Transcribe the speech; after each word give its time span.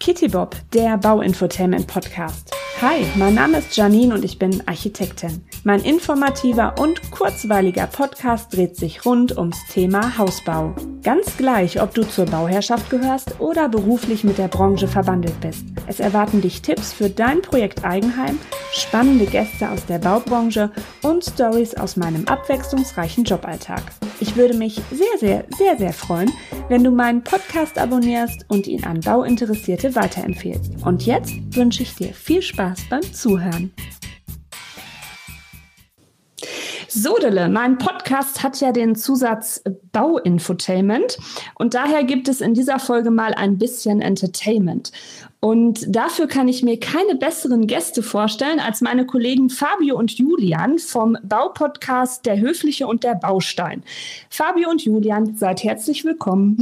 Kitty 0.00 0.28
Bob, 0.28 0.56
der 0.72 0.96
Bauinfotainment 0.96 1.86
Podcast. 1.86 2.50
Hi, 2.80 3.04
mein 3.16 3.34
Name 3.34 3.58
ist 3.58 3.76
Janine 3.76 4.14
und 4.14 4.24
ich 4.24 4.38
bin 4.38 4.66
Architektin. 4.66 5.44
Mein 5.62 5.82
informativer 5.82 6.76
und 6.80 7.10
kurzweiliger 7.10 7.86
Podcast 7.86 8.56
dreht 8.56 8.76
sich 8.76 9.04
rund 9.04 9.36
ums 9.36 9.58
Thema 9.70 10.16
Hausbau. 10.16 10.74
Ganz 11.02 11.36
gleich, 11.36 11.82
ob 11.82 11.94
du 11.94 12.02
zur 12.04 12.24
Bauherrschaft 12.24 12.88
gehörst 12.88 13.38
oder 13.40 13.68
beruflich 13.68 14.24
mit 14.24 14.38
der 14.38 14.48
Branche 14.48 14.88
verwandelt 14.88 15.38
bist. 15.42 15.66
Es 15.86 16.00
erwarten 16.00 16.40
dich 16.40 16.62
Tipps 16.62 16.94
für 16.94 17.10
dein 17.10 17.42
Projekt 17.42 17.84
Eigenheim, 17.84 18.38
spannende 18.72 19.26
Gäste 19.26 19.70
aus 19.70 19.84
der 19.84 19.98
Baubranche 19.98 20.70
und 21.02 21.22
Stories 21.22 21.74
aus 21.74 21.96
meinem 21.96 22.26
abwechslungsreichen 22.26 23.24
Joballtag. 23.24 23.82
Ich 24.20 24.36
würde 24.36 24.54
mich 24.54 24.80
sehr, 24.90 25.18
sehr, 25.18 25.44
sehr, 25.58 25.76
sehr 25.76 25.92
freuen, 25.92 26.32
wenn 26.70 26.84
du 26.84 26.92
meinen 26.92 27.24
Podcast 27.24 27.76
abonnierst 27.78 28.46
und 28.46 28.68
ihn 28.68 28.84
an 28.84 29.00
Bauinteressierte 29.00 29.96
weiterempfehlst. 29.96 30.86
Und 30.86 31.04
jetzt 31.04 31.34
wünsche 31.56 31.82
ich 31.82 31.96
dir 31.96 32.14
viel 32.14 32.40
Spaß 32.40 32.82
beim 32.88 33.02
Zuhören. 33.12 33.72
Sodele, 36.92 37.48
mein 37.48 37.78
Podcast 37.78 38.42
hat 38.42 38.60
ja 38.60 38.72
den 38.72 38.96
Zusatz 38.96 39.62
Bauinfotainment 39.92 41.18
und 41.54 41.74
daher 41.74 42.02
gibt 42.02 42.26
es 42.26 42.40
in 42.40 42.52
dieser 42.52 42.80
Folge 42.80 43.12
mal 43.12 43.32
ein 43.32 43.58
bisschen 43.58 44.02
Entertainment. 44.02 44.90
Und 45.38 45.84
dafür 45.86 46.26
kann 46.26 46.48
ich 46.48 46.64
mir 46.64 46.80
keine 46.80 47.14
besseren 47.14 47.68
Gäste 47.68 48.02
vorstellen 48.02 48.58
als 48.58 48.80
meine 48.80 49.06
Kollegen 49.06 49.50
Fabio 49.50 49.96
und 49.96 50.18
Julian 50.18 50.80
vom 50.80 51.16
Baupodcast 51.22 52.26
Der 52.26 52.40
Höfliche 52.40 52.88
und 52.88 53.04
der 53.04 53.14
Baustein. 53.14 53.84
Fabio 54.28 54.68
und 54.68 54.84
Julian, 54.84 55.36
seid 55.36 55.62
herzlich 55.62 56.04
willkommen. 56.04 56.58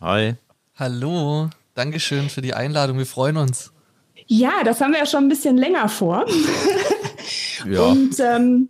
Hi. 0.00 0.34
Hallo, 0.76 1.50
Dankeschön 1.74 2.30
für 2.30 2.40
die 2.40 2.54
Einladung, 2.54 2.98
wir 2.98 3.06
freuen 3.06 3.36
uns. 3.36 3.72
Ja, 4.28 4.62
das 4.64 4.80
haben 4.80 4.92
wir 4.92 5.00
ja 5.00 5.06
schon 5.06 5.24
ein 5.24 5.28
bisschen 5.28 5.56
länger 5.56 5.88
vor. 5.88 6.24
ja. 7.68 7.80
Und 7.82 8.14
ähm, 8.20 8.68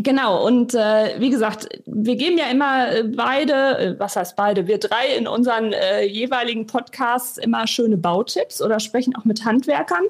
Genau, 0.00 0.46
und 0.46 0.74
äh, 0.74 1.18
wie 1.18 1.30
gesagt, 1.30 1.68
wir 1.86 2.14
geben 2.14 2.38
ja 2.38 2.46
immer 2.46 2.92
äh, 2.92 3.02
beide, 3.02 3.78
äh, 3.78 3.94
was 3.98 4.14
heißt 4.14 4.36
beide, 4.36 4.68
wir 4.68 4.78
drei 4.78 5.16
in 5.18 5.26
unseren 5.26 5.72
äh, 5.72 6.04
jeweiligen 6.04 6.66
Podcasts 6.66 7.36
immer 7.36 7.66
schöne 7.66 7.96
Bautipps 7.96 8.62
oder 8.62 8.78
sprechen 8.78 9.16
auch 9.16 9.24
mit 9.24 9.44
Handwerkern. 9.44 10.04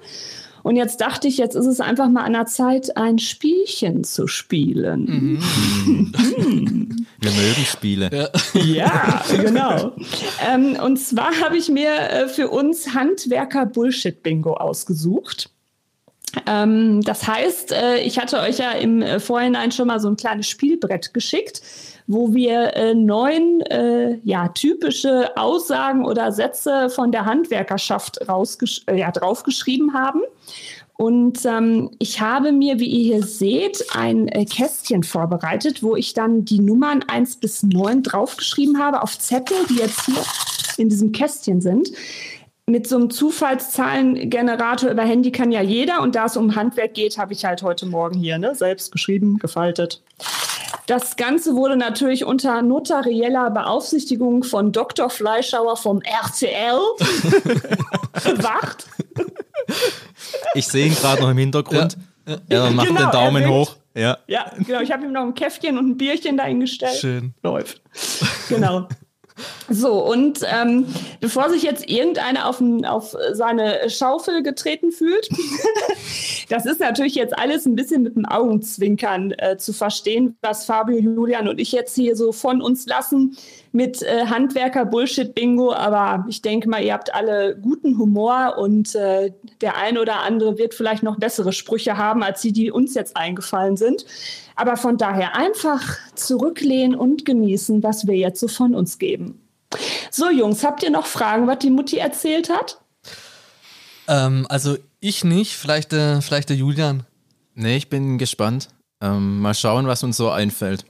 Und 0.62 0.76
jetzt 0.76 1.00
dachte 1.00 1.28
ich, 1.28 1.38
jetzt 1.38 1.54
ist 1.54 1.66
es 1.66 1.80
einfach 1.80 2.08
mal 2.08 2.24
an 2.24 2.34
der 2.34 2.44
Zeit, 2.44 2.96
ein 2.98 3.18
Spielchen 3.18 4.04
zu 4.04 4.26
spielen. 4.26 5.40
Mhm. 5.86 7.06
Wir 7.20 7.30
mögen 7.30 7.64
Spiele. 7.64 8.30
Ja, 8.54 8.62
ja 8.62 9.22
genau. 9.42 9.92
Ähm, 10.46 10.76
und 10.84 10.98
zwar 10.98 11.30
habe 11.42 11.56
ich 11.56 11.68
mir 11.68 11.94
äh, 12.10 12.28
für 12.28 12.48
uns 12.48 12.94
Handwerker 12.94 13.64
Bullshit 13.64 14.22
Bingo 14.22 14.52
ausgesucht. 14.54 15.50
Ähm, 16.46 17.00
das 17.02 17.26
heißt, 17.26 17.72
äh, 17.72 17.98
ich 18.00 18.18
hatte 18.18 18.40
euch 18.40 18.58
ja 18.58 18.72
im 18.72 19.02
äh, 19.02 19.20
Vorhinein 19.20 19.72
schon 19.72 19.88
mal 19.88 20.00
so 20.00 20.08
ein 20.08 20.16
kleines 20.16 20.48
Spielbrett 20.48 21.14
geschickt, 21.14 21.62
wo 22.06 22.34
wir 22.34 22.74
äh, 22.74 22.94
neun 22.94 23.60
äh, 23.62 24.18
ja, 24.24 24.48
typische 24.48 25.36
Aussagen 25.36 26.04
oder 26.04 26.32
Sätze 26.32 26.90
von 26.90 27.12
der 27.12 27.24
Handwerkerschaft 27.24 28.18
äh, 28.20 28.98
ja, 28.98 29.10
draufgeschrieben 29.10 29.94
haben. 29.94 30.22
Und 30.96 31.44
ähm, 31.44 31.90
ich 32.00 32.20
habe 32.20 32.50
mir, 32.50 32.80
wie 32.80 32.88
ihr 32.88 33.18
hier 33.18 33.22
seht, 33.22 33.84
ein 33.94 34.26
äh, 34.26 34.44
Kästchen 34.44 35.04
vorbereitet, 35.04 35.82
wo 35.82 35.94
ich 35.94 36.12
dann 36.12 36.44
die 36.44 36.58
Nummern 36.58 37.04
1 37.06 37.36
bis 37.36 37.62
9 37.62 38.02
draufgeschrieben 38.02 38.80
habe 38.80 39.02
auf 39.02 39.16
Zettel, 39.16 39.58
die 39.70 39.76
jetzt 39.76 40.06
hier 40.06 40.22
in 40.76 40.88
diesem 40.88 41.12
Kästchen 41.12 41.60
sind 41.60 41.90
mit 42.68 42.86
so 42.86 42.96
einem 42.96 43.10
Zufallszahlengenerator 43.10 44.90
über 44.90 45.02
Handy 45.02 45.32
kann 45.32 45.50
ja 45.50 45.62
jeder. 45.62 46.02
Und 46.02 46.14
da 46.14 46.26
es 46.26 46.36
um 46.36 46.54
Handwerk 46.54 46.94
geht, 46.94 47.18
habe 47.18 47.32
ich 47.32 47.44
halt 47.44 47.62
heute 47.62 47.86
Morgen 47.86 48.18
hier 48.18 48.38
ne, 48.38 48.54
selbst 48.54 48.92
geschrieben, 48.92 49.38
gefaltet. 49.38 50.02
Das 50.86 51.16
Ganze 51.16 51.54
wurde 51.54 51.76
natürlich 51.76 52.24
unter 52.24 52.62
notarieller 52.62 53.50
Beaufsichtigung 53.50 54.42
von 54.42 54.72
Dr. 54.72 55.10
Fleischauer 55.10 55.76
vom 55.76 56.00
RCL 56.00 56.80
bewacht. 58.24 58.86
Ich 60.54 60.66
sehe 60.66 60.86
ihn 60.86 60.94
gerade 60.94 61.22
noch 61.22 61.30
im 61.30 61.38
Hintergrund. 61.38 61.96
Ja. 62.26 62.36
Er 62.48 62.70
macht 62.70 62.88
genau, 62.88 63.00
den 63.02 63.10
Daumen 63.10 63.48
hoch. 63.48 63.76
Ja. 63.94 64.18
ja, 64.26 64.50
genau. 64.58 64.80
Ich 64.80 64.92
habe 64.92 65.04
ihm 65.04 65.12
noch 65.12 65.22
ein 65.22 65.34
Käffchen 65.34 65.76
und 65.76 65.88
ein 65.88 65.96
Bierchen 65.96 66.36
dahingestellt. 66.36 66.98
Schön. 66.98 67.34
Läuft. 67.42 67.82
Genau. 68.48 68.88
So, 69.68 70.04
und 70.04 70.40
ähm, 70.44 70.86
bevor 71.20 71.50
sich 71.50 71.62
jetzt 71.62 71.88
irgendeiner 71.88 72.48
auf, 72.48 72.62
auf 72.84 73.14
seine 73.32 73.90
Schaufel 73.90 74.42
getreten 74.42 74.92
fühlt, 74.92 75.28
das 76.48 76.66
ist 76.66 76.80
natürlich 76.80 77.14
jetzt 77.14 77.38
alles 77.38 77.66
ein 77.66 77.74
bisschen 77.74 78.02
mit 78.02 78.16
dem 78.16 78.24
Augenzwinkern 78.24 79.32
äh, 79.38 79.56
zu 79.56 79.72
verstehen, 79.72 80.36
was 80.40 80.64
Fabio, 80.64 80.98
Julian 80.98 81.48
und 81.48 81.60
ich 81.60 81.72
jetzt 81.72 81.94
hier 81.94 82.16
so 82.16 82.32
von 82.32 82.62
uns 82.62 82.86
lassen 82.86 83.36
mit 83.72 84.02
äh, 84.02 84.26
Handwerker-Bullshit-Bingo. 84.26 85.72
Aber 85.72 86.24
ich 86.28 86.42
denke 86.42 86.68
mal, 86.68 86.82
ihr 86.82 86.94
habt 86.94 87.14
alle 87.14 87.56
guten 87.56 87.98
Humor 87.98 88.56
und 88.58 88.94
äh, 88.94 89.32
der 89.60 89.76
ein 89.76 89.98
oder 89.98 90.20
andere 90.20 90.58
wird 90.58 90.74
vielleicht 90.74 91.02
noch 91.02 91.18
bessere 91.18 91.52
Sprüche 91.52 91.96
haben, 91.96 92.22
als 92.22 92.40
die, 92.40 92.52
die 92.52 92.70
uns 92.70 92.94
jetzt 92.94 93.16
eingefallen 93.16 93.76
sind. 93.76 94.04
Aber 94.58 94.76
von 94.76 94.98
daher 94.98 95.36
einfach 95.36 95.98
zurücklehnen 96.16 96.96
und 96.96 97.24
genießen, 97.24 97.84
was 97.84 98.08
wir 98.08 98.16
jetzt 98.16 98.40
so 98.40 98.48
von 98.48 98.74
uns 98.74 98.98
geben. 98.98 99.40
So, 100.10 100.30
Jungs, 100.30 100.64
habt 100.64 100.82
ihr 100.82 100.90
noch 100.90 101.06
Fragen, 101.06 101.46
was 101.46 101.60
die 101.60 101.70
Mutti 101.70 101.98
erzählt 101.98 102.50
hat? 102.50 102.80
Ähm, 104.08 104.46
also 104.48 104.76
ich 104.98 105.22
nicht, 105.22 105.54
vielleicht, 105.54 105.92
äh, 105.92 106.20
vielleicht 106.20 106.48
der 106.48 106.56
Julian. 106.56 107.04
Nee, 107.54 107.76
ich 107.76 107.88
bin 107.88 108.18
gespannt. 108.18 108.68
Ähm, 109.00 109.40
mal 109.40 109.54
schauen, 109.54 109.86
was 109.86 110.02
uns 110.02 110.16
so 110.16 110.28
einfällt. 110.28 110.84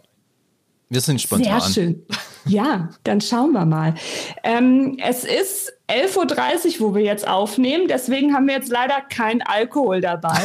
Wir 0.88 1.02
sind 1.02 1.20
spontan. 1.20 1.60
Sehr 1.60 1.70
schön. 1.70 2.06
Ja, 2.46 2.90
dann 3.04 3.20
schauen 3.20 3.52
wir 3.52 3.64
mal. 3.64 3.94
Ähm, 4.42 4.98
es 5.02 5.24
ist 5.24 5.72
11.30 5.88 6.80
Uhr, 6.80 6.90
wo 6.90 6.94
wir 6.94 7.02
jetzt 7.02 7.26
aufnehmen. 7.26 7.88
Deswegen 7.88 8.34
haben 8.34 8.46
wir 8.46 8.54
jetzt 8.54 8.70
leider 8.70 9.00
keinen 9.00 9.42
Alkohol 9.42 10.00
dabei. 10.00 10.38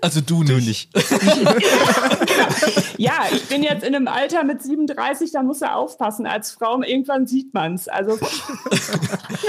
Also 0.00 0.20
du 0.20 0.42
nicht. 0.42 0.90
ja, 2.98 3.26
ich 3.30 3.46
bin 3.46 3.62
jetzt 3.62 3.84
in 3.84 3.94
einem 3.94 4.08
Alter 4.08 4.42
mit 4.42 4.60
37, 4.60 5.30
da 5.30 5.44
muss 5.44 5.62
er 5.62 5.76
aufpassen. 5.76 6.26
Als 6.26 6.50
Frau, 6.50 6.82
irgendwann 6.82 7.28
sieht 7.28 7.54
man 7.54 7.74
es. 7.74 7.86
Also 7.86 8.12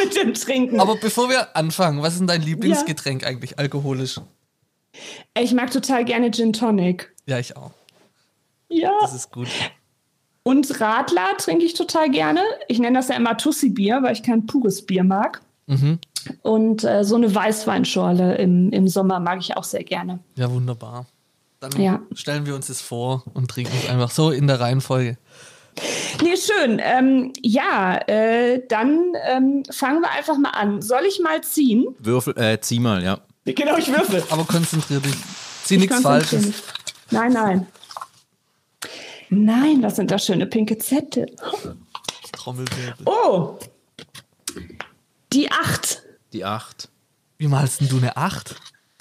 mit 0.04 0.16
dem 0.16 0.36
Trinken. 0.36 0.80
Aber 0.80 0.96
bevor 0.96 1.30
wir 1.30 1.58
anfangen, 1.58 2.04
was 2.04 2.14
ist 2.14 2.20
denn 2.20 2.28
dein 2.28 2.44
Lieblingsgetränk 2.44 3.24
ja. 3.24 3.30
eigentlich 3.30 3.58
alkoholisch? 3.58 4.22
Ich 5.36 5.54
mag 5.54 5.72
total 5.72 6.06
gerne 6.06 6.30
Gin 6.30 6.54
Tonic. 6.54 7.12
Ja, 7.26 7.40
ich 7.40 7.58
auch. 7.58 7.72
Ja. 8.70 8.92
Das 9.02 9.16
ist 9.16 9.32
gut. 9.32 9.48
Und 10.44 10.82
Radler 10.82 11.38
trinke 11.38 11.64
ich 11.66 11.74
total 11.74 12.10
gerne. 12.10 12.42
Ich 12.68 12.80
nenne 12.80 12.98
das 13.00 13.08
ja 13.08 13.16
immer 13.16 13.38
Tussi-Bier, 13.38 14.04
weil 14.04 14.14
ich 14.14 14.24
kein 14.24 14.46
pures 14.46 14.86
Bier 14.86 15.04
mag. 15.04 15.42
Mhm. 15.68 16.00
Und 16.42 16.84
äh, 16.84 17.04
so 17.04 17.16
eine 17.16 17.34
Weißweinschorle 17.34 18.36
im, 18.36 18.72
im 18.72 18.88
Sommer 18.88 19.20
mag 19.20 19.40
ich 19.40 19.56
auch 19.56 19.64
sehr 19.64 19.84
gerne. 19.84 20.20
Ja, 20.36 20.52
wunderbar. 20.52 21.06
Dann 21.62 21.82
ja. 21.82 22.02
stellen 22.14 22.46
wir 22.46 22.56
uns 22.56 22.68
das 22.68 22.82
vor 22.82 23.24
und 23.34 23.50
trinken 23.50 23.72
es 23.82 23.90
einfach 23.90 24.12
so 24.12 24.32
in 24.32 24.48
der 24.48 24.60
Reihenfolge. 24.60 25.18
Nee, 26.22 26.36
schön. 26.36 26.82
Ähm, 26.84 27.32
ja, 27.42 27.98
äh, 28.08 28.62
dann 28.68 29.14
ähm, 29.28 29.64
fangen 29.72 30.02
wir 30.02 30.12
einfach 30.12 30.38
mal 30.38 30.52
an. 30.52 30.82
Soll 30.82 31.04
ich 31.08 31.20
mal 31.20 31.42
ziehen? 31.42 31.88
Würfel, 32.00 32.38
äh, 32.38 32.60
zieh 32.60 32.80
mal, 32.80 33.02
ja. 33.02 33.20
Genau, 33.46 33.78
ich 33.78 33.88
würfel. 33.88 34.24
Aber 34.30 34.44
konzentrier 34.44 35.00
dich. 35.00 35.16
Zieh 35.64 35.78
nichts 35.78 36.02
Falsches. 36.02 36.64
Nein, 37.12 37.34
nein. 37.34 37.68
Nein, 39.34 39.82
was 39.82 39.96
sind 39.96 40.12
das 40.12 40.26
schöne 40.26 40.46
pinke 40.46 40.78
Zettel? 40.78 41.26
Trommelwirbel. 42.34 43.06
Oh! 43.06 43.58
Die 45.32 45.50
acht. 45.52 46.04
Die 46.34 46.46
acht. 46.46 46.90
Wie 47.38 47.48
malst 47.48 47.82
denn 47.82 47.90
du 47.90 47.98
eine 47.98 48.16
acht? 48.16 48.56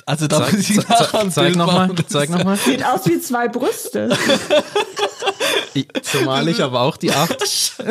Also 0.07 0.27
da 0.27 0.39
zeig, 0.39 0.53
muss 0.53 0.71
ich 0.71 0.89
nachher 0.89 1.31
zeig 1.31 1.57
nochmal. 1.57 1.91
Zeig 2.09 2.31
nochmal. 2.31 2.57
Sieht 2.57 2.85
aus 2.85 3.07
wie 3.07 3.21
zwei 3.21 3.49
Brüste. 3.49 4.17
so 6.03 6.21
male 6.23 6.51
ich 6.51 6.63
aber 6.63 6.81
auch 6.81 6.97
die 6.97 7.13
acht. 7.13 7.37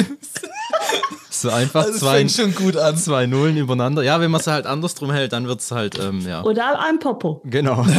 So 1.29 1.49
einfach 1.49 1.85
also 1.85 1.97
zwei, 1.97 2.27
schon 2.27 2.53
gut 2.53 2.77
an. 2.77 2.95
zwei 2.97 3.25
Nullen 3.25 3.57
übereinander. 3.57 4.03
Ja, 4.03 4.21
wenn 4.21 4.29
man 4.29 4.41
es 4.41 4.47
halt 4.47 4.67
andersrum 4.67 5.11
hält, 5.11 5.33
dann 5.33 5.47
wird 5.47 5.61
es 5.61 5.71
halt, 5.71 5.97
ähm, 5.97 6.21
ja. 6.27 6.43
Oder 6.43 6.79
ein 6.81 6.99
Popo. 6.99 7.41
Genau. 7.45 7.83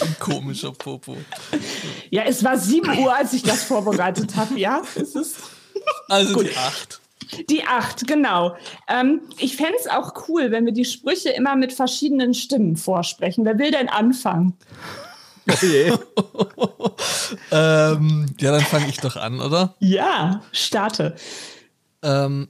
Ein 0.00 0.16
komischer 0.18 0.72
Popo. 0.72 1.16
Ja, 2.10 2.22
es 2.22 2.42
war 2.42 2.56
7 2.56 2.98
Uhr, 3.00 3.14
als 3.14 3.34
ich 3.34 3.42
das 3.42 3.64
vorbereitet 3.64 4.34
habe. 4.36 4.58
Ja, 4.58 4.80
es 4.94 5.14
ist. 5.14 5.36
Also 6.08 6.34
Gut. 6.34 6.46
die 6.46 6.56
8. 6.56 7.00
Die 7.50 7.64
8, 7.64 8.06
genau. 8.06 8.56
Ähm, 8.88 9.20
ich 9.38 9.56
fände 9.56 9.74
es 9.80 9.86
auch 9.88 10.28
cool, 10.28 10.50
wenn 10.50 10.64
wir 10.66 10.72
die 10.72 10.84
Sprüche 10.84 11.30
immer 11.30 11.56
mit 11.56 11.72
verschiedenen 11.72 12.34
Stimmen 12.34 12.76
vorsprechen. 12.76 13.44
Wer 13.44 13.58
will 13.58 13.70
denn 13.70 13.88
anfangen? 13.88 14.54
Ähm, 17.50 18.26
ja, 18.40 18.52
dann 18.52 18.60
fange 18.62 18.88
ich 18.88 18.98
doch 18.98 19.16
an, 19.16 19.40
oder? 19.40 19.74
Ja, 19.78 20.42
starte. 20.52 21.14
Ähm, 22.02 22.48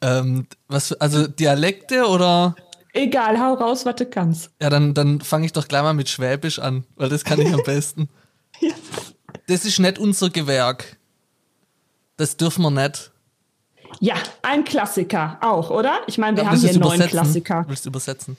Ähm, 0.00 0.46
was, 0.68 0.92
also 0.92 1.26
Dialekte 1.26 2.06
oder? 2.06 2.54
Egal, 2.92 3.38
hau 3.40 3.54
raus, 3.54 3.84
was 3.84 3.96
du 3.96 4.06
kannst. 4.06 4.50
Ja, 4.62 4.70
dann, 4.70 4.94
dann 4.94 5.20
fange 5.20 5.46
ich 5.46 5.52
doch 5.52 5.66
gleich 5.66 5.82
mal 5.82 5.92
mit 5.92 6.08
Schwäbisch 6.08 6.58
an, 6.58 6.84
weil 6.96 7.08
das 7.08 7.24
kann 7.24 7.40
ich 7.40 7.52
am 7.52 7.62
besten. 7.66 8.08
ja. 8.60 8.74
Das 9.48 9.64
ist 9.64 9.78
nicht 9.78 9.98
unser 9.98 10.30
Gewerk. 10.30 10.97
Das 12.18 12.36
dürfen 12.36 12.62
wir 12.62 12.70
nicht. 12.70 13.10
Ja, 14.00 14.16
ein 14.42 14.64
Klassiker 14.64 15.38
auch, 15.40 15.70
oder? 15.70 16.00
Ich 16.06 16.18
meine, 16.18 16.36
wir 16.36 16.44
ja, 16.44 16.50
haben 16.50 16.58
hier 16.58 16.78
neun 16.78 17.00
Klassiker. 17.00 17.64
Willst 17.68 17.86
du 17.86 17.88
übersetzen? 17.88 18.36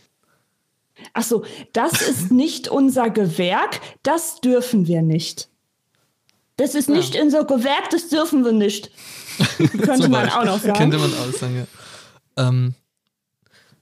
Achso, 1.13 1.43
das 1.73 2.01
ist 2.01 2.29
nicht 2.29 2.67
unser 2.67 3.09
Gewerk, 3.09 3.79
das 4.03 4.41
dürfen 4.41 4.85
wir 4.85 5.01
nicht. 5.01 5.47
Das 6.57 6.75
ist 6.75 6.89
ja. 6.89 6.95
nicht 6.95 7.19
unser 7.19 7.45
Gewerk, 7.45 7.89
das 7.89 8.09
dürfen 8.09 8.43
wir 8.43 8.51
nicht. 8.51 8.91
Könnte 9.81 10.09
man 10.09 10.29
auch 10.29 10.43
noch 10.43 10.59
sagen. 10.59 10.77
Könnte 10.77 10.97
man 10.97 11.11
auch 11.13 11.33
sagen, 11.33 11.65
ja. 12.35 12.47
Ähm, 12.49 12.75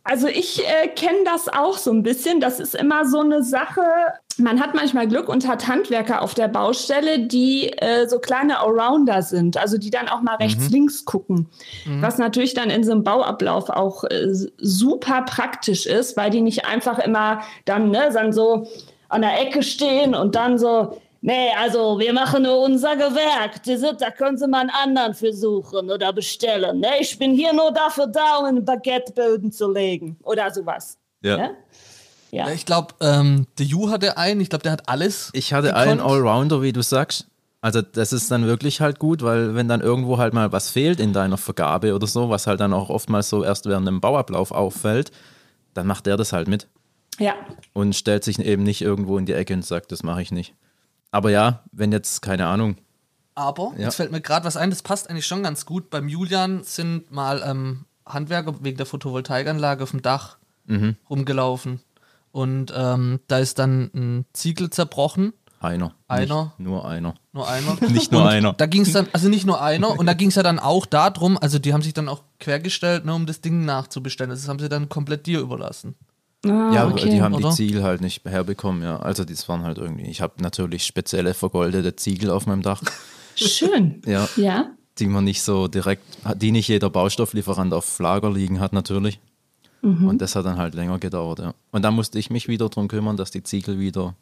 also 0.09 0.27
ich 0.27 0.65
äh, 0.65 0.87
kenne 0.87 1.19
das 1.25 1.49
auch 1.49 1.77
so 1.77 1.91
ein 1.91 2.01
bisschen. 2.01 2.39
Das 2.39 2.61
ist 2.61 2.75
immer 2.75 3.05
so 3.05 3.19
eine 3.19 3.43
Sache. 3.43 3.81
Man 4.37 4.61
hat 4.61 4.73
manchmal 4.73 5.07
Glück 5.07 5.27
und 5.27 5.47
hat 5.47 5.67
Handwerker 5.67 6.21
auf 6.21 6.33
der 6.33 6.47
Baustelle, 6.47 7.27
die 7.27 7.73
äh, 7.73 8.07
so 8.07 8.19
kleine 8.19 8.61
Allrounder 8.61 9.21
sind, 9.21 9.57
also 9.57 9.77
die 9.77 9.89
dann 9.89 10.07
auch 10.07 10.21
mal 10.21 10.35
rechts, 10.35 10.67
mhm. 10.67 10.71
links 10.71 11.03
gucken. 11.03 11.49
Mhm. 11.85 12.01
Was 12.01 12.19
natürlich 12.19 12.53
dann 12.53 12.69
in 12.69 12.85
so 12.85 12.93
einem 12.93 13.03
Bauablauf 13.03 13.69
auch 13.69 14.05
äh, 14.05 14.33
super 14.57 15.23
praktisch 15.23 15.85
ist, 15.85 16.15
weil 16.15 16.29
die 16.29 16.41
nicht 16.41 16.65
einfach 16.65 16.99
immer 16.99 17.41
dann, 17.65 17.91
ne, 17.91 18.09
dann 18.13 18.31
so 18.31 18.65
an 19.09 19.21
der 19.21 19.41
Ecke 19.41 19.61
stehen 19.61 20.15
und 20.15 20.35
dann 20.35 20.57
so, 20.57 21.01
Nee, 21.21 21.49
also 21.59 21.99
wir 21.99 22.13
machen 22.13 22.43
nur 22.43 22.59
unser 22.59 22.95
Gewerk. 22.95 23.61
Da 23.97 24.11
können 24.11 24.37
Sie 24.37 24.47
mal 24.47 24.61
einen 24.61 24.69
anderen 24.69 25.13
versuchen 25.13 25.89
oder 25.89 26.13
bestellen. 26.13 26.79
Nee, 26.79 27.01
ich 27.01 27.17
bin 27.17 27.33
hier 27.33 27.53
nur 27.53 27.71
dafür 27.71 28.07
da, 28.07 28.37
um 28.37 28.45
einen 28.45 28.65
Baguetteböden 28.65 29.51
zu 29.51 29.71
legen 29.71 30.17
oder 30.23 30.51
sowas. 30.51 30.97
Ja. 31.21 31.37
ja? 31.37 31.49
ja. 32.31 32.49
ich 32.51 32.65
glaube, 32.65 32.93
ähm, 33.01 33.47
der 33.57 33.65
Ju 33.65 33.89
hatte 33.89 34.17
einen, 34.17 34.41
ich 34.41 34.49
glaube, 34.49 34.63
der 34.63 34.73
hat 34.73 34.87
alles. 34.87 35.29
Ich 35.33 35.53
hatte 35.53 35.69
gekonnt. 35.69 35.87
einen 35.87 35.99
Allrounder, 35.99 36.61
wie 36.61 36.73
du 36.73 36.81
sagst. 36.81 37.27
Also 37.61 37.81
das 37.81 38.13
ist 38.13 38.29
dann 38.29 38.45
wirklich 38.45 38.81
halt 38.81 38.99
gut, 38.99 39.23
weil 39.23 39.55
wenn 39.55 39.67
dann 39.67 39.81
irgendwo 39.81 40.19
halt 40.19 40.33
mal 40.33 40.51
was 40.51 40.69
fehlt 40.69 40.99
in 40.99 41.11
deiner 41.11 41.37
Vergabe 41.37 41.95
oder 41.95 42.05
so, 42.05 42.29
was 42.29 42.45
halt 42.45 42.59
dann 42.59 42.73
auch 42.73 42.89
oftmals 42.89 43.29
so 43.29 43.43
erst 43.43 43.65
während 43.65 43.87
dem 43.87 43.99
Bauablauf 43.99 44.51
auffällt, 44.51 45.11
dann 45.73 45.87
macht 45.87 46.05
der 46.05 46.17
das 46.17 46.33
halt 46.33 46.47
mit. 46.47 46.67
Ja. 47.19 47.33
Und 47.73 47.95
stellt 47.95 48.23
sich 48.23 48.37
eben 48.39 48.63
nicht 48.63 48.81
irgendwo 48.81 49.17
in 49.17 49.25
die 49.25 49.33
Ecke 49.33 49.55
und 49.55 49.65
sagt, 49.65 49.91
das 49.91 50.03
mache 50.03 50.21
ich 50.21 50.31
nicht. 50.31 50.53
Aber 51.17 51.31
ja, 51.31 51.63
wenn 51.71 51.91
jetzt, 51.91 52.21
keine 52.21 52.45
Ahnung. 52.45 52.75
Aber, 53.33 53.73
ja. 53.75 53.85
jetzt 53.85 53.95
fällt 53.95 54.11
mir 54.11 54.21
gerade 54.21 54.45
was 54.45 54.55
ein, 54.55 54.69
das 54.69 54.83
passt 54.83 55.09
eigentlich 55.09 55.25
schon 55.25 55.41
ganz 55.41 55.65
gut. 55.65 55.89
Beim 55.89 56.07
Julian 56.07 56.61
sind 56.61 57.09
mal 57.09 57.41
ähm, 57.43 57.85
Handwerker 58.05 58.63
wegen 58.63 58.77
der 58.77 58.85
Photovoltaikanlage 58.85 59.81
auf 59.81 59.89
dem 59.89 60.03
Dach 60.03 60.37
mhm. 60.65 60.95
rumgelaufen. 61.09 61.81
Und 62.31 62.71
ähm, 62.75 63.19
da 63.27 63.39
ist 63.39 63.57
dann 63.57 63.89
ein 63.95 64.25
Ziegel 64.33 64.69
zerbrochen. 64.69 65.33
Einer. 65.59 65.95
Einer. 66.07 66.53
Nicht 66.59 66.59
nur 66.59 66.87
einer. 66.87 67.15
Nur 67.33 67.49
einer. 67.49 67.77
nicht 67.89 68.11
nur 68.11 68.21
und 68.21 68.27
einer. 68.27 68.53
Da 68.53 68.67
ging 68.67 68.83
es 68.83 68.91
dann, 68.91 69.07
also 69.11 69.27
nicht 69.27 69.47
nur 69.47 69.59
einer, 69.59 69.97
und 69.97 70.05
da 70.05 70.13
ging 70.13 70.29
es 70.29 70.35
ja 70.35 70.43
dann 70.43 70.59
auch 70.59 70.85
darum, 70.85 71.39
also 71.39 71.57
die 71.57 71.73
haben 71.73 71.81
sich 71.81 71.95
dann 71.95 72.09
auch 72.09 72.21
quergestellt, 72.39 73.05
ne, 73.05 73.15
um 73.15 73.25
das 73.25 73.41
Ding 73.41 73.65
nachzubestellen. 73.65 74.29
Das 74.29 74.47
haben 74.47 74.59
sie 74.59 74.69
dann 74.69 74.87
komplett 74.87 75.25
dir 75.25 75.39
überlassen. 75.39 75.95
Ah, 76.45 76.71
ja, 76.73 76.87
okay. 76.87 77.09
die 77.09 77.21
haben 77.21 77.33
Oder? 77.33 77.49
die 77.49 77.55
Ziegel 77.55 77.83
halt 77.83 78.01
nicht 78.01 78.23
herbekommen, 78.25 78.83
ja. 78.83 78.97
Also 78.97 79.25
das 79.25 79.49
waren 79.49 79.63
halt 79.63 79.77
irgendwie, 79.77 80.05
ich 80.05 80.21
habe 80.21 80.33
natürlich 80.41 80.85
spezielle 80.85 81.33
vergoldete 81.33 81.95
Ziegel 81.95 82.29
auf 82.29 82.45
meinem 82.45 82.61
Dach. 82.61 82.81
Schön. 83.35 84.01
ja. 84.05 84.27
ja. 84.35 84.71
Die 84.99 85.07
man 85.07 85.23
nicht 85.23 85.41
so 85.41 85.67
direkt, 85.67 86.03
die 86.35 86.51
nicht 86.51 86.67
jeder 86.67 86.89
Baustofflieferant 86.89 87.73
auf 87.73 87.99
Lager 87.99 88.31
liegen 88.31 88.59
hat 88.59 88.73
natürlich. 88.73 89.19
Mhm. 89.81 90.07
Und 90.07 90.21
das 90.21 90.35
hat 90.35 90.45
dann 90.45 90.57
halt 90.57 90.73
länger 90.75 90.99
gedauert, 90.99 91.39
ja. 91.39 91.53
Und 91.71 91.83
dann 91.83 91.95
musste 91.95 92.19
ich 92.19 92.29
mich 92.29 92.47
wieder 92.47 92.69
darum 92.69 92.87
kümmern, 92.87 93.17
dass 93.17 93.31
die 93.31 93.43
Ziegel 93.43 93.79
wieder 93.79 94.15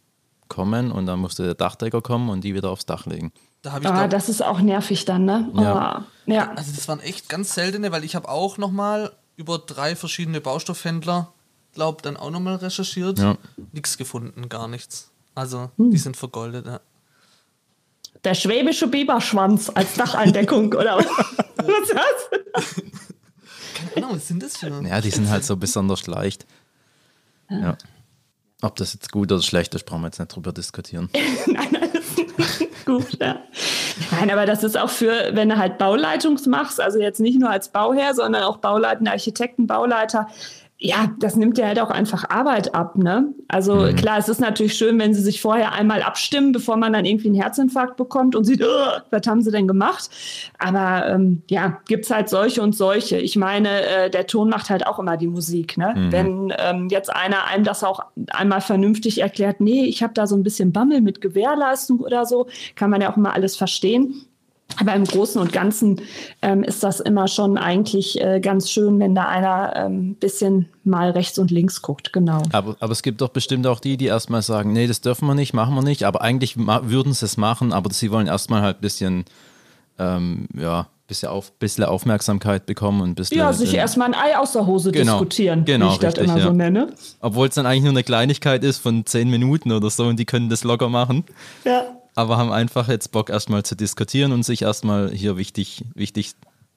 kommen 0.48 0.92
und 0.92 1.06
dann 1.06 1.20
musste 1.20 1.44
der 1.44 1.56
Dachdecker 1.56 2.02
kommen 2.02 2.30
und 2.30 2.44
die 2.44 2.54
wieder 2.54 2.70
aufs 2.70 2.86
Dach 2.86 3.06
legen. 3.06 3.32
Da 3.62 3.74
ah, 3.74 3.80
glaub, 3.80 4.10
das 4.10 4.30
ist 4.30 4.44
auch 4.44 4.62
nervig 4.62 5.06
dann, 5.06 5.26
ne? 5.26 5.50
Ja. 5.56 6.06
Oh, 6.28 6.32
ja. 6.32 6.52
Also 6.52 6.72
das 6.74 6.88
waren 6.88 7.00
echt 7.00 7.30
ganz 7.30 7.54
seltene, 7.56 7.92
weil 7.92 8.04
ich 8.04 8.16
habe 8.16 8.30
auch 8.30 8.58
nochmal 8.58 9.12
über 9.38 9.58
drei 9.58 9.96
verschiedene 9.96 10.40
Baustoffhändler 10.40 11.34
glaube 11.76 12.02
dann 12.02 12.18
auch 12.18 12.32
nochmal 12.32 12.56
recherchiert. 12.56 13.20
Ja. 13.20 13.38
Nichts 13.72 13.98
gefunden, 13.98 14.50
gar 14.50 14.68
nichts. 14.68 15.12
Also, 15.36 15.70
hm. 15.78 15.92
die 15.92 15.98
sind 15.98 16.18
vergoldet, 16.18 16.66
ja. 16.66 16.80
Der 18.24 18.34
schwäbische 18.34 18.88
Biberschwanz 18.88 19.70
als 19.74 19.94
Dacheindeckung, 19.94 20.74
oder 20.74 20.98
was? 20.98 21.06
was 21.58 21.68
ist 21.68 21.94
das? 21.94 22.82
Keine 23.94 24.08
Ahnung, 24.08 24.18
was 24.18 24.28
sind 24.28 24.42
das 24.42 24.58
für? 24.58 24.82
Ja, 24.84 25.00
die 25.00 25.12
sind 25.12 25.30
halt 25.30 25.46
so 25.46 25.56
besonders 25.58 26.08
leicht. 26.08 26.48
Ja. 27.50 27.60
ja. 27.60 27.78
Ob 28.62 28.78
das 28.78 28.94
jetzt 28.94 29.12
gut 29.12 29.32
oder 29.32 29.44
schlecht 29.44 29.76
ist, 29.76 29.86
brauchen 29.86 30.02
wir 30.02 30.08
jetzt 30.08 30.20
nicht 30.20 30.36
drüber 30.36 30.54
diskutieren. 30.54 31.10
nein, 31.46 31.68
nein, 31.72 31.90
gut, 32.86 33.20
ja. 33.22 33.42
Nein, 34.12 34.32
aber 34.32 34.46
das 34.46 34.64
ist 34.64 34.78
auch 34.78 34.90
für, 34.90 35.32
wenn 35.34 35.50
du 35.50 35.58
halt 35.58 35.78
Bauleitung 35.78 36.40
machst, 36.48 36.82
also 36.82 37.00
jetzt 37.00 37.20
nicht 37.20 37.40
nur 37.40 37.50
als 37.50 37.70
Bauherr, 37.70 38.16
sondern 38.16 38.44
auch 38.44 38.58
Bauleiter, 38.58 39.12
Architekten, 39.12 39.68
Bauleiter, 39.68 40.30
ja, 40.86 41.12
das 41.20 41.36
nimmt 41.36 41.58
ja 41.58 41.66
halt 41.66 41.80
auch 41.80 41.90
einfach 41.90 42.30
Arbeit 42.30 42.76
ab, 42.76 42.96
ne? 42.96 43.34
Also 43.48 43.76
mhm. 43.76 43.96
klar, 43.96 44.20
es 44.20 44.30
ist 44.30 44.40
natürlich 44.40 44.76
schön, 44.76 45.00
wenn 45.00 45.16
sie 45.16 45.22
sich 45.22 45.42
vorher 45.42 45.72
einmal 45.72 46.04
abstimmen, 46.04 46.52
bevor 46.52 46.78
man 46.78 46.94
dann 46.94 47.06
irgendwie 47.06 47.28
einen 47.28 47.42
Herzinfarkt 47.42 47.98
bekommt 47.98 48.36
und 48.36 48.44
sieht, 48.44 48.62
was 49.10 49.28
haben 49.28 49.42
sie 49.42 49.50
denn 49.50 49.68
gemacht? 49.68 50.10
Aber 50.60 51.08
ähm, 51.08 51.42
ja, 51.50 51.80
gibt's 51.88 52.12
halt 52.12 52.30
solche 52.30 52.62
und 52.62 52.76
solche. 52.76 53.18
Ich 53.18 53.36
meine, 53.36 53.70
äh, 53.82 54.10
der 54.12 54.28
Ton 54.28 54.50
macht 54.50 54.70
halt 54.70 54.86
auch 54.86 55.00
immer 55.00 55.18
die 55.18 55.28
Musik, 55.28 55.76
ne? 55.78 55.94
Mhm. 55.96 56.12
Wenn 56.12 56.54
ähm, 56.60 56.88
jetzt 56.90 57.14
einer 57.14 57.46
einem 57.46 57.64
das 57.64 57.84
auch 57.84 58.02
einmal 58.28 58.62
vernünftig 58.62 59.22
erklärt, 59.22 59.62
nee, 59.62 59.86
ich 59.86 60.04
habe 60.04 60.14
da 60.14 60.28
so 60.28 60.36
ein 60.36 60.44
bisschen 60.44 60.72
Bammel 60.72 61.02
mit 61.02 61.20
Gewährleistung 61.20 62.00
oder 62.00 62.28
so, 62.28 62.46
kann 62.76 62.92
man 62.92 63.02
ja 63.02 63.12
auch 63.12 63.18
immer 63.18 63.34
alles 63.34 63.56
verstehen. 63.56 64.28
Aber 64.78 64.94
im 64.94 65.06
Großen 65.06 65.40
und 65.40 65.54
Ganzen 65.54 66.02
ähm, 66.42 66.64
ist 66.64 66.84
das 66.84 67.00
immer 67.00 67.28
schon 67.28 67.58
eigentlich 67.58 68.20
äh, 68.20 68.40
ganz 68.40 68.70
schön, 68.70 69.00
wenn 69.00 69.16
da 69.16 69.28
einer 69.28 69.74
ein 69.74 69.92
ähm, 69.92 70.16
bisschen 70.16 70.68
mal 70.84 71.12
rechts 71.12 71.40
und 71.40 71.50
links 71.50 71.82
guckt, 71.82 72.12
genau. 72.12 72.42
Aber, 72.52 72.76
aber 72.80 72.92
es 72.92 73.02
gibt 73.02 73.22
doch 73.22 73.30
bestimmt 73.30 73.68
auch 73.68 73.80
die, 73.80 73.96
die 73.96 74.08
erstmal 74.08 74.42
sagen, 74.42 74.74
nee, 74.74 74.88
das 74.88 75.02
dürfen 75.02 75.28
wir 75.28 75.36
nicht, 75.36 75.54
machen 75.54 75.76
wir 75.76 75.82
nicht, 75.82 76.04
aber 76.04 76.22
eigentlich 76.22 76.58
würden 76.58 77.14
sie 77.14 77.26
es 77.26 77.38
machen, 77.38 77.74
aber 77.74 77.92
sie 77.94 78.12
wollen 78.12 78.28
erstmal 78.28 78.62
halt 78.62 78.78
ein 78.78 78.82
bisschen, 78.82 79.26
ähm, 79.98 80.48
ja, 80.58 80.88
bisschen, 81.08 81.30
auf, 81.30 81.54
bisschen 81.54 81.86
Aufmerksamkeit 81.86 82.66
bekommen 82.66 83.02
und 83.02 83.10
ein 83.10 83.16
bisschen. 83.16 83.38
Ja, 83.38 83.54
sich 83.54 83.74
erstmal 83.76 84.14
ein 84.14 84.16
Ei 84.16 84.38
aus 84.38 84.54
der 84.54 84.66
Hose 84.66 84.92
genau, 84.92 85.14
diskutieren, 85.14 85.64
genau, 85.64 85.92
wie 85.92 85.96
ich 85.96 86.02
richtig, 86.02 86.26
das 86.26 86.34
immer 86.36 86.38
ja. 86.38 86.48
so 86.48 86.54
nenne. 86.54 86.94
Obwohl 87.22 87.48
es 87.48 87.56
dann 87.56 87.66
eigentlich 87.66 87.84
nur 87.84 87.92
eine 87.92 88.04
Kleinigkeit 88.04 88.64
ist 88.64 88.80
von 88.80 89.06
zehn 89.06 89.30
Minuten 89.30 89.72
oder 89.72 89.90
so 89.90 90.06
und 90.06 90.20
die 90.20 90.26
können 90.26 90.50
das 90.50 90.64
locker 90.64 90.90
machen. 90.90 91.24
Ja 91.64 91.86
aber 92.16 92.38
haben 92.38 92.52
einfach 92.52 92.88
jetzt 92.88 93.12
Bock 93.12 93.30
erstmal 93.30 93.64
zu 93.64 93.76
diskutieren 93.76 94.32
und 94.32 94.44
sich 94.44 94.62
erstmal 94.62 95.12
hier 95.12 95.38
wichtig, 95.38 95.84
wichtig 95.94 96.34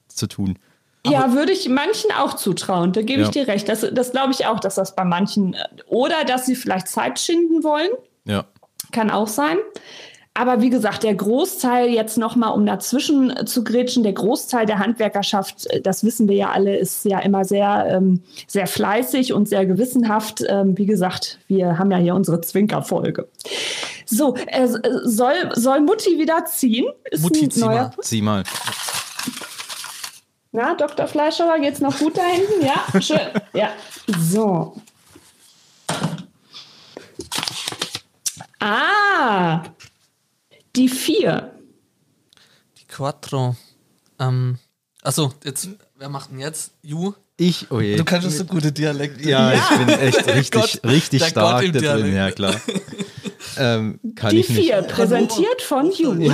zu 0.08 0.26
tun. 0.26 0.58
Ja, 1.06 1.32
würde 1.32 1.52
ich 1.52 1.68
manchen 1.68 2.10
auch 2.12 2.34
zutrauen, 2.34 2.92
da 2.92 3.02
gebe 3.02 3.22
ja. 3.22 3.26
ich 3.26 3.32
dir 3.32 3.46
recht. 3.46 3.68
Das, 3.68 3.86
das 3.92 4.10
glaube 4.10 4.32
ich 4.32 4.46
auch, 4.46 4.60
dass 4.60 4.74
das 4.74 4.94
bei 4.94 5.04
manchen, 5.04 5.56
oder 5.86 6.24
dass 6.24 6.44
sie 6.44 6.56
vielleicht 6.56 6.88
Zeit 6.88 7.18
schinden 7.18 7.62
wollen. 7.62 7.90
Ja. 8.24 8.44
Kann 8.92 9.10
auch 9.10 9.28
sein. 9.28 9.58
Aber 10.38 10.60
wie 10.60 10.70
gesagt, 10.70 11.02
der 11.02 11.16
Großteil 11.16 11.88
jetzt 11.88 12.16
nochmal, 12.16 12.52
um 12.52 12.64
dazwischen 12.64 13.44
zu 13.44 13.64
grätschen, 13.64 14.04
der 14.04 14.12
Großteil 14.12 14.66
der 14.66 14.78
Handwerkerschaft, 14.78 15.66
äh, 15.66 15.80
das 15.80 16.04
wissen 16.04 16.28
wir 16.28 16.36
ja 16.36 16.50
alle, 16.50 16.76
ist 16.76 17.04
ja 17.04 17.18
immer 17.18 17.44
sehr, 17.44 17.86
ähm, 17.90 18.22
sehr 18.46 18.68
fleißig 18.68 19.32
und 19.32 19.48
sehr 19.48 19.66
gewissenhaft. 19.66 20.44
Ähm, 20.48 20.78
wie 20.78 20.86
gesagt, 20.86 21.40
wir 21.48 21.76
haben 21.76 21.90
ja 21.90 21.96
hier 21.96 22.14
unsere 22.14 22.40
Zwinkerfolge. 22.40 23.26
So, 24.06 24.36
äh, 24.46 24.68
soll, 25.02 25.34
soll 25.54 25.80
Mutti 25.80 26.20
wieder 26.20 26.44
ziehen? 26.44 26.86
Ist 27.10 27.22
Mutti, 27.22 27.48
zieh 27.48 27.60
mal. 27.64 27.90
Zieh 28.00 28.22
mal. 28.22 28.44
Na, 30.52 30.74
Dr. 30.74 31.08
Fleischhauer, 31.08 31.58
geht's 31.58 31.80
noch 31.80 31.98
gut 31.98 32.16
da 32.16 32.22
hinten? 32.22 32.64
Ja, 32.64 33.00
schön. 33.00 33.18
Ja, 33.54 33.70
so. 34.20 34.76
Ah, 38.60 39.62
die 40.78 40.88
vier. 40.88 41.52
Die 42.78 42.86
Quattro. 42.86 43.56
Ähm, 44.18 44.58
achso, 45.02 45.32
jetzt, 45.44 45.68
wer 45.96 46.08
macht 46.08 46.30
denn 46.30 46.38
jetzt? 46.38 46.72
Ju? 46.82 47.14
Ich, 47.36 47.70
oh 47.70 47.80
je. 47.80 47.96
Du 47.96 48.04
kannst 48.04 48.30
so 48.30 48.44
gute 48.44 48.72
Dialekte. 48.72 49.28
Ja, 49.28 49.52
ja, 49.52 49.58
ich 49.58 49.78
bin 49.78 49.88
echt 49.88 50.26
richtig, 50.34 50.50
Gott, 50.50 50.80
richtig 50.84 51.24
stark 51.24 51.72
da 51.72 51.96
drin, 51.96 52.14
ja 52.14 52.30
klar. 52.30 52.54
ähm, 53.56 54.00
die 54.02 54.42
vier, 54.42 54.82
nicht. 54.82 54.90
präsentiert 54.90 55.62
von 55.62 55.92
Ju. 55.92 56.32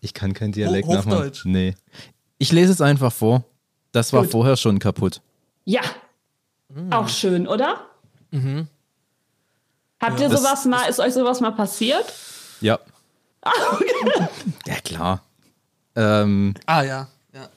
Ich 0.00 0.14
kann 0.14 0.32
kein 0.32 0.52
Dialekt 0.52 0.88
Ho 0.88 0.94
nachmachen. 0.94 1.32
Nee. 1.44 1.74
Ich 2.38 2.52
lese 2.52 2.72
es 2.72 2.80
einfach 2.80 3.12
vor. 3.12 3.44
Das 3.92 4.12
war 4.12 4.22
Gut. 4.22 4.30
vorher 4.32 4.56
schon 4.56 4.78
kaputt. 4.78 5.20
Ja. 5.64 5.82
Mhm. 6.68 6.92
Auch 6.92 7.08
schön, 7.08 7.46
oder? 7.46 7.86
Mhm. 8.30 8.68
Habt 10.00 10.18
ja, 10.18 10.28
ihr 10.28 10.36
sowas 10.36 10.64
mal, 10.64 10.84
ist 10.88 10.98
euch 10.98 11.12
sowas 11.12 11.40
mal 11.40 11.52
passiert? 11.52 12.04
Ja. 12.60 12.78
Ah, 13.42 13.52
okay. 13.72 14.28
Ja, 14.66 14.74
klar. 14.84 15.22
Ähm, 15.96 16.52
ah, 16.66 16.82
ja. 16.82 17.08
ja. 17.32 17.48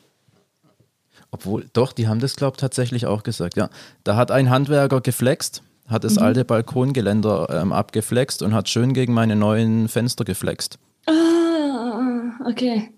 Obwohl, 1.30 1.70
doch, 1.74 1.92
die 1.92 2.08
haben 2.08 2.22
das, 2.22 2.38
glaube 2.38 2.56
ich, 2.56 2.62
tatsächlich 2.62 3.06
auch 3.06 3.24
gesagt, 3.24 3.58
ja. 3.58 3.70
Da 4.06 4.16
hat 4.16 4.32
ein 4.32 4.50
Handwerker 4.50 5.02
geflext, 5.02 5.62
hat 5.90 6.06
das 6.06 6.16
mhm. 6.16 6.22
alte 6.22 6.46
Balkongeländer 6.46 7.50
ähm, 7.50 7.74
abgeflext 7.74 8.42
und 8.44 8.54
hat 8.54 8.70
schön 8.70 8.94
gegen 8.94 9.14
meine 9.14 9.36
neuen 9.36 9.90
Fenster 9.90 10.24
geflext. 10.24 10.80
Ah, 11.06 12.32
okay. 12.46 12.90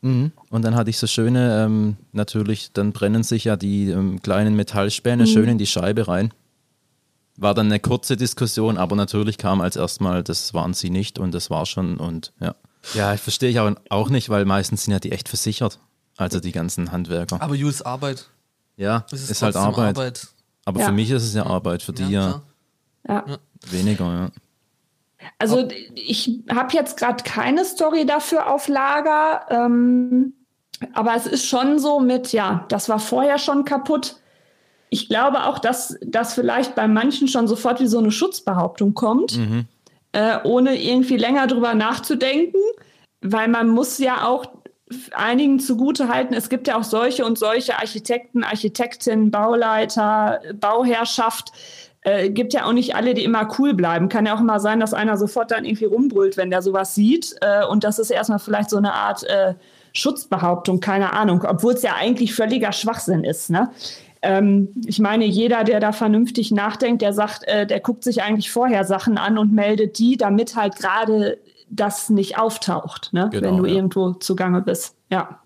Mhm. 0.00 0.32
Und 0.48 0.64
dann 0.64 0.74
hatte 0.76 0.88
ich 0.88 0.96
so 0.96 1.06
schöne, 1.06 1.64
ähm, 1.64 1.96
natürlich, 2.12 2.72
dann 2.72 2.92
brennen 2.92 3.24
sich 3.24 3.44
ja 3.44 3.56
die 3.56 3.90
ähm, 3.90 4.22
kleinen 4.22 4.56
Metallspäne 4.56 5.24
mhm. 5.24 5.28
schön 5.28 5.48
in 5.50 5.58
die 5.58 5.66
Scheibe 5.66 6.08
rein. 6.08 6.32
War 7.40 7.54
dann 7.54 7.66
eine 7.66 7.80
kurze 7.80 8.18
Diskussion, 8.18 8.76
aber 8.76 8.96
natürlich 8.96 9.38
kam 9.38 9.62
als 9.62 9.74
erstmal, 9.74 10.22
das 10.22 10.52
waren 10.52 10.74
sie 10.74 10.90
nicht 10.90 11.18
und 11.18 11.32
das 11.32 11.48
war 11.48 11.64
schon 11.64 11.96
und 11.96 12.34
ja. 12.38 12.54
Ja, 12.92 13.14
ich 13.14 13.20
verstehe 13.20 13.48
ich 13.48 13.58
auch, 13.60 13.72
auch 13.88 14.10
nicht, 14.10 14.28
weil 14.28 14.44
meistens 14.44 14.84
sind 14.84 14.92
ja 14.92 15.00
die 15.00 15.12
echt 15.12 15.28
versichert. 15.28 15.78
Also 16.18 16.38
die 16.38 16.52
ganzen 16.52 16.92
Handwerker. 16.92 17.40
Aber 17.40 17.54
ist 17.54 17.86
Arbeit. 17.86 18.28
Ja, 18.76 19.06
ist, 19.10 19.30
ist 19.30 19.40
halt 19.40 19.56
Arbeit. 19.56 19.96
Arbeit. 19.96 20.28
Aber 20.66 20.80
ja. 20.80 20.86
für 20.86 20.92
mich 20.92 21.10
ist 21.10 21.24
es 21.24 21.32
ja 21.32 21.46
Arbeit, 21.46 21.82
für 21.82 21.94
die 21.94 22.08
ja, 22.08 22.42
ja. 23.08 23.24
weniger, 23.70 24.04
ja. 24.04 24.30
Also 25.38 25.66
ich 25.94 26.42
habe 26.50 26.74
jetzt 26.74 26.98
gerade 26.98 27.24
keine 27.24 27.64
Story 27.64 28.04
dafür 28.04 28.52
auf 28.52 28.68
Lager, 28.68 29.46
ähm, 29.48 30.34
aber 30.92 31.14
es 31.14 31.26
ist 31.26 31.46
schon 31.46 31.78
so 31.78 32.00
mit, 32.00 32.32
ja, 32.32 32.66
das 32.68 32.90
war 32.90 32.98
vorher 32.98 33.38
schon 33.38 33.64
kaputt. 33.64 34.19
Ich 34.90 35.08
glaube 35.08 35.44
auch, 35.46 35.58
dass 35.58 35.96
das 36.04 36.34
vielleicht 36.34 36.74
bei 36.74 36.88
manchen 36.88 37.28
schon 37.28 37.46
sofort 37.46 37.80
wie 37.80 37.86
so 37.86 37.98
eine 37.98 38.10
Schutzbehauptung 38.10 38.94
kommt, 38.94 39.36
mhm. 39.36 39.66
äh, 40.12 40.38
ohne 40.44 40.80
irgendwie 40.80 41.16
länger 41.16 41.46
drüber 41.46 41.74
nachzudenken, 41.74 42.58
weil 43.20 43.48
man 43.48 43.68
muss 43.68 43.98
ja 43.98 44.26
auch 44.26 44.46
einigen 45.12 45.60
zugute 45.60 46.08
halten, 46.08 46.34
es 46.34 46.48
gibt 46.48 46.66
ja 46.66 46.76
auch 46.76 46.84
solche 46.84 47.24
und 47.24 47.38
solche 47.38 47.78
Architekten, 47.78 48.42
Architektinnen, 48.42 49.30
Bauleiter, 49.30 50.40
Bauherrschaft. 50.54 51.52
Äh, 52.02 52.30
gibt 52.30 52.54
ja 52.54 52.64
auch 52.64 52.72
nicht 52.72 52.96
alle, 52.96 53.12
die 53.14 53.24
immer 53.24 53.48
cool 53.58 53.74
bleiben. 53.74 54.08
Kann 54.08 54.26
ja 54.26 54.34
auch 54.34 54.40
mal 54.40 54.58
sein, 54.58 54.80
dass 54.80 54.94
einer 54.94 55.18
sofort 55.18 55.50
dann 55.50 55.64
irgendwie 55.64 55.84
rumbrüllt, 55.84 56.36
wenn 56.36 56.50
der 56.50 56.62
sowas 56.62 56.94
sieht. 56.94 57.36
Äh, 57.42 57.64
und 57.66 57.84
das 57.84 57.98
ist 57.98 58.10
erstmal 58.10 58.38
vielleicht 58.38 58.70
so 58.70 58.78
eine 58.78 58.94
Art 58.94 59.22
äh, 59.24 59.54
Schutzbehauptung, 59.92 60.80
keine 60.80 61.12
Ahnung, 61.12 61.44
obwohl 61.46 61.74
es 61.74 61.82
ja 61.82 61.94
eigentlich 61.98 62.34
völliger 62.34 62.72
Schwachsinn 62.72 63.22
ist. 63.22 63.50
Ne? 63.50 63.70
Ähm, 64.22 64.68
ich 64.84 64.98
meine, 64.98 65.24
jeder, 65.24 65.64
der 65.64 65.80
da 65.80 65.92
vernünftig 65.92 66.50
nachdenkt, 66.50 67.02
der 67.02 67.12
sagt, 67.12 67.44
äh, 67.44 67.66
der 67.66 67.80
guckt 67.80 68.04
sich 68.04 68.22
eigentlich 68.22 68.50
vorher 68.50 68.84
Sachen 68.84 69.16
an 69.16 69.38
und 69.38 69.52
meldet 69.52 69.98
die, 69.98 70.16
damit 70.16 70.56
halt 70.56 70.76
gerade 70.76 71.38
das 71.70 72.10
nicht 72.10 72.38
auftaucht, 72.38 73.12
ne? 73.12 73.28
Genau, 73.30 73.46
wenn 73.46 73.56
du 73.56 73.66
ja. 73.66 73.74
irgendwo 73.74 74.12
zugange 74.14 74.60
bist. 74.60 74.94
Ja. 75.08 75.40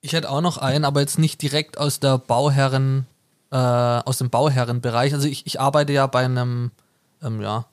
Ich 0.00 0.12
hätte 0.12 0.30
auch 0.30 0.40
noch 0.40 0.58
einen, 0.58 0.84
aber 0.84 1.00
jetzt 1.00 1.18
nicht 1.18 1.42
direkt 1.42 1.78
aus 1.78 2.00
der 2.00 2.18
Bauherren, 2.18 3.06
äh, 3.50 3.56
aus 3.56 4.18
dem 4.18 4.30
Bauherrenbereich. 4.30 5.12
Also 5.12 5.28
ich, 5.28 5.46
ich 5.46 5.60
arbeite 5.60 5.92
ja 5.92 6.06
bei 6.06 6.24
einem, 6.24 6.70
ähm, 7.22 7.42
ja. 7.42 7.66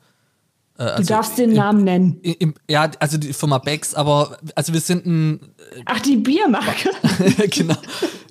Äh, 0.77 0.83
also 0.83 1.03
du 1.03 1.07
darfst 1.07 1.37
den 1.37 1.51
im, 1.51 1.55
Namen 1.55 1.83
nennen. 1.83 2.19
Im, 2.21 2.55
ja, 2.67 2.89
also 2.99 3.17
die 3.17 3.33
Firma 3.33 3.59
Becks, 3.59 3.95
aber 3.95 4.37
also 4.55 4.73
wir 4.73 4.81
sind 4.81 5.05
ein. 5.05 5.39
Äh, 5.75 5.83
Ach, 5.85 5.99
die 6.01 6.17
Biermarke. 6.17 6.89
genau. 7.49 7.77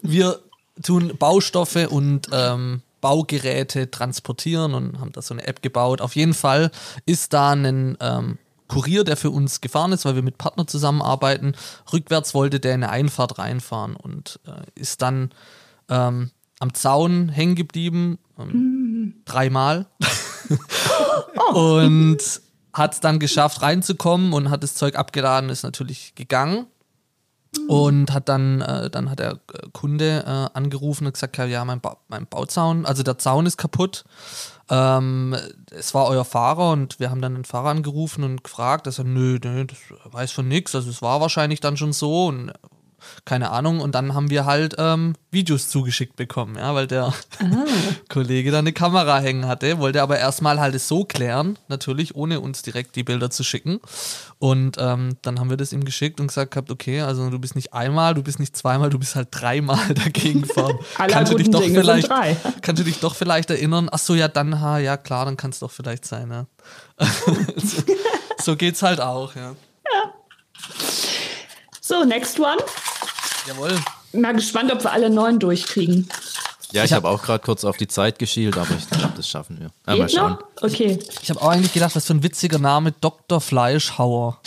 Wir 0.02 0.38
tun 0.82 1.12
Baustoffe 1.18 1.88
und 1.90 2.28
ähm, 2.32 2.82
Baugeräte 3.00 3.90
transportieren 3.90 4.74
und 4.74 5.00
haben 5.00 5.12
da 5.12 5.22
so 5.22 5.34
eine 5.34 5.46
App 5.46 5.62
gebaut. 5.62 6.00
Auf 6.00 6.16
jeden 6.16 6.34
Fall 6.34 6.70
ist 7.06 7.32
da 7.32 7.52
ein 7.52 7.96
ähm, 8.00 8.38
Kurier, 8.68 9.04
der 9.04 9.16
für 9.16 9.30
uns 9.30 9.60
gefahren 9.60 9.92
ist, 9.92 10.04
weil 10.04 10.14
wir 10.14 10.22
mit 10.22 10.38
Partner 10.38 10.66
zusammenarbeiten. 10.66 11.54
Rückwärts 11.92 12.34
wollte 12.34 12.60
der 12.60 12.74
in 12.74 12.84
eine 12.84 12.92
Einfahrt 12.92 13.38
reinfahren 13.38 13.96
und 13.96 14.40
äh, 14.46 14.80
ist 14.80 15.02
dann 15.02 15.30
ähm, 15.88 16.30
am 16.60 16.74
Zaun 16.74 17.28
hängen 17.28 17.54
geblieben, 17.54 18.18
mhm. 18.36 19.14
dreimal. 19.24 19.86
und 21.54 22.18
hat 22.72 22.94
es 22.94 23.00
dann 23.00 23.18
geschafft, 23.18 23.62
reinzukommen 23.62 24.32
und 24.32 24.50
hat 24.50 24.62
das 24.62 24.74
Zeug 24.74 24.96
abgeladen, 24.96 25.50
ist 25.50 25.62
natürlich 25.62 26.14
gegangen. 26.14 26.66
Und 27.66 28.12
hat 28.12 28.28
dann, 28.28 28.60
äh, 28.60 28.90
dann 28.90 29.10
hat 29.10 29.18
der 29.18 29.32
äh, 29.32 29.68
Kunde 29.72 30.24
äh, 30.26 30.56
angerufen 30.56 31.06
und 31.06 31.12
gesagt, 31.12 31.36
ja, 31.38 31.64
mein, 31.64 31.80
ba 31.80 31.96
mein 32.08 32.26
Bauzaun, 32.26 32.86
also 32.86 33.02
der 33.02 33.18
Zaun 33.18 33.46
ist 33.46 33.56
kaputt. 33.56 34.04
Ähm, 34.70 35.34
es 35.70 35.94
war 35.94 36.06
euer 36.06 36.24
Fahrer 36.24 36.72
und 36.72 37.00
wir 37.00 37.10
haben 37.10 37.22
dann 37.22 37.34
den 37.34 37.44
Fahrer 37.44 37.70
angerufen 37.70 38.22
und 38.22 38.44
gefragt, 38.44 38.86
dass 38.86 38.98
er, 38.98 39.04
nö, 39.04 39.38
nö, 39.42 39.64
das 39.64 39.78
weiß 40.12 40.32
von 40.32 40.46
nichts. 40.46 40.74
Also 40.74 40.90
es 40.90 41.00
war 41.02 41.20
wahrscheinlich 41.20 41.60
dann 41.60 41.76
schon 41.76 41.92
so 41.92 42.26
und 42.26 42.52
keine 43.24 43.50
Ahnung. 43.50 43.80
Und 43.80 43.94
dann 43.94 44.14
haben 44.14 44.30
wir 44.30 44.44
halt 44.44 44.76
ähm, 44.78 45.14
Videos 45.30 45.68
zugeschickt 45.68 46.16
bekommen, 46.16 46.56
ja, 46.56 46.74
weil 46.74 46.86
der 46.86 47.12
Kollege 48.08 48.50
da 48.50 48.58
eine 48.58 48.72
Kamera 48.72 49.18
hängen 49.18 49.46
hatte, 49.46 49.78
wollte 49.78 50.02
aber 50.02 50.18
erstmal 50.18 50.58
halt 50.60 50.74
es 50.74 50.88
so 50.88 51.04
klären, 51.04 51.58
natürlich, 51.68 52.14
ohne 52.14 52.40
uns 52.40 52.62
direkt 52.62 52.96
die 52.96 53.04
Bilder 53.04 53.30
zu 53.30 53.44
schicken. 53.44 53.80
Und 54.38 54.76
ähm, 54.78 55.16
dann 55.22 55.40
haben 55.40 55.50
wir 55.50 55.56
das 55.56 55.72
ihm 55.72 55.84
geschickt 55.84 56.20
und 56.20 56.28
gesagt 56.28 56.52
gehabt, 56.52 56.70
okay, 56.70 57.00
also 57.00 57.28
du 57.28 57.38
bist 57.38 57.56
nicht 57.56 57.74
einmal, 57.74 58.14
du 58.14 58.22
bist 58.22 58.38
nicht 58.38 58.56
zweimal, 58.56 58.90
du 58.90 58.98
bist 58.98 59.16
halt 59.16 59.28
dreimal 59.30 59.94
dagegen 59.94 60.44
fahren. 60.44 60.78
kannst 61.08 61.32
du 61.32 61.36
dich 61.36 61.50
doch 61.50 61.60
Dinge 61.60 61.80
vielleicht, 61.80 62.08
kannst 62.62 62.80
du 62.80 62.84
dich 62.84 63.00
doch 63.00 63.14
vielleicht 63.14 63.50
erinnern? 63.50 63.88
Ach 63.90 63.98
so, 63.98 64.14
ja, 64.14 64.28
dann, 64.28 64.60
ha, 64.60 64.78
ja 64.78 64.96
klar, 64.96 65.24
dann 65.24 65.36
kann 65.36 65.50
es 65.50 65.58
doch 65.58 65.70
vielleicht 65.70 66.04
sein, 66.04 66.30
ja. 66.30 66.46
so, 67.56 67.82
so 68.42 68.56
geht's 68.56 68.82
halt 68.82 69.00
auch, 69.00 69.34
ja. 69.34 69.54
ja. 69.84 70.12
So, 71.88 72.04
next 72.04 72.38
one. 72.38 72.58
Jawohl. 73.46 73.74
Mal 74.12 74.34
gespannt, 74.34 74.70
ob 74.70 74.84
wir 74.84 74.92
alle 74.92 75.08
neun 75.08 75.38
durchkriegen. 75.38 76.06
Ja, 76.70 76.84
ich, 76.84 76.90
ich 76.90 76.92
habe 76.94 77.08
hab 77.08 77.14
auch 77.14 77.22
gerade 77.22 77.42
kurz 77.42 77.64
auf 77.64 77.78
die 77.78 77.88
Zeit 77.88 78.18
geschielt, 78.18 78.58
aber 78.58 78.74
ich 78.76 78.90
glaube, 78.90 79.14
das 79.16 79.26
schaffen 79.26 79.58
wir. 79.58 79.70
Ja, 79.86 79.96
mal 79.96 80.08
schauen. 80.10 80.32
Noch? 80.32 80.42
Okay. 80.60 80.98
Ich 81.22 81.30
habe 81.30 81.40
auch 81.40 81.48
eigentlich 81.48 81.72
gedacht, 81.72 81.96
was 81.96 82.04
für 82.04 82.12
ein 82.12 82.22
witziger 82.22 82.58
Name, 82.58 82.92
Dr. 82.92 83.40
Fleischhauer. 83.40 84.38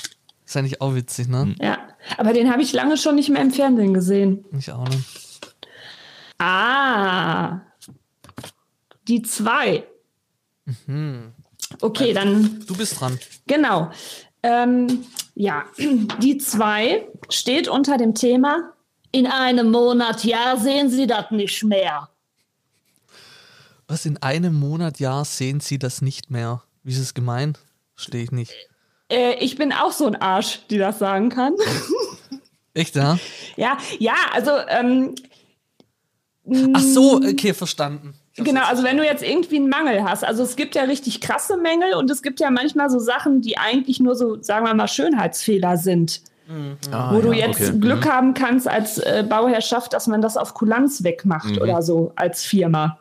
Ist 0.45 0.55
eigentlich 0.55 0.81
auch 0.81 0.93
witzig, 0.93 1.29
ne? 1.29 1.41
Hm. 1.41 1.55
Ja, 1.59 1.79
aber 2.19 2.31
den 2.33 2.51
habe 2.51 2.61
ich 2.61 2.73
lange 2.73 2.95
schon 2.95 3.15
nicht 3.15 3.29
mehr 3.29 3.41
im 3.41 3.49
Fernsehen 3.49 3.95
gesehen. 3.95 4.45
Ich 4.55 4.71
auch 4.71 4.87
nicht. 4.87 5.03
Ah, 6.37 7.61
die 9.07 9.23
zwei. 9.23 9.87
Mhm. 10.85 11.33
Okay, 11.79 12.13
dann. 12.13 12.63
Du 12.67 12.77
bist 12.77 13.01
dran. 13.01 13.17
Genau. 13.47 13.89
Ähm, 14.43 15.05
ja, 15.35 15.65
die 16.21 16.37
zwei 16.37 17.07
steht 17.29 17.67
unter 17.67 17.97
dem 17.97 18.13
Thema, 18.13 18.73
in 19.11 19.27
einem 19.27 19.71
Monat, 19.71 20.23
ja, 20.23 20.55
sehen 20.57 20.89
Sie 20.89 21.07
das 21.07 21.31
nicht 21.31 21.63
mehr. 21.63 22.09
Was, 23.87 24.05
in 24.05 24.21
einem 24.21 24.53
Monat, 24.57 24.99
ja, 24.99 25.25
sehen 25.25 25.59
Sie 25.59 25.77
das 25.77 26.01
nicht 26.01 26.31
mehr? 26.31 26.63
Wie 26.83 26.91
ist 26.91 26.99
es 26.99 27.13
gemeint? 27.13 27.59
Stehe 27.95 28.23
ich 28.23 28.31
nicht. 28.31 28.53
Äh, 29.09 29.33
ich 29.43 29.57
bin 29.57 29.73
auch 29.73 29.91
so 29.91 30.07
ein 30.07 30.15
Arsch, 30.15 30.61
die 30.69 30.77
das 30.77 30.99
sagen 30.99 31.29
kann. 31.29 31.55
Echt, 32.73 32.95
ja? 32.95 33.19
Ja, 33.57 33.77
ja, 33.99 34.15
also. 34.31 34.51
Ähm, 34.69 35.15
Ach 36.73 36.81
so, 36.81 37.17
okay, 37.17 37.53
verstanden. 37.53 38.15
Genau, 38.43 38.61
also 38.65 38.83
wenn 38.83 38.97
du 38.97 39.05
jetzt 39.05 39.23
irgendwie 39.23 39.57
einen 39.57 39.69
Mangel 39.69 40.03
hast, 40.03 40.23
also 40.23 40.43
es 40.43 40.55
gibt 40.55 40.75
ja 40.75 40.83
richtig 40.83 41.21
krasse 41.21 41.57
Mängel 41.57 41.93
und 41.95 42.09
es 42.09 42.21
gibt 42.21 42.39
ja 42.39 42.51
manchmal 42.51 42.89
so 42.89 42.99
Sachen, 42.99 43.41
die 43.41 43.57
eigentlich 43.57 43.99
nur 43.99 44.15
so, 44.15 44.41
sagen 44.41 44.65
wir 44.65 44.73
mal, 44.73 44.87
Schönheitsfehler 44.87 45.77
sind. 45.77 46.21
Mhm. 46.47 46.77
Ah, 46.91 47.13
wo 47.13 47.21
du 47.21 47.31
jetzt 47.31 47.61
okay. 47.61 47.79
Glück 47.79 48.05
mhm. 48.05 48.09
haben 48.09 48.33
kannst 48.33 48.67
als 48.67 48.97
äh, 48.97 49.23
Bauherrschaft, 49.27 49.93
dass 49.93 50.07
man 50.07 50.21
das 50.21 50.37
auf 50.37 50.53
Kulanz 50.53 51.03
wegmacht 51.03 51.55
mhm. 51.55 51.61
oder 51.61 51.81
so 51.81 52.11
als 52.15 52.43
Firma. 52.43 52.97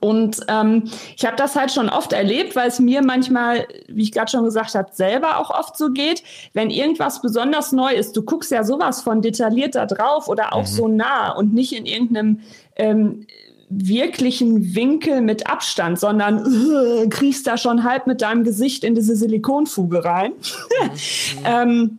Und 0.00 0.40
ähm, 0.48 0.84
ich 1.16 1.24
habe 1.24 1.36
das 1.36 1.56
halt 1.56 1.70
schon 1.70 1.88
oft 1.88 2.12
erlebt, 2.12 2.56
weil 2.56 2.68
es 2.68 2.78
mir 2.78 3.02
manchmal, 3.02 3.66
wie 3.88 4.02
ich 4.02 4.12
gerade 4.12 4.30
schon 4.30 4.44
gesagt 4.44 4.74
habe, 4.74 4.88
selber 4.92 5.38
auch 5.38 5.50
oft 5.50 5.76
so 5.76 5.90
geht, 5.90 6.22
wenn 6.52 6.70
irgendwas 6.70 7.20
besonders 7.20 7.72
neu 7.72 7.92
ist, 7.92 8.16
du 8.16 8.22
guckst 8.22 8.50
ja 8.50 8.64
sowas 8.64 9.02
von 9.02 9.22
detailliert 9.22 9.74
da 9.74 9.86
drauf 9.86 10.28
oder 10.28 10.54
auch 10.54 10.62
mhm. 10.62 10.66
so 10.66 10.88
nah 10.88 11.32
und 11.32 11.52
nicht 11.52 11.72
in 11.72 11.86
irgendeinem 11.86 12.40
ähm, 12.76 13.26
wirklichen 13.68 14.74
Winkel 14.74 15.20
mit 15.20 15.46
Abstand, 15.46 15.98
sondern 15.98 16.44
äh, 16.44 17.08
kriegst 17.08 17.46
da 17.46 17.56
schon 17.56 17.84
halb 17.84 18.06
mit 18.06 18.22
deinem 18.22 18.44
Gesicht 18.44 18.84
in 18.84 18.94
diese 18.94 19.16
Silikonfuge 19.16 20.04
rein. 20.04 20.32
Mhm. 20.32 21.44
ähm, 21.44 21.98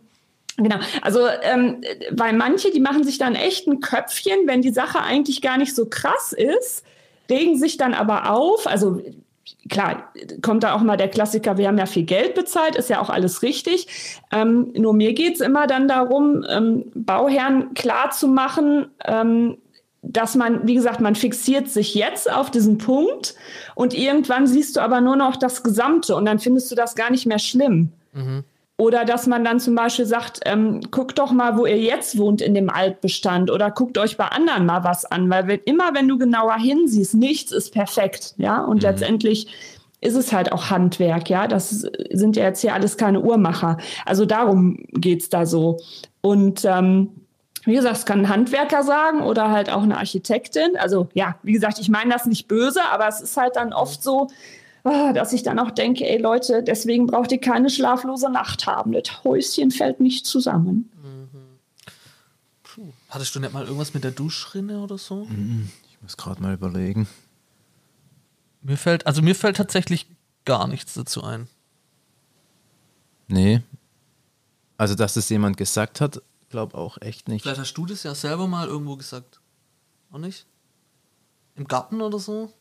Genau, 0.58 0.76
also 1.02 1.20
ähm, 1.42 1.82
weil 2.12 2.32
manche, 2.32 2.70
die 2.70 2.80
machen 2.80 3.04
sich 3.04 3.18
dann 3.18 3.34
echt 3.34 3.66
ein 3.66 3.80
Köpfchen, 3.80 4.46
wenn 4.46 4.62
die 4.62 4.70
Sache 4.70 5.02
eigentlich 5.02 5.42
gar 5.42 5.58
nicht 5.58 5.74
so 5.74 5.84
krass 5.84 6.32
ist, 6.32 6.82
regen 7.28 7.58
sich 7.58 7.76
dann 7.76 7.92
aber 7.92 8.30
auf. 8.30 8.66
Also 8.66 9.02
klar, 9.68 10.12
kommt 10.42 10.62
da 10.62 10.74
auch 10.74 10.80
mal 10.80 10.96
der 10.96 11.08
Klassiker, 11.08 11.58
wir 11.58 11.68
haben 11.68 11.76
ja 11.76 11.86
viel 11.86 12.04
Geld 12.04 12.34
bezahlt, 12.34 12.76
ist 12.76 12.88
ja 12.88 13.00
auch 13.00 13.10
alles 13.10 13.42
richtig. 13.42 13.86
Ähm, 14.32 14.72
nur 14.74 14.94
mir 14.94 15.12
geht 15.12 15.34
es 15.34 15.40
immer 15.40 15.66
dann 15.66 15.88
darum, 15.88 16.44
ähm, 16.48 16.86
Bauherren 16.94 17.74
klar 17.74 18.10
zu 18.10 18.26
machen, 18.26 18.86
ähm, 19.04 19.58
dass 20.08 20.34
man, 20.34 20.66
wie 20.66 20.74
gesagt, 20.74 21.00
man 21.00 21.14
fixiert 21.14 21.68
sich 21.68 21.94
jetzt 21.94 22.30
auf 22.30 22.50
diesen 22.50 22.78
Punkt 22.78 23.34
und 23.74 23.94
irgendwann 23.94 24.46
siehst 24.46 24.76
du 24.76 24.80
aber 24.80 25.00
nur 25.00 25.16
noch 25.16 25.36
das 25.36 25.62
Gesamte 25.62 26.14
und 26.14 26.24
dann 26.24 26.38
findest 26.38 26.70
du 26.70 26.74
das 26.74 26.94
gar 26.94 27.10
nicht 27.10 27.26
mehr 27.26 27.38
schlimm. 27.38 27.92
Mhm. 28.12 28.44
Oder 28.78 29.06
dass 29.06 29.26
man 29.26 29.42
dann 29.42 29.58
zum 29.58 29.74
Beispiel 29.74 30.04
sagt, 30.04 30.40
ähm, 30.44 30.82
guckt 30.90 31.18
doch 31.18 31.32
mal, 31.32 31.56
wo 31.56 31.64
ihr 31.64 31.78
jetzt 31.78 32.18
wohnt 32.18 32.42
in 32.42 32.54
dem 32.54 32.68
Altbestand 32.68 33.50
oder 33.50 33.70
guckt 33.70 33.96
euch 33.96 34.18
bei 34.18 34.26
anderen 34.26 34.66
mal 34.66 34.84
was 34.84 35.06
an, 35.06 35.30
weil 35.30 35.46
wenn, 35.46 35.60
immer 35.64 35.94
wenn 35.94 36.08
du 36.08 36.18
genauer 36.18 36.56
hinsiehst, 36.56 37.14
nichts 37.14 37.52
ist 37.52 37.72
perfekt, 37.72 38.34
ja, 38.36 38.62
und 38.62 38.76
mhm. 38.76 38.82
letztendlich 38.82 39.48
ist 40.02 40.14
es 40.14 40.32
halt 40.32 40.52
auch 40.52 40.68
Handwerk, 40.68 41.30
ja, 41.30 41.48
das 41.48 41.70
sind 42.10 42.36
ja 42.36 42.44
jetzt 42.44 42.60
hier 42.60 42.74
alles 42.74 42.98
keine 42.98 43.22
Uhrmacher. 43.22 43.78
Also 44.04 44.26
darum 44.26 44.78
geht's 44.92 45.30
da 45.30 45.46
so. 45.46 45.78
Und 46.20 46.66
ähm, 46.66 47.25
wie 47.66 47.74
gesagt, 47.74 47.96
es 47.98 48.06
kann 48.06 48.20
ein 48.20 48.28
Handwerker 48.28 48.82
sagen 48.82 49.20
oder 49.20 49.50
halt 49.50 49.68
auch 49.70 49.82
eine 49.82 49.98
Architektin. 49.98 50.76
Also 50.78 51.08
ja, 51.12 51.36
wie 51.42 51.52
gesagt, 51.52 51.78
ich 51.78 51.90
meine 51.90 52.12
das 52.12 52.24
nicht 52.24 52.48
böse, 52.48 52.82
aber 52.90 53.06
es 53.06 53.20
ist 53.20 53.36
halt 53.36 53.56
dann 53.56 53.72
oft 53.72 54.02
so, 54.02 54.28
Ah, 54.86 55.12
dass 55.12 55.32
ich 55.32 55.42
dann 55.42 55.58
auch 55.58 55.72
denke, 55.72 56.08
ey 56.08 56.16
Leute, 56.16 56.62
deswegen 56.62 57.08
braucht 57.08 57.32
ihr 57.32 57.40
keine 57.40 57.70
schlaflose 57.70 58.30
Nacht 58.30 58.68
haben. 58.68 58.92
Das 58.92 59.24
Häuschen 59.24 59.72
fällt 59.72 59.98
nicht 59.98 60.26
zusammen. 60.26 60.88
Mhm. 61.02 62.92
Hattest 63.08 63.34
du 63.34 63.40
nicht 63.40 63.52
mal 63.52 63.64
irgendwas 63.64 63.94
mit 63.94 64.04
der 64.04 64.12
Duschrinne 64.12 64.78
oder 64.80 64.96
so? 64.96 65.24
Mhm. 65.24 65.72
Ich 65.90 66.00
muss 66.02 66.16
gerade 66.16 66.40
mal 66.40 66.54
überlegen. 66.54 67.08
Mir 68.62 68.76
fällt, 68.76 69.08
also 69.08 69.22
mir 69.22 69.34
fällt 69.34 69.56
tatsächlich 69.56 70.06
gar 70.44 70.68
nichts 70.68 70.94
dazu 70.94 71.24
ein. 71.24 71.48
Nee. 73.26 73.62
Also, 74.76 74.94
dass 74.94 75.16
es 75.16 75.28
jemand 75.30 75.56
gesagt 75.56 76.00
hat, 76.00 76.22
glaube 76.48 76.76
auch 76.76 76.98
echt 77.00 77.28
nicht. 77.28 77.42
Vielleicht 77.42 77.60
hast 77.60 77.74
du 77.74 77.86
das 77.86 78.02
ja 78.02 78.14
selber 78.14 78.46
mal 78.46 78.66
irgendwo 78.66 78.96
gesagt. 78.96 79.40
Auch 80.12 80.18
nicht? 80.18 80.46
Im 81.56 81.66
Garten 81.66 82.00
oder 82.00 82.18
so? 82.18 82.52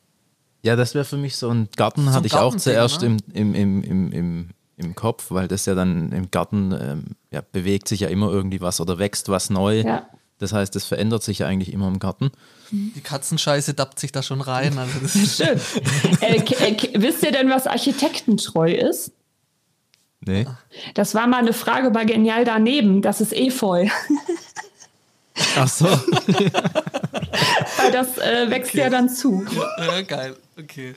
Ja, 0.63 0.75
das 0.75 0.95
wäre 0.95 1.05
für 1.05 1.17
mich 1.17 1.37
so 1.37 1.49
ein 1.49 1.69
Garten, 1.75 2.05
so 2.05 2.11
hatte 2.11 2.25
ich 2.25 2.33
auch 2.33 2.55
zuerst 2.55 3.01
ne? 3.01 3.17
im, 3.33 3.53
im, 3.53 3.83
im, 3.83 4.11
im, 4.11 4.49
im 4.77 4.95
Kopf, 4.95 5.29
weil 5.29 5.47
das 5.47 5.65
ja 5.65 5.75
dann 5.75 6.11
im 6.11 6.31
Garten 6.31 6.71
ähm, 6.71 7.05
ja, 7.31 7.41
bewegt 7.51 7.87
sich 7.87 7.99
ja 7.99 8.07
immer 8.07 8.31
irgendwie 8.31 8.61
was 8.61 8.81
oder 8.81 8.97
wächst 8.97 9.29
was 9.29 9.49
neu. 9.49 9.81
Ja. 9.81 10.07
Das 10.37 10.51
heißt, 10.51 10.75
es 10.75 10.85
verändert 10.85 11.23
sich 11.23 11.39
ja 11.39 11.47
eigentlich 11.47 11.71
immer 11.71 11.87
im 11.87 11.99
Garten. 11.99 12.31
Die 12.71 13.01
Katzenscheiße 13.01 13.73
dappt 13.73 13.99
sich 13.99 14.11
da 14.11 14.21
schon 14.21 14.41
rein. 14.41 14.77
Also 14.77 14.99
das 14.99 15.15
ist 15.15 15.37
Schön. 15.37 15.59
äh, 16.21 16.37
äh, 16.37 17.01
wisst 17.01 17.23
ihr 17.23 17.31
denn, 17.31 17.49
was 17.49 17.67
architektentreu 17.67 18.71
ist? 18.71 19.11
Nee. 20.25 20.47
Das 20.93 21.13
war 21.15 21.27
mal 21.27 21.37
eine 21.37 21.53
Frage 21.53 21.91
bei 21.91 22.05
Genial 22.05 22.45
daneben. 22.45 23.01
Das 23.01 23.21
ist 23.21 23.33
Efeu. 23.33 23.87
Ach 25.57 25.67
so. 25.67 25.85
Weil 27.77 27.91
das 27.91 28.17
äh, 28.17 28.49
wächst 28.49 28.71
okay. 28.71 28.79
ja 28.79 28.89
dann 28.89 29.09
zu. 29.09 29.45
Ja, 29.77 30.01
geil. 30.01 30.35
Okay. 30.57 30.95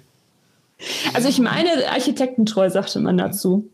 Also 1.12 1.28
ich 1.28 1.40
meine, 1.40 1.90
architektentreu 1.90 2.70
sagte 2.70 3.00
man 3.00 3.18
dazu. 3.18 3.68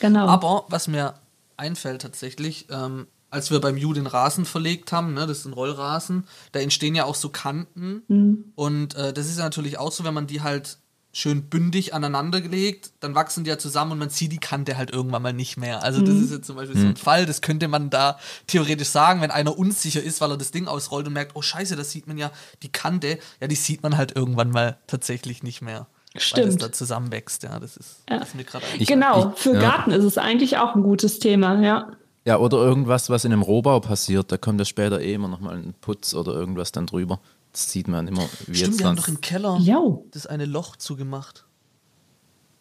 Genau. 0.00 0.26
Aber 0.26 0.66
was 0.68 0.86
mir 0.86 1.14
einfällt 1.56 2.02
tatsächlich, 2.02 2.66
ähm, 2.70 3.06
als 3.30 3.50
wir 3.50 3.60
beim 3.60 3.76
Ju 3.76 3.92
den 3.92 4.06
Rasen 4.06 4.44
verlegt 4.44 4.92
haben, 4.92 5.14
ne, 5.14 5.26
das 5.26 5.38
ist 5.38 5.44
ein 5.46 5.52
Rollrasen, 5.52 6.26
da 6.52 6.60
entstehen 6.60 6.94
ja 6.94 7.04
auch 7.04 7.14
so 7.14 7.30
Kanten. 7.30 8.02
Mhm. 8.08 8.52
Und 8.54 8.94
äh, 8.96 9.12
das 9.12 9.26
ist 9.26 9.38
ja 9.38 9.44
natürlich 9.44 9.78
auch 9.78 9.92
so, 9.92 10.04
wenn 10.04 10.14
man 10.14 10.26
die 10.26 10.42
halt 10.42 10.78
schön 11.12 11.48
bündig 11.48 11.92
aneinander 11.92 12.40
gelegt, 12.40 12.92
dann 13.00 13.14
wachsen 13.14 13.44
die 13.44 13.50
ja 13.50 13.58
zusammen 13.58 13.92
und 13.92 13.98
man 13.98 14.10
sieht 14.10 14.30
die 14.32 14.38
Kante 14.38 14.76
halt 14.76 14.90
irgendwann 14.90 15.22
mal 15.22 15.32
nicht 15.32 15.56
mehr. 15.56 15.82
Also 15.82 16.00
das 16.00 16.14
mhm. 16.14 16.24
ist 16.24 16.30
jetzt 16.30 16.46
zum 16.46 16.56
Beispiel 16.56 16.76
mhm. 16.76 16.80
so 16.80 16.86
ein 16.86 16.92
mhm. 16.92 16.96
Fall, 16.96 17.26
das 17.26 17.40
könnte 17.40 17.68
man 17.68 17.90
da 17.90 18.18
theoretisch 18.46 18.88
sagen, 18.88 19.20
wenn 19.20 19.30
einer 19.30 19.58
unsicher 19.58 20.02
ist, 20.02 20.20
weil 20.20 20.30
er 20.30 20.38
das 20.38 20.52
Ding 20.52 20.68
ausrollt 20.68 21.06
und 21.06 21.12
merkt, 21.12 21.34
oh 21.34 21.42
scheiße, 21.42 21.74
das 21.74 21.90
sieht 21.90 22.06
man 22.06 22.16
ja, 22.16 22.30
die 22.62 22.70
Kante, 22.70 23.18
ja, 23.40 23.48
die 23.48 23.56
sieht 23.56 23.82
man 23.82 23.96
halt 23.96 24.14
irgendwann 24.14 24.50
mal 24.50 24.78
tatsächlich 24.86 25.42
nicht 25.42 25.62
mehr. 25.62 25.86
Stimmt. 26.16 26.38
Weil 26.38 26.46
das 26.46 26.56
da 26.56 26.72
zusammenwächst, 26.72 27.42
ja, 27.44 27.58
das 27.60 27.76
ist, 27.76 28.02
ja. 28.08 28.18
Das 28.18 28.34
mir 28.34 28.44
gerade 28.44 28.64
Genau, 28.78 29.32
für 29.36 29.54
ja. 29.54 29.60
Garten 29.60 29.92
ist 29.92 30.04
es 30.04 30.18
eigentlich 30.18 30.58
auch 30.58 30.74
ein 30.74 30.82
gutes 30.82 31.18
Thema, 31.18 31.60
ja. 31.60 31.92
Ja, 32.24 32.38
oder 32.38 32.58
irgendwas, 32.58 33.10
was 33.10 33.24
in 33.24 33.32
einem 33.32 33.42
Rohbau 33.42 33.80
passiert, 33.80 34.30
da 34.30 34.36
kommt 34.36 34.60
ja 34.60 34.64
später 34.64 35.00
eh 35.00 35.14
immer 35.14 35.28
nochmal 35.28 35.56
ein 35.56 35.74
Putz 35.80 36.14
oder 36.14 36.32
irgendwas 36.32 36.70
dann 36.72 36.86
drüber. 36.86 37.20
Das 37.52 37.70
sieht 37.70 37.88
man 37.88 38.06
immer. 38.06 38.28
Wie 38.46 38.54
Stimmt, 38.54 38.72
jetzt 38.72 38.78
wir 38.78 38.86
haben 38.86 38.96
doch 38.96 39.08
im 39.08 39.20
Keller 39.20 39.58
jo. 39.60 40.06
das 40.12 40.26
eine 40.26 40.44
Loch 40.44 40.76
zugemacht. 40.76 41.44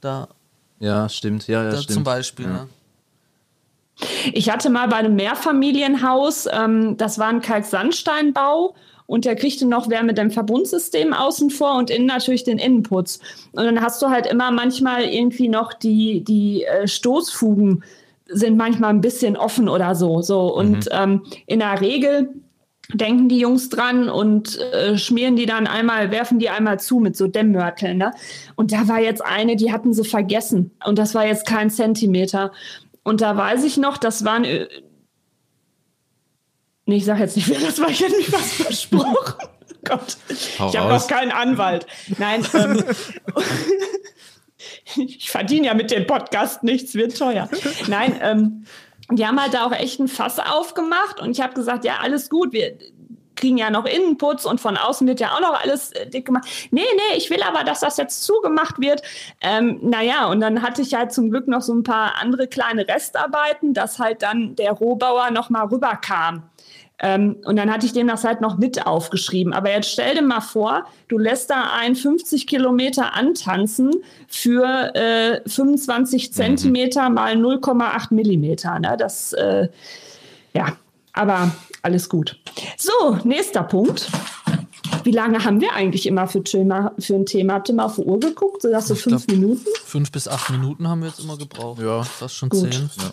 Da. 0.02 0.30
Ja, 0.80 1.10
stimmt. 1.10 1.48
Ja, 1.48 1.64
ja, 1.64 1.72
da 1.72 1.78
stimmt. 1.78 1.94
Zum 1.94 2.04
Beispiel. 2.04 2.46
Ja. 2.46 2.52
Ne? 2.52 2.70
Ich 4.34 4.50
hatte 4.50 4.70
mal 4.70 4.88
bei 4.88 4.96
einem 4.96 5.16
Mehrfamilienhaus, 5.16 6.48
ähm, 6.52 6.96
das 6.98 7.20
war 7.20 7.28
ein 7.28 7.42
Kalksandsteinbau 7.42 8.74
und 9.06 9.26
der 9.26 9.36
kriegte 9.36 9.66
noch 9.66 9.90
Wärme 9.90 10.14
dem 10.14 10.32
Verbundsystem 10.32 11.14
außen 11.14 11.50
vor 11.50 11.78
und 11.78 11.90
innen 11.90 12.06
natürlich 12.06 12.44
den 12.44 12.58
Innenputz. 12.58 13.20
Und 13.52 13.66
dann 13.66 13.82
hast 13.82 14.02
du 14.02 14.10
halt 14.10 14.26
immer 14.26 14.52
manchmal 14.52 15.04
irgendwie 15.04 15.50
noch 15.50 15.74
die, 15.74 16.24
die 16.24 16.64
äh, 16.64 16.88
Stoßfugen 16.88 17.84
sind 18.28 18.58
manchmal 18.58 18.92
ein 18.92 19.02
bisschen 19.02 19.36
offen 19.36 19.68
oder 19.68 19.96
so. 19.96 20.22
so. 20.22 20.54
Und 20.54 20.86
mhm. 20.86 20.92
ähm, 20.92 21.24
in 21.48 21.60
der 21.60 21.82
Regel 21.82 22.30
denken 22.94 23.30
die 23.30 23.40
Jungs 23.40 23.70
dran 23.70 24.10
und 24.10 24.58
äh, 24.58 24.98
schmieren 24.98 25.36
die 25.36 25.46
dann 25.46 25.68
einmal, 25.68 26.12
werfen 26.12 26.40
die 26.40 26.50
einmal 26.50 26.80
zu 26.80 27.00
mit 27.00 27.16
so 27.16 27.28
Dämmmörteln. 27.28 27.98
Ne? 27.98 28.12
Und 28.56 28.72
da 28.72 28.88
war 28.88 29.00
jetzt 29.00 29.24
eine, 29.24 29.56
die 29.56 29.72
hatten 29.72 29.94
sie 29.94 30.04
vergessen. 30.04 30.72
Und 30.86 30.98
das 30.98 31.14
war 31.14 31.26
jetzt 31.26 31.46
kein 31.46 31.70
Zentimeter. 31.70 32.52
Und 33.04 33.22
da 33.22 33.38
weiß 33.38 33.64
ich 33.64 33.78
noch, 33.78 33.98
das 33.98 34.26
waren. 34.26 34.44
Äh, 34.44 34.68
nee, 36.86 36.98
ich 36.98 37.06
sag 37.06 37.20
jetzt 37.20 37.36
nicht, 37.36 37.48
wer 37.48 37.60
das 37.66 37.80
war, 37.80 37.90
ich 37.90 38.02
mich 38.02 38.32
was 38.32 38.54
versprochen. 38.54 39.48
Gott, 39.86 40.18
Hau 40.60 40.70
ich 40.70 40.78
habe 40.78 40.92
noch 40.92 41.08
keinen 41.08 41.32
Anwalt. 41.32 41.86
Nein, 42.18 42.46
ähm, 42.54 42.84
ich 44.98 45.30
verdiene 45.30 45.68
ja 45.68 45.74
mit 45.74 45.90
dem 45.90 46.06
Podcast 46.06 46.64
nichts, 46.64 46.96
wird 46.96 47.18
teuer. 47.18 47.50
Nein, 47.88 48.20
ähm, 48.22 48.66
die 49.12 49.26
haben 49.26 49.42
halt 49.42 49.54
da 49.54 49.66
auch 49.66 49.72
echt 49.72 50.00
ein 50.00 50.08
Fass 50.08 50.40
aufgemacht 50.40 51.20
und 51.20 51.32
ich 51.32 51.42
habe 51.42 51.54
gesagt, 51.54 51.84
ja, 51.86 51.98
alles 52.02 52.30
gut, 52.30 52.54
wir 52.54 52.78
kriegen 53.40 53.58
ja 53.58 53.70
noch 53.70 53.86
Innenputz 53.86 54.46
und 54.46 54.60
von 54.60 54.78
außen 54.78 55.08
wird 55.08 55.20
ja 55.20 55.34
auch 55.34 55.40
noch 55.40 55.62
alles 55.62 55.92
äh, 55.94 56.08
dick 56.08 56.26
gemacht. 56.26 56.48
Nee, 56.72 56.82
nee, 56.82 57.18
ich 57.18 57.30
will 57.30 57.42
aber, 57.42 57.64
dass 57.64 57.80
das 57.80 57.98
jetzt 57.98 58.24
zugemacht 58.24 58.80
wird. 58.80 59.02
Ähm, 59.42 59.80
naja, 59.82 60.28
und 60.28 60.42
dann 60.42 60.62
hatte 60.62 60.82
ich 60.82 60.94
halt 60.94 61.14
zum 61.14 61.32
Glück 61.32 61.48
noch 61.48 61.62
so 61.62 61.74
ein 61.74 61.84
paar 61.84 62.16
andere 62.22 62.48
kleine 62.48 62.88
Restarbeiten, 62.88 63.74
dass 63.74 63.98
halt 63.98 64.22
dann 64.22 64.56
der 64.56 64.74
Rohbauer 64.74 65.32
noch 65.32 65.50
mal 65.50 65.66
rüberkam. 65.66 66.44
Ähm, 67.02 67.38
und 67.46 67.56
dann 67.56 67.72
hatte 67.72 67.86
ich 67.86 67.94
dem 67.94 68.08
das 68.08 68.24
halt 68.24 68.42
noch 68.42 68.58
mit 68.58 68.86
aufgeschrieben. 68.86 69.54
Aber 69.54 69.72
jetzt 69.72 69.92
stell 69.92 70.16
dir 70.16 70.22
mal 70.22 70.42
vor, 70.42 70.86
du 71.08 71.18
lässt 71.18 71.50
da 71.50 71.72
ein 71.80 71.96
50 71.96 72.46
Kilometer 72.46 73.14
antanzen 73.16 73.92
für 74.28 74.94
äh, 74.96 75.42
25 75.50 76.30
mhm. 76.30 76.34
Zentimeter 76.34 77.10
mal 77.10 77.36
0,8 77.36 78.14
Millimeter. 78.14 78.80
Ne? 78.80 78.96
Das, 78.98 79.34
äh, 79.34 79.70
ja, 80.54 80.74
aber 81.14 81.52
alles 81.82 82.10
gut. 82.10 82.38
So, 82.78 83.18
nächster 83.24 83.64
Punkt. 83.64 84.10
Wie 85.10 85.16
lange 85.16 85.44
haben 85.44 85.60
wir 85.60 85.74
eigentlich 85.74 86.06
immer 86.06 86.28
für, 86.28 86.44
Thema, 86.44 86.94
für 87.00 87.16
ein 87.16 87.26
Thema? 87.26 87.56
Habt 87.56 87.68
ihr 87.68 87.74
mal 87.74 87.86
auf 87.86 87.96
die 87.96 88.04
Uhr 88.04 88.20
geguckt? 88.20 88.62
So, 88.62 88.70
dass 88.70 88.88
so 88.90 88.94
fünf 88.94 89.26
glaub, 89.26 89.40
Minuten? 89.40 89.66
Fünf 89.84 90.12
bis 90.12 90.28
acht 90.28 90.52
Minuten 90.52 90.88
haben 90.88 91.02
wir 91.02 91.08
jetzt 91.08 91.20
immer 91.20 91.36
gebraucht. 91.36 91.82
Ja. 91.82 92.04
Fast 92.04 92.36
schon 92.36 92.50
Gut. 92.50 92.72
zehn. 92.72 92.92
Ja. 92.96 93.12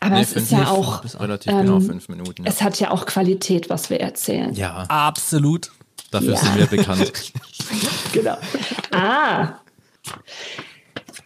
Aber 0.00 0.16
nee, 0.16 0.20
es 0.20 0.32
ist 0.34 0.52
ja 0.52 0.68
auch. 0.68 1.02
Relativ 1.18 1.50
ähm, 1.50 1.62
genau 1.62 1.80
fünf 1.80 2.10
Minuten. 2.10 2.44
Ja. 2.44 2.50
Es 2.50 2.60
hat 2.60 2.78
ja 2.80 2.90
auch 2.90 3.06
Qualität, 3.06 3.70
was 3.70 3.88
wir 3.88 3.98
erzählen. 3.98 4.52
Ja. 4.52 4.82
Absolut. 4.88 5.70
Dafür 6.10 6.34
ja. 6.34 6.36
sind 6.36 6.58
wir 6.58 6.66
bekannt. 6.66 7.32
genau. 8.12 8.36
Ah. 8.90 9.54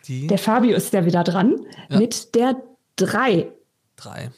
Die? 0.07 0.29
Der 0.29 0.39
Fabio 0.39 0.77
ist 0.77 0.93
ja 0.93 1.05
wieder 1.05 1.25
dran 1.25 1.67
ja. 1.89 1.99
mit 1.99 2.37
der 2.37 2.63
drei. 2.95 3.49
Drei. 3.97 4.31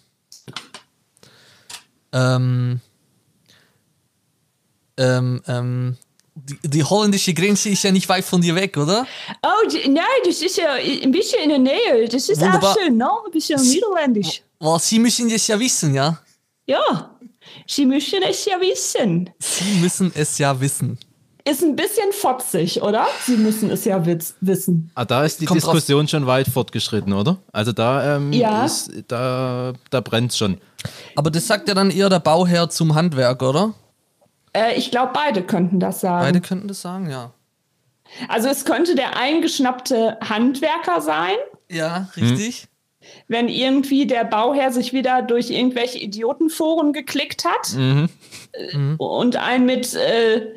Ähm, 2.13 2.81
ähm, 5.03 5.43
ähm, 5.47 5.97
die, 6.35 6.69
die, 6.69 6.85
holländische 6.85 7.35
Grenze 7.35 7.69
ist 7.69 7.83
ja 7.85 7.91
nicht 7.91 8.09
weit 8.09 8.25
von 8.25 8.41
dir 8.41 8.55
weg, 8.55 8.77
oder? 8.77 9.07
Oh, 9.43 9.69
die, 9.69 9.89
nein, 9.89 10.05
das 10.25 10.41
ist 10.41 10.57
ja 10.57 10.73
ein 10.73 11.13
bisschen 11.13 11.43
in 11.43 11.49
der 11.51 11.59
Nähe. 11.59 12.09
Das 12.09 12.29
ist 12.29 12.41
Wunderbar. 12.41 12.73
auch 12.73 12.79
schön, 12.79 12.97
ne? 12.97 13.09
Ein 13.27 13.31
bisschen 13.31 13.61
niederländisch. 13.61 14.43
Well, 14.59 14.79
Sie 14.79 14.99
müssen 14.99 15.29
das 15.29 15.47
ja 15.47 15.59
wissen, 15.59 15.95
ja? 15.95 16.19
Ja, 16.67 17.11
Sie 17.67 17.85
müssen 17.85 18.23
es 18.23 18.45
ja 18.45 18.61
wissen. 18.61 19.31
Sie 19.39 19.75
müssen 19.81 20.13
es 20.15 20.39
ja 20.39 20.59
wissen. 20.59 20.99
Ist 21.45 21.63
ein 21.63 21.75
bisschen 21.75 22.13
fotzig, 22.13 22.81
oder? 22.83 23.09
Sie 23.27 23.37
müssen 23.37 23.69
es 23.71 23.85
ja 23.85 24.01
wissen. 24.41 24.93
Ah, 24.95 25.05
da 25.05 25.25
ist 25.25 25.41
die 25.41 25.47
Kommt 25.47 25.61
Diskussion 25.61 26.03
drauf. 26.05 26.11
schon 26.11 26.27
weit 26.27 26.47
fortgeschritten, 26.47 27.13
oder? 27.13 27.39
Also 27.53 27.73
da, 27.73 28.17
ähm, 28.17 28.33
ja. 28.33 28.65
ist, 28.65 28.93
da, 29.09 29.73
da 29.91 30.01
brennt 30.01 30.31
es 30.31 30.39
schon. 30.39 30.59
Aber 31.17 31.33
das 31.33 31.49
sagt 31.49 31.67
ja 31.69 31.75
dann 31.75 31.91
eher 31.91 32.09
der 32.09 32.21
Bauherr 32.21 32.71
zum 32.71 32.95
Handwerk, 32.95 33.43
oder? 33.43 33.75
Äh, 34.53 34.75
ich 34.77 34.91
glaube, 34.91 35.13
beide 35.15 35.43
könnten 35.43 35.81
das 35.81 36.01
sagen. 36.01 36.25
Beide 36.25 36.41
könnten 36.41 36.69
das 36.69 36.83
sagen, 36.83 37.11
ja. 37.11 37.33
Also 38.29 38.49
es 38.49 38.65
könnte 38.65 38.95
der 38.95 39.17
eingeschnappte 39.17 40.19
Handwerker 40.21 41.01
sein. 41.01 41.37
Ja, 41.71 42.09
richtig. 42.17 42.63
Hm. 42.63 42.69
Wenn 43.27 43.49
irgendwie 43.49 44.07
der 44.07 44.25
Bauherr 44.25 44.71
sich 44.71 44.93
wieder 44.93 45.23
durch 45.23 45.51
irgendwelche 45.51 45.99
Idiotenforen 45.99 46.93
geklickt 46.93 47.45
hat 47.45 47.75
mhm. 47.75 48.09
Äh, 48.53 48.77
mhm. 48.77 48.95
und 48.97 49.37
einen 49.37 49.67
mit, 49.67 49.95
äh, 49.95 50.53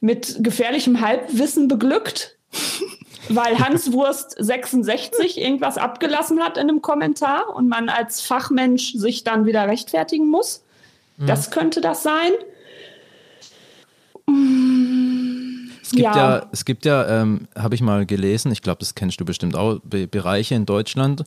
mit 0.00 0.36
gefährlichem 0.40 1.00
Halbwissen 1.00 1.68
beglückt. 1.68 2.36
weil 3.28 3.58
Hans 3.58 3.92
Wurst 3.92 4.34
66 4.38 5.38
irgendwas 5.38 5.76
abgelassen 5.76 6.40
hat 6.42 6.56
in 6.56 6.62
einem 6.62 6.82
Kommentar 6.82 7.54
und 7.54 7.68
man 7.68 7.88
als 7.88 8.20
Fachmensch 8.20 8.94
sich 8.94 9.24
dann 9.24 9.46
wieder 9.46 9.68
rechtfertigen 9.68 10.28
muss. 10.28 10.64
Mhm. 11.18 11.26
Das 11.26 11.50
könnte 11.50 11.80
das 11.80 12.02
sein. 12.02 12.32
Es 15.88 15.92
gibt 15.92 16.04
ja, 16.04 16.16
ja 16.16 16.46
es 16.52 16.64
gibt 16.66 16.84
ja, 16.84 17.22
ähm, 17.22 17.48
habe 17.56 17.74
ich 17.74 17.80
mal 17.80 18.04
gelesen, 18.04 18.52
ich 18.52 18.60
glaube, 18.60 18.80
das 18.80 18.94
kennst 18.94 19.18
du 19.20 19.24
bestimmt 19.24 19.56
auch, 19.56 19.80
Be 19.82 20.06
Bereiche 20.06 20.54
in 20.54 20.66
Deutschland, 20.66 21.24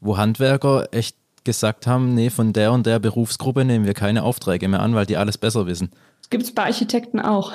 wo 0.00 0.16
Handwerker 0.16 0.86
echt 0.92 1.16
gesagt 1.42 1.88
haben, 1.88 2.14
nee, 2.14 2.30
von 2.30 2.52
der 2.52 2.70
und 2.70 2.86
der 2.86 3.00
Berufsgruppe 3.00 3.64
nehmen 3.64 3.86
wir 3.86 3.94
keine 3.94 4.22
Aufträge 4.22 4.68
mehr 4.68 4.80
an, 4.80 4.94
weil 4.94 5.06
die 5.06 5.16
alles 5.16 5.38
besser 5.38 5.66
wissen. 5.66 5.90
Das 6.20 6.30
gibt 6.30 6.44
es 6.44 6.54
bei 6.54 6.66
Architekten 6.66 7.18
auch. 7.18 7.50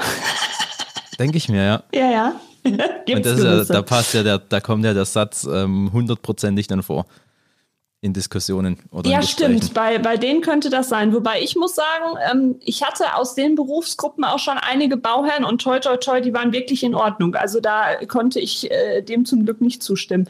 Denke 1.19 1.37
ich 1.37 1.47
mir, 1.47 1.63
ja. 1.63 1.83
Ja, 1.93 2.11
ja. 2.11 2.35
und 2.65 3.25
das 3.25 3.41
ja, 3.41 3.63
da 3.63 3.81
passt 3.81 4.13
ja 4.13 4.23
der, 4.23 4.39
da 4.39 4.59
kommt 4.59 4.83
ja 4.83 4.93
der 4.93 5.05
Satz 5.05 5.47
ähm, 5.49 5.91
hundertprozentig 5.93 6.67
dann 6.67 6.83
vor 6.83 7.05
in 8.05 8.13
Diskussionen 8.13 8.77
oder 8.91 9.09
Ja, 9.09 9.21
stimmt. 9.21 9.73
Bei, 9.73 9.97
bei 9.97 10.15
denen 10.15 10.41
könnte 10.41 10.69
das 10.69 10.87
sein. 10.87 11.11
Wobei 11.13 11.41
ich 11.41 11.55
muss 11.55 11.75
sagen, 11.75 12.17
ähm, 12.31 12.55
ich 12.63 12.83
hatte 12.83 13.15
aus 13.15 13.33
den 13.33 13.55
Berufsgruppen 13.55 14.23
auch 14.23 14.39
schon 14.39 14.57
einige 14.57 14.95
Bauherren 14.95 15.43
und 15.43 15.61
toi, 15.61 15.79
toi, 15.79 15.97
toi, 15.97 16.21
die 16.21 16.33
waren 16.33 16.53
wirklich 16.53 16.83
in 16.83 16.93
Ordnung. 16.93 17.35
Also 17.35 17.59
da 17.59 17.95
konnte 18.07 18.39
ich 18.39 18.69
äh, 18.71 19.01
dem 19.01 19.25
zum 19.25 19.43
Glück 19.43 19.59
nicht 19.59 19.81
zustimmen. 19.81 20.29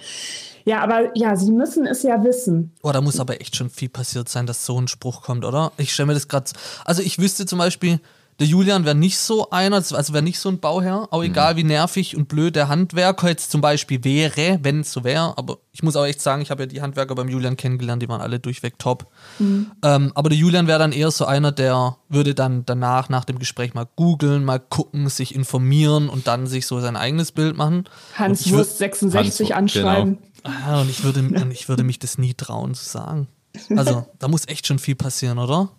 Ja, 0.63 0.79
aber 0.81 1.15
ja, 1.15 1.35
sie 1.35 1.51
müssen 1.51 1.85
es 1.85 2.01
ja 2.01 2.23
wissen. 2.23 2.71
Oh, 2.81 2.91
da 2.91 3.01
muss 3.01 3.19
aber 3.19 3.39
echt 3.39 3.55
schon 3.55 3.69
viel 3.69 3.89
passiert 3.89 4.29
sein, 4.29 4.47
dass 4.47 4.65
so 4.65 4.79
ein 4.81 4.87
Spruch 4.87 5.21
kommt, 5.21 5.45
oder? 5.45 5.71
Ich 5.77 5.93
stelle 5.93 6.07
mir 6.07 6.15
das 6.15 6.27
gerade. 6.27 6.49
Also 6.85 7.03
ich 7.03 7.19
wüsste 7.19 7.45
zum 7.45 7.59
Beispiel, 7.59 7.99
der 8.39 8.47
Julian 8.47 8.83
wäre 8.83 8.95
nicht 8.95 9.17
so 9.17 9.49
einer, 9.49 9.77
also 9.77 10.13
wäre 10.13 10.23
nicht 10.23 10.39
so 10.39 10.49
ein 10.49 10.59
Bauherr, 10.59 11.07
auch 11.11 11.19
mhm. 11.19 11.25
egal 11.25 11.55
wie 11.55 11.63
nervig 11.63 12.17
und 12.17 12.27
blöd 12.27 12.55
der 12.55 12.67
Handwerker 12.67 13.29
jetzt 13.29 13.49
zum 13.49 13.61
Beispiel 13.61 14.03
wäre, 14.03 14.59
wenn 14.61 14.81
es 14.81 14.91
so 14.91 15.03
wäre. 15.05 15.37
Aber 15.37 15.59
ich 15.71 15.83
muss 15.83 15.95
auch 15.95 16.05
echt 16.05 16.21
sagen, 16.21 16.41
ich 16.41 16.51
habe 16.51 16.63
ja 16.63 16.67
die 16.67 16.81
Handwerker 16.81 17.15
beim 17.15 17.29
Julian 17.29 17.55
kennengelernt, 17.55 18.01
die 18.01 18.09
waren 18.09 18.19
alle 18.19 18.39
durchweg 18.39 18.77
top. 18.77 19.07
Mhm. 19.39 19.71
Ähm, 19.83 20.11
aber 20.15 20.29
der 20.29 20.37
Julian 20.37 20.67
wäre 20.67 20.79
dann 20.79 20.91
eher 20.91 21.11
so 21.11 21.25
einer, 21.25 21.53
der 21.53 21.97
würde 22.09 22.35
dann 22.35 22.65
danach, 22.65 23.07
nach 23.07 23.23
dem 23.23 23.39
Gespräch 23.39 23.73
mal 23.73 23.87
googeln, 23.95 24.43
mal 24.43 24.59
gucken, 24.59 25.07
sich 25.07 25.33
informieren 25.33 26.09
und 26.09 26.27
dann 26.27 26.47
sich 26.47 26.67
so 26.67 26.81
sein 26.81 26.97
eigenes 26.97 27.31
Bild 27.31 27.55
machen. 27.55 27.85
Hans 28.15 28.51
Wurst 28.51 28.79
66 28.79 29.51
Hans, 29.51 29.57
anschreiben. 29.57 30.17
Genau. 30.43 30.55
Ah, 30.67 30.81
und 30.81 30.89
ich 30.89 31.03
würde, 31.03 31.21
und 31.21 31.51
ich 31.51 31.69
würde 31.69 31.83
mich 31.83 31.99
das 31.99 32.17
nie 32.17 32.33
trauen 32.33 32.75
zu 32.75 32.85
sagen. 32.85 33.27
Also, 33.75 34.05
da 34.19 34.27
muss 34.27 34.47
echt 34.47 34.67
schon 34.67 34.79
viel 34.79 34.95
passieren, 34.95 35.39
oder? 35.39 35.71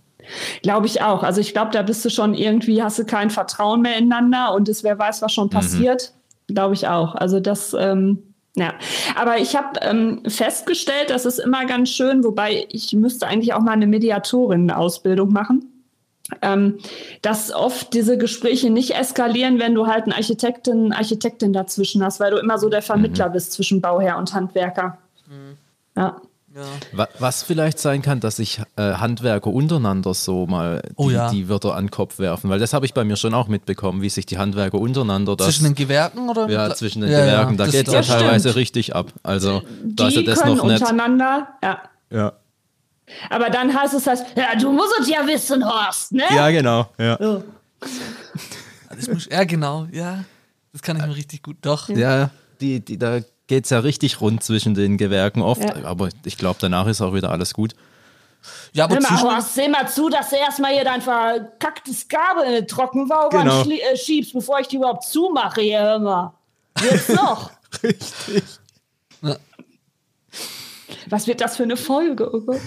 Glaube 0.63 0.87
ich 0.87 1.03
auch. 1.03 1.23
Also 1.23 1.41
ich 1.41 1.53
glaube, 1.53 1.71
da 1.71 1.83
bist 1.83 2.05
du 2.05 2.11
schon 2.11 2.35
irgendwie, 2.35 2.83
hast 2.83 2.99
du 2.99 3.05
kein 3.05 3.31
Vertrauen 3.31 3.83
mehr 3.83 3.97
ineinander 3.97 4.55
und 4.55 4.69
es 4.69 4.83
wer 4.85 4.99
weiß, 4.99 5.23
was 5.23 5.33
schon 5.33 5.47
mhm. 5.47 5.51
passiert. 5.51 6.13
Mhm. 6.49 6.55
Glaube 6.55 6.75
ich 6.75 6.89
auch. 6.89 7.15
Also 7.15 7.41
das, 7.41 7.75
ähm, 7.79 8.23
ja. 8.55 8.75
Aber 9.15 9.39
ich 9.39 9.57
habe 9.57 9.81
ähm, 9.83 10.23
festgestellt, 10.27 11.11
das 11.11 11.27
ist 11.27 11.39
immer 11.39 11.67
ganz 11.67 11.91
schön, 11.91 12.25
wobei 12.25 12.67
ich 12.71 12.93
müsste 12.93 13.27
eigentlich 13.27 13.53
auch 13.53 13.61
mal 13.61 13.73
eine 13.73 13.87
Mediatorin-Ausbildung 13.87 15.33
machen. 15.33 15.73
Ähm, 16.43 16.79
dass 17.23 17.55
oft 17.55 17.95
diese 17.95 18.19
Gespräche 18.19 18.69
nicht 18.69 18.97
eskalieren, 18.97 19.61
wenn 19.61 19.77
du 19.77 19.87
halt 19.87 20.05
einen 20.05 20.13
Architektin, 20.13 20.93
Architektin 20.93 21.53
dazwischen 21.53 22.03
hast, 22.03 22.19
weil 22.19 22.33
du 22.33 22.39
immer 22.39 22.59
so 22.59 22.69
der 22.69 22.83
Vermittler 22.83 23.29
mhm. 23.29 23.33
bist 23.35 23.53
zwischen 23.53 23.81
Bauherr 23.81 24.19
und 24.19 24.35
Handwerker. 24.35 24.99
Mhm. 25.29 25.57
Ja. 25.97 26.21
Ja. 26.57 27.09
Was 27.19 27.43
vielleicht 27.43 27.79
sein 27.79 28.01
kann, 28.01 28.21
dass 28.21 28.37
sich 28.37 28.63
äh, 28.77 28.95
Handwerker 28.95 29.51
untereinander 29.51 30.15
so 30.15 30.47
mal 30.47 30.81
die, 30.89 30.93
oh 30.97 31.11
ja. 31.11 31.31
die 31.31 31.51
Wörter 31.51 31.75
an 31.75 31.85
den 31.85 31.91
Kopf 31.91 32.19
werfen, 32.19 32.49
weil 32.49 32.59
das 32.59 32.73
habe 32.73 32.87
ich 32.87 32.95
bei 32.95 33.05
mir 33.05 33.17
schon 33.17 33.35
auch 33.35 33.47
mitbekommen, 33.47 34.01
wie 34.01 34.09
sich 34.09 34.25
die 34.25 34.39
Handwerker 34.39 34.79
untereinander 34.79 35.37
das, 35.37 35.49
Zwischen 35.49 35.65
den 35.65 35.75
Gewerken 35.75 36.31
oder? 36.31 36.49
Ja, 36.49 36.75
zwischen 36.75 37.03
den 37.03 37.11
ja, 37.11 37.21
Gewerken, 37.21 37.59
da 37.59 37.67
geht 37.67 37.87
es 37.87 37.93
ja 37.93 38.01
teilweise 38.01 38.49
stimmt. 38.49 38.57
richtig 38.57 38.97
ab. 38.97 39.13
Also 39.23 39.63
die 39.83 39.97
da 39.97 40.09
ist 40.09 40.17
ja 40.17 40.23
das 40.23 40.45
noch 40.47 40.65
nicht. 40.65 40.81
untereinander, 40.81 41.49
ja. 41.63 41.83
Ja. 42.11 42.33
Aber 43.29 43.51
dann 43.51 43.79
heißt 43.79 43.93
es 43.93 44.07
halt, 44.07 44.25
ja, 44.35 44.55
du 44.59 44.73
musst 44.73 44.95
es 45.01 45.11
ja 45.11 45.27
wissen, 45.27 45.63
Horst, 45.63 46.13
ne? 46.13 46.25
Ja, 46.35 46.51
genau, 46.51 46.89
ja. 46.99 47.21
Oh. 47.21 47.43
ja, 49.31 49.45
genau, 49.45 49.89
ja. 49.93 50.25
Das 50.73 50.81
kann 50.81 50.97
ich 50.97 51.07
mir 51.07 51.17
richtig 51.17 51.43
gut, 51.43 51.59
doch. 51.61 51.91
Ja, 51.91 52.31
die, 52.61 52.83
die, 52.83 52.99
da 52.99 53.21
geht 53.47 53.65
es 53.65 53.71
ja 53.71 53.79
richtig 53.81 54.21
rund 54.21 54.43
zwischen 54.43 54.75
den 54.75 54.99
Gewerken 54.99 55.43
oft, 55.43 55.63
ja. 55.63 55.85
aber 55.85 56.09
ich 56.25 56.37
glaube, 56.37 56.59
danach 56.61 56.87
ist 56.87 57.01
auch 57.01 57.15
wieder 57.15 57.31
alles 57.31 57.55
gut. 57.55 57.75
Ja, 58.73 58.85
aber 58.85 58.97
Hör 58.97 59.25
mal, 59.25 59.43
seh 59.43 59.69
mal 59.69 59.89
zu, 59.89 60.09
dass 60.09 60.31
du 60.31 60.37
erstmal 60.37 60.73
hier 60.73 60.85
dein 60.85 61.03
verkacktes 61.03 62.07
Kabel 62.09 62.45
in 62.45 62.53
den 62.53 62.69
Trockenbauern 62.69 63.31
genau. 63.31 63.63
äh, 63.63 63.97
schiebst, 63.97 64.33
bevor 64.33 64.61
ich 64.61 64.69
die 64.69 64.77
überhaupt 64.77 65.05
zumache 65.05 65.63
hier, 65.63 65.81
hör 65.81 65.99
mal. 65.99 66.35
Jetzt 66.83 67.09
noch. 67.09 67.51
Richtig. 67.83 68.45
Was 71.09 71.27
wird 71.27 71.41
das 71.41 71.57
für 71.57 71.63
eine 71.63 71.77
Folge, 71.77 72.33
oh 72.33 72.41
Gott? 72.41 72.61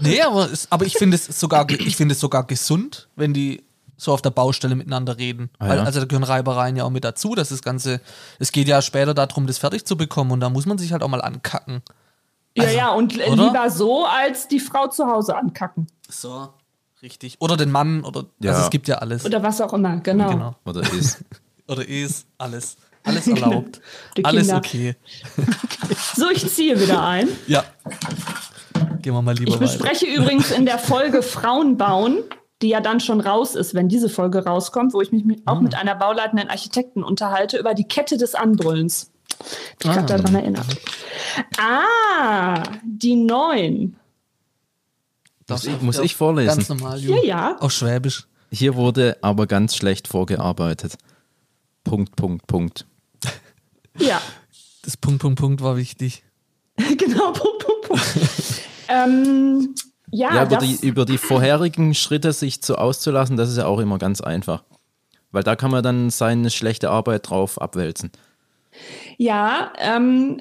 Nee, 0.00 0.20
aber, 0.22 0.48
aber 0.70 0.84
ich 0.84 0.94
finde 0.94 1.16
es, 1.16 1.26
sogar, 1.26 1.68
find 1.68 2.10
es 2.10 2.20
sogar 2.20 2.46
gesund, 2.46 3.08
wenn 3.14 3.32
die 3.32 3.62
so 4.02 4.12
auf 4.12 4.20
der 4.20 4.30
Baustelle 4.30 4.74
miteinander 4.74 5.16
reden. 5.16 5.48
Ah, 5.60 5.74
ja. 5.74 5.82
Also 5.84 6.00
da 6.00 6.06
gehören 6.06 6.24
Reibereien 6.24 6.74
ja 6.74 6.82
auch 6.82 6.90
mit 6.90 7.04
dazu. 7.04 7.36
Das 7.36 7.52
ist 7.52 7.62
Ganze, 7.62 8.00
es 8.40 8.50
geht 8.50 8.66
ja 8.66 8.82
später 8.82 9.14
darum, 9.14 9.46
das 9.46 9.58
fertig 9.58 9.84
zu 9.84 9.96
bekommen 9.96 10.32
und 10.32 10.40
da 10.40 10.50
muss 10.50 10.66
man 10.66 10.76
sich 10.76 10.92
halt 10.92 11.04
auch 11.04 11.08
mal 11.08 11.22
ankacken. 11.22 11.82
Also, 12.58 12.68
ja, 12.68 12.76
ja, 12.76 12.90
und 12.90 13.16
oder? 13.16 13.44
lieber 13.44 13.70
so, 13.70 14.04
als 14.04 14.48
die 14.48 14.58
Frau 14.58 14.88
zu 14.88 15.06
Hause 15.06 15.36
ankacken. 15.36 15.86
So, 16.08 16.48
richtig. 17.00 17.36
Oder 17.38 17.56
den 17.56 17.70
Mann, 17.70 18.04
oder 18.04 18.24
ja. 18.40 18.50
also 18.50 18.64
es 18.64 18.70
gibt 18.70 18.88
ja 18.88 18.96
alles. 18.96 19.24
Oder 19.24 19.42
was 19.42 19.60
auch 19.60 19.72
immer, 19.72 19.98
genau. 19.98 20.30
genau. 20.30 20.56
Oder 20.64 20.80
ist. 20.80 21.24
oder 21.68 21.88
ist, 21.88 22.26
alles. 22.38 22.76
Alles 23.04 23.28
erlaubt. 23.28 23.80
alles 24.24 24.52
okay. 24.52 24.96
so, 26.16 26.28
ich 26.28 26.52
ziehe 26.52 26.78
wieder 26.78 27.04
ein. 27.04 27.28
Ja. 27.46 27.64
Gehen 29.00 29.14
wir 29.14 29.22
mal 29.22 29.34
lieber 29.34 29.52
Ich 29.52 29.58
bespreche 29.58 30.06
weiter. 30.06 30.22
übrigens 30.22 30.50
in 30.50 30.66
der 30.66 30.78
Folge 30.78 31.22
Frauen 31.22 31.76
bauen 31.76 32.18
die 32.62 32.68
ja 32.68 32.80
dann 32.80 33.00
schon 33.00 33.20
raus 33.20 33.54
ist, 33.54 33.74
wenn 33.74 33.88
diese 33.88 34.08
Folge 34.08 34.44
rauskommt, 34.44 34.94
wo 34.94 35.00
ich 35.00 35.12
mich 35.12 35.24
auch 35.46 35.56
mhm. 35.56 35.64
mit 35.64 35.74
einer 35.74 35.94
bauleitenden 35.94 36.48
Architekten 36.48 37.02
unterhalte 37.02 37.58
über 37.58 37.74
die 37.74 37.84
Kette 37.84 38.16
des 38.16 38.34
Anbrüllens. 38.34 39.10
Ich 39.80 39.88
ah. 39.88 39.94
gerade 39.94 40.06
daran 40.06 40.34
erinnert. 40.34 40.66
Ah, 41.58 42.62
die 42.84 43.16
neun. 43.16 43.96
Das 45.46 45.64
muss 45.64 45.74
ich, 45.74 45.82
muss 45.82 45.98
ich 45.98 46.14
vorlesen. 46.16 46.56
Ganz 46.56 46.68
normal, 46.68 47.00
Ja, 47.00 47.22
ja. 47.24 47.56
Auf 47.58 47.72
Schwäbisch. 47.72 48.26
Hier 48.50 48.76
wurde 48.76 49.16
aber 49.22 49.46
ganz 49.46 49.76
schlecht 49.76 50.08
vorgearbeitet. 50.08 50.96
Punkt, 51.84 52.16
Punkt, 52.16 52.46
Punkt. 52.46 52.86
Ja. 53.98 54.20
Das 54.84 54.96
Punkt, 54.96 55.20
Punkt, 55.20 55.38
Punkt 55.38 55.60
war 55.60 55.76
wichtig. 55.76 56.24
genau, 56.76 57.30
Punkt, 57.30 57.64
Punkt, 57.64 57.82
Punkt. 57.86 58.04
ähm, 58.88 59.76
ja, 60.12 60.34
ja 60.34 60.44
über, 60.44 60.56
die, 60.58 60.86
über 60.86 61.04
die 61.04 61.18
vorherigen 61.18 61.94
Schritte 61.94 62.32
sich 62.32 62.62
zu 62.62 62.76
auszulassen, 62.76 63.36
das 63.36 63.50
ist 63.50 63.56
ja 63.56 63.66
auch 63.66 63.80
immer 63.80 63.98
ganz 63.98 64.20
einfach. 64.20 64.62
Weil 65.32 65.42
da 65.42 65.56
kann 65.56 65.70
man 65.70 65.82
dann 65.82 66.10
seine 66.10 66.50
schlechte 66.50 66.90
Arbeit 66.90 67.30
drauf 67.30 67.60
abwälzen. 67.60 68.12
Ja, 69.16 69.72
ähm, 69.78 70.38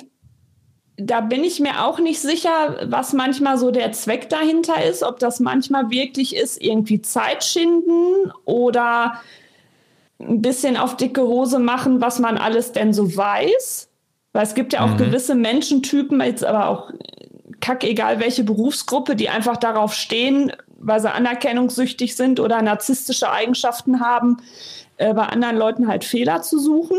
da 0.97 1.21
bin 1.21 1.45
ich 1.45 1.61
mir 1.61 1.85
auch 1.85 1.99
nicht 1.99 2.19
sicher, 2.19 2.77
was 2.83 3.13
manchmal 3.13 3.57
so 3.57 3.71
der 3.71 3.93
Zweck 3.93 4.29
dahinter 4.29 4.83
ist, 4.83 5.03
ob 5.03 5.19
das 5.19 5.39
manchmal 5.39 5.89
wirklich 5.89 6.35
ist, 6.35 6.61
irgendwie 6.61 7.01
Zeit 7.01 7.43
schinden 7.45 8.31
oder 8.43 9.21
ein 10.19 10.41
bisschen 10.41 10.75
auf 10.75 10.97
dicke 10.97 11.21
Hose 11.21 11.59
machen, 11.59 12.01
was 12.01 12.19
man 12.19 12.37
alles 12.37 12.73
denn 12.73 12.93
so 12.93 13.15
weiß. 13.15 13.89
Weil 14.33 14.43
es 14.43 14.53
gibt 14.53 14.73
ja 14.73 14.83
auch 14.83 14.91
mhm. 14.91 14.97
gewisse 14.97 15.35
Menschentypen, 15.35 16.19
jetzt 16.21 16.43
aber 16.43 16.67
auch 16.67 16.91
kack 17.61 17.83
egal 17.83 18.19
welche 18.19 18.43
Berufsgruppe, 18.43 19.15
die 19.15 19.29
einfach 19.29 19.57
darauf 19.57 19.93
stehen, 19.93 20.51
weil 20.77 20.99
sie 20.99 21.11
anerkennungssüchtig 21.11 22.15
sind 22.15 22.39
oder 22.39 22.61
narzisstische 22.61 23.31
Eigenschaften 23.31 23.99
haben, 23.99 24.37
äh, 24.97 25.13
bei 25.13 25.23
anderen 25.23 25.57
Leuten 25.57 25.87
halt 25.87 26.03
Fehler 26.03 26.41
zu 26.41 26.59
suchen. 26.59 26.97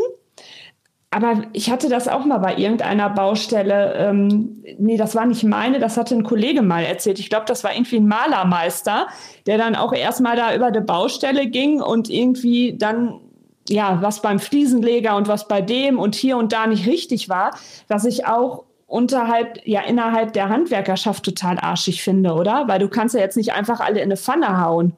Aber 1.11 1.42
ich 1.53 1.70
hatte 1.70 1.90
das 1.90 2.09
auch 2.09 2.25
mal 2.25 2.38
bei 2.38 2.57
irgendeiner 2.57 3.11
Baustelle. 3.11 3.94
Ähm, 3.98 4.64
nee, 4.79 4.96
das 4.96 5.14
war 5.14 5.27
nicht 5.27 5.44
meine, 5.44 5.79
das 5.79 5.98
hatte 5.98 6.14
ein 6.14 6.25
Kollege 6.25 6.62
mal 6.62 6.85
erzählt. 6.85 7.18
Ich 7.18 7.29
glaube, 7.29 7.44
das 7.46 7.64
war 7.64 7.75
irgendwie 7.75 7.96
ein 7.96 8.09
Malermeister, 8.09 9.09
der 9.44 9.59
dann 9.59 9.77
auch 9.77 9.92
erstmal 9.92 10.37
da 10.37 10.55
über 10.55 10.70
die 10.70 10.81
Baustelle 10.81 11.48
ging 11.48 11.83
und 11.83 12.09
irgendwie 12.09 12.79
dann 12.79 13.20
ja, 13.68 13.98
was 14.01 14.22
beim 14.22 14.40
Fliesenleger 14.40 15.14
und 15.16 15.29
was 15.29 15.48
bei 15.48 15.61
dem 15.61 15.98
und 15.98 16.14
hier 16.14 16.37
und 16.37 16.53
da 16.53 16.66
nicht 16.66 16.87
richtig 16.87 17.29
war, 17.29 17.57
dass 17.88 18.05
ich 18.05 18.27
auch 18.27 18.64
unterhalb, 18.92 19.66
ja, 19.66 19.81
innerhalb 19.81 20.35
der 20.35 20.50
Handwerkerschaft 20.50 21.24
total 21.24 21.59
arschig 21.59 22.02
finde, 22.02 22.35
oder? 22.35 22.68
Weil 22.68 22.78
du 22.78 22.88
kannst 22.88 23.14
ja 23.14 23.22
jetzt 23.22 23.38
nicht 23.38 23.55
einfach 23.55 23.81
alle 23.81 24.00
in 24.00 24.05
eine 24.05 24.18
Pfanne 24.18 24.61
hauen. 24.61 24.92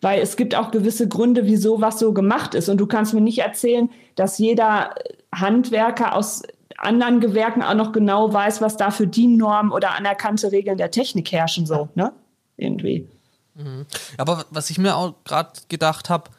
Weil 0.00 0.20
es 0.20 0.36
gibt 0.36 0.56
auch 0.56 0.72
gewisse 0.72 1.06
Gründe, 1.06 1.46
wieso 1.46 1.80
was 1.80 2.00
so 2.00 2.12
gemacht 2.12 2.56
ist. 2.56 2.68
Und 2.68 2.78
du 2.78 2.86
kannst 2.86 3.14
mir 3.14 3.20
nicht 3.20 3.38
erzählen, 3.38 3.88
dass 4.16 4.38
jeder 4.38 4.96
Handwerker 5.32 6.16
aus 6.16 6.42
anderen 6.76 7.20
Gewerken 7.20 7.62
auch 7.62 7.74
noch 7.74 7.92
genau 7.92 8.32
weiß, 8.32 8.62
was 8.62 8.76
da 8.76 8.90
für 8.90 9.06
DIN-Normen 9.06 9.70
oder 9.70 9.94
anerkannte 9.94 10.50
Regeln 10.50 10.78
der 10.78 10.90
Technik 10.90 11.30
herrschen, 11.30 11.66
so, 11.66 11.88
ne? 11.94 12.12
Irgendwie. 12.56 13.06
Mhm. 13.54 13.86
Aber 14.16 14.44
was 14.50 14.70
ich 14.70 14.78
mir 14.78 14.96
auch 14.96 15.14
gerade 15.24 15.52
gedacht 15.68 16.10
habe, 16.10 16.30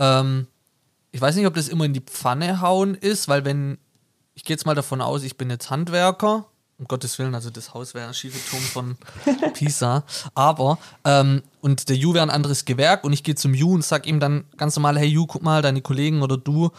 ähm, 0.00 0.48
ich 1.12 1.20
weiß 1.20 1.36
nicht, 1.36 1.46
ob 1.46 1.54
das 1.54 1.68
immer 1.68 1.84
in 1.84 1.92
die 1.92 2.00
Pfanne 2.00 2.60
hauen 2.60 2.94
ist, 2.94 3.28
weil 3.28 3.44
wenn 3.44 3.78
ich 4.34 4.44
gehe 4.44 4.54
jetzt 4.54 4.66
mal 4.66 4.74
davon 4.74 5.00
aus, 5.00 5.22
ich 5.22 5.36
bin 5.36 5.50
jetzt 5.50 5.70
Handwerker. 5.70 6.46
Um 6.78 6.88
Gottes 6.88 7.18
Willen, 7.18 7.34
also 7.34 7.50
das 7.50 7.74
Haus 7.74 7.94
wäre 7.94 8.08
ein 8.08 8.14
schiefer 8.14 8.38
Turm 8.50 8.62
von 8.62 8.96
Pisa. 9.54 10.04
Aber, 10.34 10.78
ähm, 11.04 11.42
und 11.60 11.88
der 11.88 11.96
Ju 11.96 12.12
wäre 12.14 12.24
ein 12.24 12.30
anderes 12.30 12.64
Gewerk 12.64 13.04
und 13.04 13.12
ich 13.12 13.22
gehe 13.22 13.36
zum 13.36 13.54
Ju 13.54 13.74
und 13.74 13.84
sag 13.84 14.06
ihm 14.06 14.18
dann 14.18 14.44
ganz 14.56 14.74
normal, 14.74 14.98
hey 14.98 15.06
Ju, 15.06 15.26
guck 15.26 15.42
mal, 15.42 15.62
deine 15.62 15.80
Kollegen 15.80 16.22
oder 16.22 16.36
du, 16.36 16.70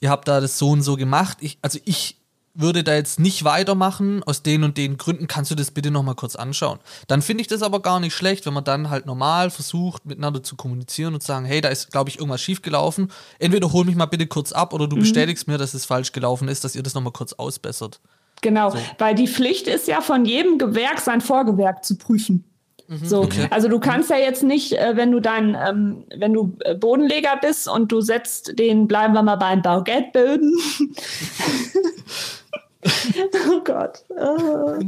ihr 0.00 0.10
habt 0.10 0.26
da 0.26 0.40
das 0.40 0.58
so 0.58 0.70
und 0.70 0.82
so 0.82 0.96
gemacht. 0.96 1.38
Ich, 1.40 1.58
also 1.62 1.78
ich 1.84 2.16
würde 2.54 2.84
da 2.84 2.94
jetzt 2.94 3.18
nicht 3.18 3.44
weitermachen, 3.44 4.22
aus 4.24 4.42
den 4.42 4.64
und 4.64 4.76
den 4.76 4.98
Gründen 4.98 5.26
kannst 5.26 5.50
du 5.50 5.54
das 5.54 5.70
bitte 5.70 5.90
nochmal 5.90 6.14
kurz 6.14 6.36
anschauen. 6.36 6.78
Dann 7.08 7.22
finde 7.22 7.42
ich 7.42 7.48
das 7.48 7.62
aber 7.62 7.80
gar 7.80 7.98
nicht 7.98 8.14
schlecht, 8.14 8.44
wenn 8.46 8.52
man 8.52 8.64
dann 8.64 8.90
halt 8.90 9.06
normal 9.06 9.50
versucht, 9.50 10.04
miteinander 10.04 10.42
zu 10.42 10.56
kommunizieren 10.56 11.14
und 11.14 11.22
sagen, 11.22 11.46
hey, 11.46 11.60
da 11.60 11.68
ist, 11.68 11.90
glaube 11.90 12.10
ich, 12.10 12.18
irgendwas 12.18 12.42
schiefgelaufen. 12.42 13.10
Entweder 13.38 13.72
hol 13.72 13.84
mich 13.84 13.96
mal 13.96 14.06
bitte 14.06 14.26
kurz 14.26 14.52
ab 14.52 14.74
oder 14.74 14.86
du 14.86 14.96
mhm. 14.96 15.00
bestätigst 15.00 15.48
mir, 15.48 15.58
dass 15.58 15.74
es 15.74 15.86
falsch 15.86 16.12
gelaufen 16.12 16.48
ist, 16.48 16.64
dass 16.64 16.76
ihr 16.76 16.82
das 16.82 16.94
nochmal 16.94 17.12
kurz 17.12 17.32
ausbessert. 17.32 18.00
Genau, 18.42 18.70
so. 18.70 18.78
weil 18.98 19.14
die 19.14 19.28
Pflicht 19.28 19.68
ist 19.68 19.88
ja 19.88 20.00
von 20.00 20.24
jedem 20.24 20.58
Gewerk 20.58 21.00
sein 21.00 21.20
Vorgewerk 21.20 21.84
zu 21.84 21.96
prüfen. 21.96 22.44
Mhm. 22.88 23.06
So, 23.06 23.22
okay. 23.22 23.46
also 23.50 23.68
du 23.68 23.78
kannst 23.78 24.10
ja 24.10 24.18
jetzt 24.18 24.42
nicht, 24.42 24.72
äh, 24.72 24.96
wenn 24.96 25.12
du 25.12 25.20
dein, 25.20 25.54
ähm, 25.54 26.04
wenn 26.14 26.32
du 26.32 26.56
äh, 26.60 26.74
Bodenleger 26.74 27.38
bist 27.40 27.68
und 27.68 27.90
du 27.92 28.00
setzt 28.00 28.58
den, 28.58 28.88
bleiben 28.88 29.14
wir 29.14 29.22
mal 29.22 29.36
beim 29.36 29.62
Baugeldböden. 29.62 30.58
oh 33.50 33.60
Gott. 33.64 34.04
Oh. 34.10 34.78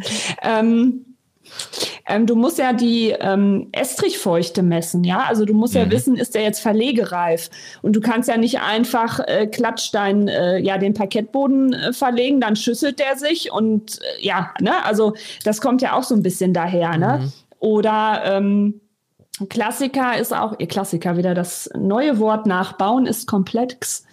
ähm, 0.42 1.04
ähm, 2.06 2.26
du 2.26 2.36
musst 2.36 2.58
ja 2.58 2.72
die 2.72 3.10
ähm, 3.10 3.68
Estrichfeuchte 3.72 4.62
messen, 4.62 5.04
ja. 5.04 5.24
Also 5.24 5.44
du 5.44 5.54
musst 5.54 5.74
mhm. 5.74 5.80
ja 5.80 5.90
wissen, 5.90 6.16
ist 6.16 6.34
der 6.34 6.42
jetzt 6.42 6.60
verlegereif? 6.60 7.50
Und 7.82 7.96
du 7.96 8.00
kannst 8.00 8.28
ja 8.28 8.36
nicht 8.36 8.60
einfach 8.60 9.20
äh, 9.20 9.46
Klatschstein, 9.46 10.28
äh, 10.28 10.58
ja, 10.58 10.78
den 10.78 10.94
Parkettboden 10.94 11.72
äh, 11.72 11.92
verlegen, 11.92 12.40
dann 12.40 12.56
schüsselt 12.56 12.98
der 12.98 13.16
sich 13.16 13.52
und 13.52 14.00
äh, 14.00 14.26
ja, 14.26 14.52
ne? 14.60 14.84
Also 14.84 15.14
das 15.44 15.60
kommt 15.60 15.82
ja 15.82 15.94
auch 15.94 16.02
so 16.02 16.14
ein 16.14 16.22
bisschen 16.22 16.52
daher, 16.52 16.96
ne? 16.96 17.20
Mhm. 17.22 17.32
Oder 17.58 18.22
ähm, 18.26 18.80
Klassiker 19.48 20.18
ist 20.18 20.34
auch, 20.34 20.54
ihr 20.58 20.68
Klassiker 20.68 21.16
wieder, 21.16 21.34
das 21.34 21.70
neue 21.74 22.18
Wort 22.18 22.46
nachbauen 22.46 23.06
ist 23.06 23.26
komplex 23.26 24.04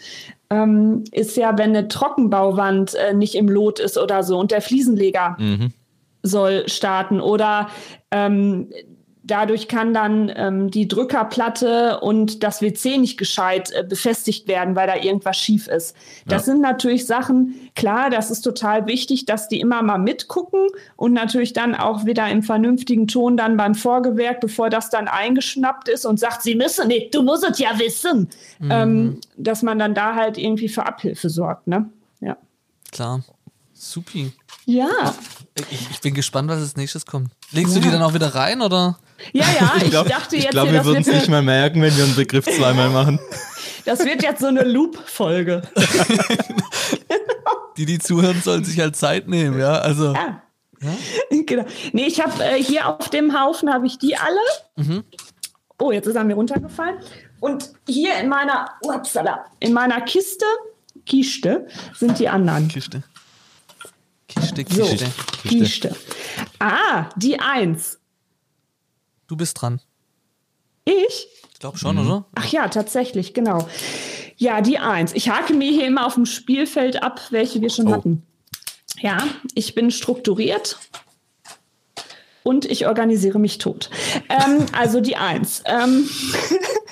ähm, 0.52 1.06
ist 1.12 1.38
ja, 1.38 1.58
wenn 1.58 1.70
eine 1.70 1.88
Trockenbauwand 1.88 2.94
äh, 2.96 3.14
nicht 3.14 3.36
im 3.36 3.48
Lot 3.48 3.80
ist 3.80 3.98
oder 3.98 4.22
so 4.22 4.38
und 4.38 4.52
der 4.52 4.62
Fliesenleger 4.62 5.38
mhm. 5.40 5.74
soll 6.22 6.68
starten 6.68 7.22
oder 7.22 7.70
ähm, 8.12 8.70
Dadurch 9.24 9.68
kann 9.68 9.94
dann 9.94 10.32
ähm, 10.36 10.72
die 10.72 10.88
Drückerplatte 10.88 12.00
und 12.00 12.42
das 12.42 12.64
WC 12.64 12.98
nicht 12.98 13.20
gescheit 13.20 13.72
äh, 13.72 13.84
befestigt 13.84 14.48
werden, 14.48 14.76
weil 14.76 14.88
da 14.88 14.96
irgendwas 14.96 15.38
schief 15.38 15.68
ist. 15.68 15.96
Das 16.26 16.48
ja. 16.48 16.54
sind 16.54 16.62
natürlich 16.62 17.06
Sachen, 17.06 17.54
klar, 17.76 18.10
das 18.10 18.32
ist 18.32 18.42
total 18.42 18.88
wichtig, 18.88 19.26
dass 19.26 19.48
die 19.48 19.60
immer 19.60 19.84
mal 19.84 20.00
mitgucken 20.00 20.68
und 20.96 21.14
natürlich 21.14 21.54
dann 21.54 21.76
auch 21.76 22.06
wieder 22.06 22.30
im 22.30 22.42
vernünftigen 22.42 23.08
Ton 23.08 23.38
dann 23.38 23.58
beim 23.58 23.76
Vorgewerk, 23.76 24.42
bevor 24.42 24.72
das 24.72 24.90
dann 24.90 25.08
eingeschnappt 25.08 25.88
ist 25.88 26.06
und 26.06 26.20
sagt, 26.20 26.42
sie 26.42 26.56
müssen 26.56 26.88
nicht, 26.88 27.14
du 27.14 27.22
musst 27.22 27.48
es 27.48 27.60
ja 27.60 27.78
wissen, 27.78 28.28
mhm. 28.58 28.72
ähm, 28.72 29.22
dass 29.38 29.62
man 29.62 29.78
dann 29.78 29.94
da 29.94 30.16
halt 30.16 30.40
irgendwie 30.40 30.68
für 30.68 30.88
Abhilfe 30.88 31.30
sorgt. 31.30 31.68
Ne? 31.68 31.88
Ja. 32.22 32.38
Klar. 32.92 33.22
Supi. 33.74 34.32
Ja. 34.66 35.14
Ich, 35.70 35.90
ich, 35.92 36.02
bin 36.02 36.14
gespannt, 36.14 36.50
was 36.50 36.60
als 36.60 36.76
nächstes 36.76 37.06
kommt. 37.06 37.32
Legst 37.52 37.76
ja. 37.76 37.80
du 37.80 37.86
die 37.86 37.92
dann 37.92 38.02
auch 38.02 38.14
wieder 38.14 38.34
rein 38.34 38.62
oder? 38.62 38.98
Ja, 39.34 39.46
ja, 39.60 39.74
ich, 39.78 39.90
glaub, 39.90 40.08
dachte 40.08 40.36
jetzt. 40.36 40.46
Ich 40.46 40.52
glaube, 40.52 40.72
wir 40.72 40.86
würden 40.86 41.02
es 41.02 41.08
nicht 41.08 41.30
mal 41.30 41.42
merken, 41.42 41.82
wenn 41.82 41.96
wir 41.96 42.04
einen 42.04 42.16
Begriff 42.16 42.46
zweimal 42.46 42.90
machen. 42.90 43.20
Das 43.84 44.06
wird 44.06 44.22
jetzt 44.22 44.42
so 44.42 44.46
eine 44.46 44.62
Loop-Folge. 44.62 45.64
die, 47.78 47.88
die 47.88 47.98
zuhören, 47.98 48.40
sollen 48.40 48.64
sich 48.64 48.80
halt 48.80 48.96
Zeit 48.96 49.28
nehmen, 49.28 49.60
ja. 49.60 49.74
Also. 49.80 50.14
Ja. 50.14 50.44
ja? 50.82 50.98
Genau. 51.48 51.66
Nee, 51.92 52.06
ich 52.06 52.22
habe 52.22 52.44
äh, 52.44 52.62
hier 52.62 52.88
auf 52.88 53.10
dem 53.10 53.40
Haufen 53.40 53.74
habe 53.74 53.88
ich 53.88 53.98
die 53.98 54.16
alle. 54.16 54.40
Mhm. 54.76 55.04
Oh, 55.80 55.92
jetzt 55.92 56.06
ist 56.06 56.16
er 56.16 56.24
mir 56.24 56.36
runtergefallen. 56.36 56.98
Und 57.40 57.72
hier 57.88 58.18
in 58.20 58.30
meiner, 58.30 58.70
upsala, 58.82 59.46
in 59.60 59.74
meiner 59.74 60.02
Kiste, 60.02 60.46
Kiste, 61.06 61.68
sind 61.98 62.20
die 62.20 62.30
anderen. 62.30 62.68
Kiste. 62.68 63.02
Kiste, 64.28 64.64
Kiste. 64.64 64.98
So, 64.98 65.50
Kiste. 65.50 65.96
Ah, 66.60 67.10
die 67.16 67.40
Eins. 67.40 68.01
Du 69.32 69.38
bist 69.38 69.62
dran. 69.62 69.80
Ich? 70.84 71.30
Ich 71.54 71.60
glaube 71.60 71.78
schon, 71.78 71.96
mhm. 71.96 72.06
oder? 72.06 72.26
Ach 72.36 72.48
ja, 72.48 72.67
tatsächlich, 72.67 73.34
genau. 73.34 73.65
Ja, 74.36 74.60
die 74.60 74.78
Eins. 74.78 75.13
Ich 75.13 75.30
hake 75.30 75.54
mir 75.54 75.72
hier 75.72 75.88
immer 75.88 76.06
auf 76.06 76.15
dem 76.15 76.26
Spielfeld 76.26 77.02
ab, 77.02 77.22
welche 77.30 77.62
wir 77.62 77.70
schon 77.70 77.88
oh. 77.88 77.94
hatten. 77.94 78.24
Ja, 79.00 79.24
ich 79.56 79.74
bin 79.74 79.89
strukturiert 79.89 80.80
und 82.44 82.65
ich 82.65 82.88
organisiere 82.88 83.39
mich 83.39 83.58
tot. 83.58 83.89
Ähm, 84.28 84.65
also 84.78 85.00
die 85.00 85.15
Eins. 85.15 85.63
Ähm, 85.65 86.10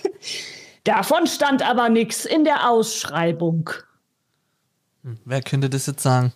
davon 0.85 1.27
stand 1.27 1.61
aber 1.61 1.89
nichts 1.89 2.23
in 2.23 2.45
der 2.45 2.69
Ausschreibung. 2.69 3.69
Hm, 5.03 5.19
wer 5.25 5.41
könnte 5.41 5.69
das 5.69 5.87
jetzt 5.87 6.03
sagen? 6.03 6.31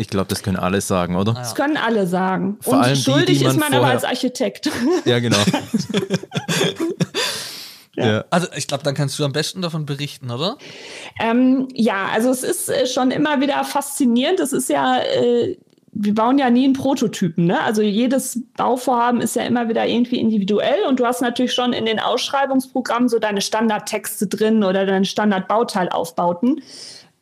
Ich 0.00 0.08
glaube, 0.08 0.28
das 0.28 0.42
können 0.42 0.56
alle 0.56 0.80
sagen, 0.80 1.14
oder? 1.14 1.34
Das 1.34 1.54
können 1.54 1.76
alle 1.76 2.06
sagen. 2.06 2.56
Vor 2.62 2.72
Und 2.72 2.80
allem 2.80 2.96
schuldig 2.96 3.26
die, 3.26 3.38
die 3.40 3.44
man 3.44 3.56
ist 3.56 3.60
man 3.60 3.74
aber 3.74 3.88
als 3.88 4.04
Architekt. 4.04 4.70
Ja, 5.04 5.18
genau. 5.18 5.36
ja. 7.96 8.06
ja. 8.06 8.24
Also 8.30 8.46
ich 8.56 8.66
glaube, 8.66 8.82
dann 8.82 8.94
kannst 8.94 9.18
du 9.18 9.26
am 9.26 9.32
besten 9.32 9.60
davon 9.60 9.84
berichten, 9.84 10.30
oder? 10.30 10.56
Ähm, 11.20 11.68
ja, 11.74 12.08
also 12.14 12.30
es 12.30 12.44
ist 12.44 12.70
äh, 12.70 12.86
schon 12.86 13.10
immer 13.10 13.42
wieder 13.42 13.62
faszinierend. 13.62 14.40
Es 14.40 14.54
ist 14.54 14.70
ja, 14.70 15.02
äh, 15.02 15.58
wir 15.92 16.14
bauen 16.14 16.38
ja 16.38 16.48
nie 16.48 16.64
einen 16.64 16.72
Prototypen. 16.72 17.44
Ne? 17.44 17.60
Also 17.60 17.82
jedes 17.82 18.40
Bauvorhaben 18.56 19.20
ist 19.20 19.36
ja 19.36 19.42
immer 19.42 19.68
wieder 19.68 19.86
irgendwie 19.86 20.18
individuell 20.18 20.84
und 20.88 20.98
du 20.98 21.04
hast 21.04 21.20
natürlich 21.20 21.52
schon 21.52 21.74
in 21.74 21.84
den 21.84 22.00
Ausschreibungsprogrammen 22.00 23.10
so 23.10 23.18
deine 23.18 23.42
Standardtexte 23.42 24.28
drin 24.28 24.64
oder 24.64 24.86
deine 24.86 25.04
Standardbauteilaufbauten. 25.04 26.62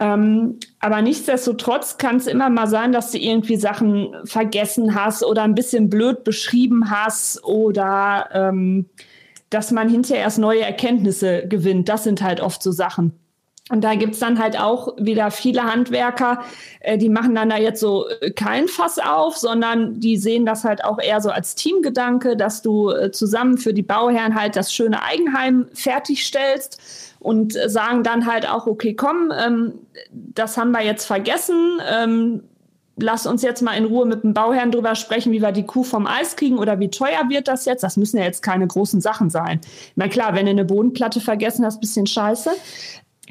Ähm, 0.01 0.59
aber 0.79 1.03
nichtsdestotrotz 1.03 1.99
kann 1.99 2.17
es 2.17 2.29
immer 2.29 2.51
mal 2.51 2.69
sein, 2.69 2.93
dass 2.93 3.11
du 3.11 3.19
irgendwie 3.19 3.57
Sachen 3.57 4.15
vergessen 4.25 4.95
hast 4.95 5.25
oder 5.25 5.43
ein 5.43 5.57
bisschen 5.57 5.91
blöd 5.91 6.23
beschrieben 6.23 6.91
hast 6.91 7.43
oder 7.45 8.29
ähm, 8.33 8.87
dass 9.51 9.73
man 9.73 9.89
hinterher 9.89 10.23
erst 10.23 10.39
neue 10.39 10.63
Erkenntnisse 10.63 11.49
gewinnt. 11.49 11.89
Das 11.89 12.05
sind 12.05 12.23
halt 12.23 12.41
oft 12.41 12.63
so 12.63 12.71
Sachen. 12.71 13.13
Und 13.71 13.83
da 13.83 13.95
gibt's 13.97 14.19
dann 14.19 14.39
halt 14.39 14.59
auch 14.59 14.95
wieder 14.97 15.31
viele 15.31 15.65
Handwerker, 15.65 16.43
äh, 16.81 16.97
die 16.97 17.11
machen 17.11 17.35
dann 17.35 17.51
da 17.51 17.59
jetzt 17.59 17.81
so 17.81 18.09
äh, 18.09 18.31
kein 18.31 18.67
Fass 18.67 18.99
auf, 18.99 19.37
sondern 19.37 20.01
die 20.01 20.17
sehen 20.17 20.47
das 20.47 20.65
halt 20.65 20.85
auch 20.85 20.99
eher 20.99 21.21
so 21.21 21.31
als 21.31 21.55
Teamgedanke, 21.55 22.37
dass 22.37 22.63
du 22.63 22.91
äh, 22.91 23.11
zusammen 23.11 23.59
für 23.59 23.75
die 23.75 23.83
Bauherren 23.83 24.35
halt 24.35 24.57
das 24.57 24.73
schöne 24.73 25.03
Eigenheim 25.03 25.67
fertigstellst 25.75 26.81
und 27.19 27.55
sagen 27.67 28.03
dann 28.03 28.27
halt 28.27 28.49
auch, 28.49 28.67
okay, 28.67 28.95
komm, 28.95 29.33
ähm, 29.37 29.75
das 30.13 30.57
haben 30.57 30.71
wir 30.71 30.85
jetzt 30.85 31.05
vergessen. 31.05 31.81
Ähm, 31.91 32.43
lass 32.97 33.27
uns 33.27 33.43
jetzt 33.43 33.63
mal 33.63 33.75
in 33.75 33.85
Ruhe 33.85 34.07
mit 34.07 34.23
dem 34.23 34.35
Bauherrn 34.35 34.71
drüber 34.71 34.95
sprechen, 34.95 35.33
wie 35.33 35.43
wir 35.43 35.53
die 35.53 35.67
Kuh 35.67 35.85
vom 35.85 36.07
Eis 36.07 36.37
kriegen 36.37 36.59
oder 36.59 36.81
wie 36.81 36.91
teuer 36.91 37.29
wird 37.29 37.49
das 37.49 37.65
jetzt. 37.65 37.83
Das 37.83 37.97
müssen 37.97 38.19
ja 38.19 38.25
jetzt 38.25 38.43
keine 38.43 38.67
großen 38.67 39.01
Sachen 39.01 39.31
sein. 39.31 39.61
Na 39.97 40.09
klar, 40.09 40.35
wenn 40.35 40.47
du 40.47 40.51
eine 40.51 40.65
Bodenplatte 40.65 41.21
vergessen 41.21 41.65
hast, 41.65 41.81
bisschen 41.81 42.07
scheiße. 42.07 42.51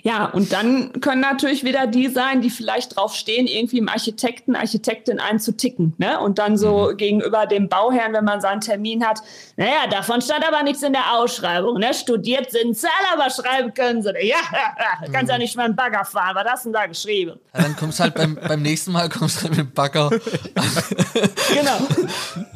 Ja, 0.03 0.25
und 0.25 0.53
dann 0.53 1.01
können 1.01 1.21
natürlich 1.21 1.63
wieder 1.63 1.87
die 1.87 2.07
sein, 2.07 2.41
die 2.41 2.49
vielleicht 2.49 2.95
drauf 2.95 3.15
stehen, 3.15 3.47
irgendwie 3.47 3.79
im 3.79 3.89
Architekten, 3.89 4.55
Architektin 4.55 5.19
einzuticken. 5.19 5.93
Ne? 5.97 6.19
Und 6.19 6.39
dann 6.39 6.57
so 6.57 6.89
mhm. 6.91 6.97
gegenüber 6.97 7.45
dem 7.45 7.69
Bauherrn, 7.69 8.13
wenn 8.13 8.25
man 8.25 8.41
seinen 8.41 8.61
Termin 8.61 9.05
hat, 9.05 9.21
naja, 9.55 9.87
davon 9.89 10.21
stand 10.21 10.47
aber 10.47 10.63
nichts 10.63 10.83
in 10.83 10.93
der 10.93 11.13
Ausschreibung. 11.13 11.79
Ne? 11.79 11.93
Studiert 11.93 12.51
sind 12.51 12.77
Zahl, 12.77 12.91
aber 13.13 13.29
schreiben 13.29 13.73
können 13.73 14.01
sie. 14.01 14.11
Ja, 14.21 14.35
ja, 14.51 15.07
kannst 15.11 15.23
mhm. 15.23 15.29
ja 15.29 15.37
nicht 15.37 15.55
mal 15.55 15.65
einen 15.65 15.75
Bagger 15.75 16.05
fahren. 16.05 16.35
Was 16.35 16.45
hast 16.45 16.65
du 16.65 16.69
denn 16.69 16.73
da 16.73 16.85
geschrieben? 16.85 17.39
Ja, 17.53 17.63
dann 17.63 17.75
kommst 17.75 17.99
halt 17.99 18.15
beim, 18.15 18.35
beim 18.35 18.61
nächsten 18.61 18.91
Mal 18.91 19.09
kommst 19.09 19.41
halt 19.41 19.51
mit 19.51 19.59
dem 19.59 19.71
Bagger 19.71 20.09
genau. 21.53 21.77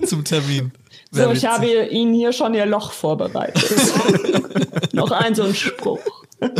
zum 0.05 0.23
Termin. 0.23 0.71
so, 1.11 1.31
ich 1.31 1.45
habe 1.45 1.67
Ihnen 1.87 2.13
hier 2.13 2.31
schon 2.31 2.53
Ihr 2.53 2.65
Loch 2.65 2.91
vorbereitet. 2.91 3.63
Noch 4.93 5.11
ein 5.11 5.35
so 5.35 5.43
ein 5.43 5.55
Spruch. 5.55 6.20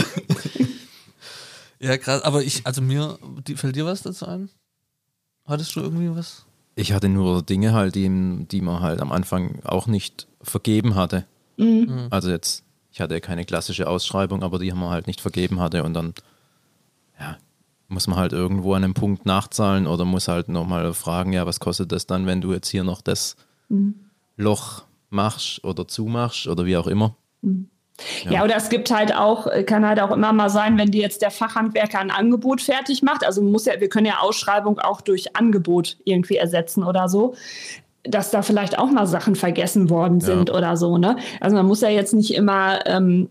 Ja, 1.82 1.98
krass. 1.98 2.22
Aber 2.22 2.44
ich, 2.44 2.66
also 2.66 2.82
mir, 2.82 3.18
die, 3.48 3.56
fällt 3.56 3.76
dir 3.76 3.86
was 3.86 4.04
dazu 4.04 4.28
ein? 4.28 4.50
Hattest 5.46 5.76
du 5.76 5.80
irgendwie 5.82 6.16
was? 6.16 6.46
Ich 6.76 6.94
hatte 6.94 7.10
nur 7.10 7.42
Dinge 7.42 7.74
halt, 7.74 7.96
die, 7.96 8.46
die 8.52 8.62
man 8.62 8.82
halt 8.82 9.02
am 9.02 9.12
Anfang 9.12 9.62
auch 9.64 9.88
nicht 9.88 10.28
vergeben 10.42 10.94
hatte. 10.96 11.26
Mhm. 11.58 11.66
mhm. 11.66 12.08
Also 12.12 12.30
jetzt, 12.30 12.64
ich 12.92 13.02
hatte 13.02 13.20
keine 13.20 13.46
klassische 13.46 13.90
Ausschreibung, 13.90 14.44
aber 14.44 14.60
die 14.60 14.72
haben 14.72 14.80
wir 14.80 14.92
halt 14.92 15.08
nicht 15.08 15.22
vergeben 15.22 15.60
hatte 15.60 15.84
und 15.84 15.96
dann, 15.96 16.14
ja, 17.20 17.38
muss 17.88 18.08
man 18.08 18.18
halt 18.18 18.32
irgendwo 18.32 18.76
an 18.76 18.84
einem 18.84 18.94
Punkt 18.94 19.26
nachzahlen 19.26 19.88
oder 19.88 20.06
muss 20.06 20.28
halt 20.28 20.50
nochmal 20.50 20.94
fragen, 20.94 21.34
ja, 21.34 21.48
was 21.48 21.60
kostet 21.60 21.92
das 21.92 22.06
dann, 22.06 22.28
wenn 22.28 22.42
du 22.42 22.54
jetzt 22.54 22.70
hier 22.70 22.84
noch 22.84 23.02
das 23.02 23.36
mhm. 23.70 23.96
Loch 24.38 24.84
machst 25.10 25.64
oder 25.64 25.88
zumachst 25.88 26.46
oder 26.48 26.66
wie 26.66 26.78
auch 26.78 26.88
immer. 26.88 27.16
Mhm. 27.42 27.71
Ja. 28.26 28.32
ja. 28.32 28.44
oder 28.44 28.56
es 28.56 28.70
gibt 28.70 28.92
halt 28.92 29.16
auch, 29.16 29.48
kann 29.66 29.86
halt 29.86 30.00
auch 30.00 30.12
immer 30.12 30.34
mal 30.34 30.50
sein, 30.50 30.78
wenn 30.78 30.92
dir 30.92 31.02
jetzt 31.02 31.22
der 31.22 31.32
Fachhandwerker 31.32 32.00
ein 32.00 32.12
Angebot 32.12 32.62
fertig 32.62 33.04
macht. 33.04 33.26
Also 33.26 33.42
muss 33.42 33.66
ja, 33.66 33.80
wir 33.80 33.90
können 33.90 34.06
ja 34.06 34.20
Ausschreibung 34.20 34.80
auch 34.80 35.02
durch 35.02 35.36
Angebot 35.36 35.98
irgendwie 36.06 36.38
ersetzen 36.38 36.84
oder 36.84 37.10
so 37.10 37.36
dass 38.04 38.32
da 38.32 38.42
vielleicht 38.42 38.80
auch 38.80 38.90
mal 38.90 39.06
Sachen 39.06 39.36
vergessen 39.36 39.92
worden 39.92 40.22
sind 40.22 40.50
ja. 40.50 40.56
oder 40.56 40.76
so. 40.76 40.98
Ne? 40.98 41.18
Also 41.40 41.56
man 41.56 41.68
muss 41.68 41.82
ja 41.82 41.90
jetzt 41.90 42.16
nicht 42.16 42.34
immer 42.34 42.86
ähm, 42.88 43.30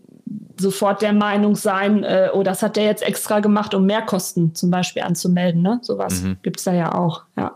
sofort 0.57 1.01
der 1.01 1.13
Meinung 1.13 1.55
sein, 1.55 2.03
äh, 2.03 2.29
oh, 2.33 2.43
das 2.43 2.63
hat 2.63 2.75
der 2.77 2.85
jetzt 2.85 3.03
extra 3.03 3.39
gemacht, 3.39 3.73
um 3.73 3.85
Mehrkosten 3.85 4.55
zum 4.55 4.71
Beispiel 4.71 5.01
anzumelden. 5.01 5.61
Ne? 5.61 5.79
Sowas 5.81 6.21
mhm. 6.21 6.37
gibt 6.41 6.59
es 6.59 6.63
da 6.63 6.73
ja 6.73 6.95
auch. 6.95 7.23
Ja. 7.35 7.55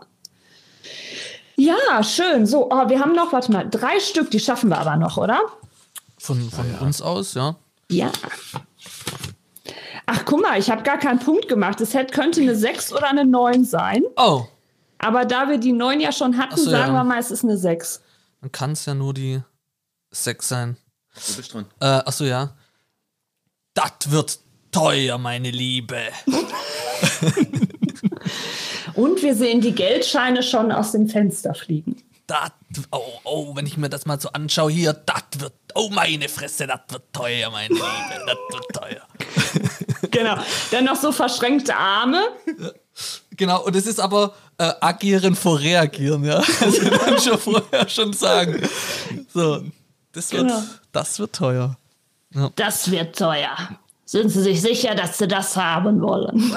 Ja, 1.56 2.02
schön. 2.02 2.44
So, 2.44 2.70
oh, 2.70 2.88
wir 2.88 3.00
haben 3.00 3.14
noch, 3.14 3.32
warte 3.32 3.50
mal, 3.50 3.66
drei 3.68 3.98
Stück, 3.98 4.30
die 4.30 4.40
schaffen 4.40 4.68
wir 4.68 4.78
aber 4.78 4.96
noch, 4.96 5.16
oder? 5.16 5.40
Von, 6.18 6.50
von 6.50 6.70
ja. 6.72 6.78
uns 6.78 7.02
aus, 7.02 7.34
ja. 7.34 7.56
Ja. 7.90 8.10
Ach, 10.06 10.24
guck 10.24 10.40
mal, 10.42 10.58
ich 10.58 10.70
habe 10.70 10.82
gar 10.82 10.98
keinen 10.98 11.18
Punkt 11.18 11.48
gemacht. 11.48 11.80
Es 11.80 11.94
hätte, 11.94 12.14
könnte 12.14 12.40
eine 12.40 12.54
6 12.54 12.92
oder 12.92 13.08
eine 13.08 13.24
9 13.24 13.64
sein. 13.64 14.04
Oh. 14.16 14.46
Aber 14.98 15.24
da 15.24 15.48
wir 15.48 15.58
die 15.58 15.72
9 15.72 16.00
ja 16.00 16.12
schon 16.12 16.38
hatten, 16.38 16.56
so, 16.56 16.70
sagen 16.70 16.94
ja. 16.94 17.00
wir 17.00 17.04
mal, 17.04 17.18
es 17.18 17.30
ist 17.30 17.44
eine 17.44 17.58
6. 17.58 18.00
Dann 18.40 18.52
kann 18.52 18.72
es 18.72 18.86
ja 18.86 18.94
nur 18.94 19.14
die 19.14 19.40
6 20.10 20.48
sein. 20.48 20.76
Du 21.14 21.36
bist 21.36 21.52
dran. 21.52 21.66
Äh, 21.80 21.86
achso, 21.86 22.24
ja. 22.24 22.54
Das 23.74 24.10
wird 24.10 24.38
teuer, 24.70 25.18
meine 25.18 25.50
Liebe. 25.50 25.98
Und 28.94 29.22
wir 29.22 29.34
sehen 29.34 29.60
die 29.60 29.72
Geldscheine 29.72 30.42
schon 30.42 30.72
aus 30.72 30.92
dem 30.92 31.08
Fenster 31.08 31.54
fliegen. 31.54 32.02
Das, 32.26 32.52
oh, 32.90 33.20
oh, 33.24 33.56
wenn 33.56 33.66
ich 33.66 33.76
mir 33.76 33.88
das 33.88 34.06
mal 34.06 34.20
so 34.20 34.30
anschaue 34.30 34.70
hier, 34.70 34.92
das 34.92 35.40
wird, 35.40 35.52
oh 35.74 35.90
meine 35.90 36.28
Fresse, 36.28 36.66
das 36.66 36.80
wird 36.88 37.12
teuer, 37.12 37.50
meine 37.50 37.68
Liebe, 37.68 37.82
das 38.26 38.36
wird 38.50 38.68
teuer. 38.72 39.02
genau, 40.10 40.36
dann 40.70 40.84
noch 40.84 40.96
so 40.96 41.12
verschränkte 41.12 41.76
Arme. 41.76 42.22
Genau, 43.30 43.64
und 43.64 43.76
es 43.76 43.86
ist 43.86 44.00
aber 44.00 44.34
äh, 44.58 44.72
agieren 44.80 45.34
vor 45.34 45.60
reagieren, 45.60 46.24
ja. 46.24 46.42
Also 46.60 46.88
dann 46.88 47.20
schon 47.20 47.38
vorher 47.38 47.88
schon 47.88 48.12
sagen. 48.12 48.68
So, 49.32 49.62
das 50.12 50.32
wird, 50.32 50.48
genau. 50.48 50.62
das 50.92 51.18
wird 51.18 51.34
teuer. 51.34 51.76
Ja. 52.34 52.50
Das 52.56 52.90
wird 52.90 53.18
teuer. 53.18 53.56
Sind 54.04 54.30
Sie 54.30 54.40
sich 54.40 54.60
sicher, 54.60 54.94
dass 54.94 55.18
Sie 55.18 55.28
das 55.28 55.56
haben 55.56 56.00
wollen? 56.00 56.54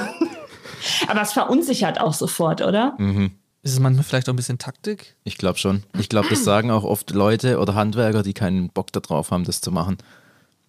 Aber 1.08 1.22
es 1.22 1.34
verunsichert 1.34 2.00
auch 2.00 2.14
sofort, 2.14 2.62
oder? 2.62 2.96
Mhm. 2.98 3.32
Ist 3.62 3.74
es 3.74 3.80
manchmal 3.80 4.04
vielleicht 4.06 4.30
auch 4.30 4.34
ein 4.34 4.38
bisschen 4.38 4.58
Taktik? 4.58 5.16
Ich 5.26 5.38
glaube 5.38 5.60
schon. 5.60 5.84
Ich 5.98 6.08
glaube, 6.08 6.30
das 6.30 6.46
sagen 6.46 6.72
auch 6.72 6.84
oft 6.86 7.12
Leute 7.12 7.60
oder 7.60 7.76
Handwerker, 7.76 8.24
die 8.24 8.34
keinen 8.34 8.70
Bock 8.70 8.94
darauf 8.94 9.32
haben, 9.32 9.44
das 9.44 9.60
zu 9.60 9.72
machen. 9.72 9.98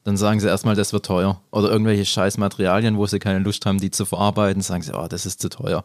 Dann 0.03 0.17
sagen 0.17 0.41
sie 0.41 0.49
erstmal, 0.49 0.75
das 0.75 0.93
wird 0.93 1.07
teuer. 1.07 1.41
Oder 1.53 1.71
irgendwelche 1.71 2.05
scheiß 2.05 2.39
Materialien, 2.39 2.97
wo 2.97 3.07
sie 3.07 3.21
keine 3.21 3.39
Lust 3.39 3.65
haben, 3.65 3.79
die 3.79 3.93
zu 3.93 4.07
verarbeiten, 4.07 4.61
sagen 4.63 4.83
sie, 4.83 4.93
oh, 4.97 5.07
das 5.07 5.25
ist 5.25 5.41
zu 5.41 5.49
teuer. 5.49 5.85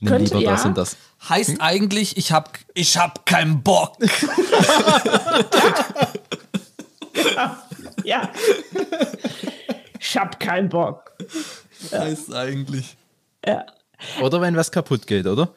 Nimm 0.00 0.10
Könnte, 0.10 0.36
lieber 0.36 0.40
ja. 0.40 0.52
das 0.52 0.64
und 0.64 0.76
das. 0.76 0.96
Heißt 1.28 1.60
eigentlich, 1.60 2.16
ich 2.16 2.30
hab, 2.30 2.56
ich 2.74 2.96
hab 2.96 3.26
keinen 3.26 3.62
Bock. 3.62 3.96
ja. 8.04 8.30
Ich 9.98 10.16
hab 10.16 10.38
keinen 10.38 10.68
Bock. 10.68 11.12
Heißt 11.90 12.32
eigentlich. 12.32 12.96
Ja. 13.44 13.64
Oder 14.20 14.40
wenn 14.40 14.56
was 14.56 14.70
kaputt 14.70 15.06
geht, 15.06 15.26
oder? 15.26 15.52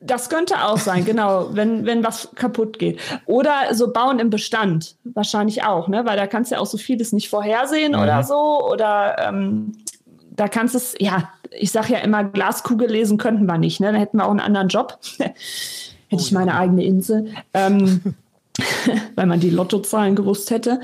Das 0.00 0.28
könnte 0.28 0.64
auch 0.64 0.78
sein, 0.78 1.04
genau, 1.04 1.48
wenn, 1.52 1.86
wenn 1.86 2.04
was 2.04 2.30
kaputt 2.34 2.78
geht. 2.78 3.00
Oder 3.26 3.74
so 3.74 3.92
bauen 3.92 4.18
im 4.18 4.30
Bestand, 4.30 4.96
wahrscheinlich 5.04 5.64
auch, 5.64 5.88
ne? 5.88 6.04
Weil 6.04 6.16
da 6.16 6.26
kannst 6.26 6.50
du 6.50 6.56
ja 6.56 6.60
auch 6.60 6.66
so 6.66 6.78
vieles 6.78 7.12
nicht 7.12 7.28
vorhersehen 7.28 7.92
mhm. 7.92 8.02
oder 8.02 8.22
so. 8.22 8.68
Oder 8.70 9.16
ähm, 9.28 9.72
da 10.30 10.48
kannst 10.48 10.74
du 10.74 10.78
es, 10.78 10.94
ja, 10.98 11.30
ich 11.50 11.72
sage 11.72 11.94
ja 11.94 11.98
immer, 12.00 12.24
Glaskugel 12.24 12.90
lesen 12.90 13.18
könnten 13.18 13.46
wir 13.46 13.58
nicht, 13.58 13.80
ne? 13.80 13.86
Dann 13.86 14.00
hätten 14.00 14.18
wir 14.18 14.26
auch 14.26 14.30
einen 14.30 14.40
anderen 14.40 14.68
Job. 14.68 14.98
Hätte 16.10 16.22
oh, 16.22 16.24
ich 16.24 16.32
meine 16.32 16.52
ja. 16.52 16.58
eigene 16.58 16.84
Insel. 16.84 17.34
Ähm, 17.52 18.14
weil 19.14 19.26
man 19.26 19.40
die 19.40 19.50
Lottozahlen 19.50 20.16
gewusst 20.16 20.50
hätte. 20.50 20.80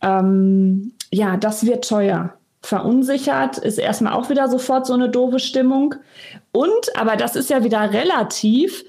Ähm, 0.00 0.92
ja, 1.12 1.36
das 1.36 1.66
wird 1.66 1.86
teuer 1.86 2.34
verunsichert, 2.62 3.58
ist 3.58 3.78
erstmal 3.78 4.12
auch 4.12 4.30
wieder 4.30 4.48
sofort 4.48 4.86
so 4.86 4.94
eine 4.94 5.08
doofe 5.08 5.38
Stimmung. 5.38 5.96
Und, 6.52 6.96
aber 6.96 7.16
das 7.16 7.36
ist 7.36 7.50
ja 7.50 7.64
wieder 7.64 7.92
relativ, 7.92 8.84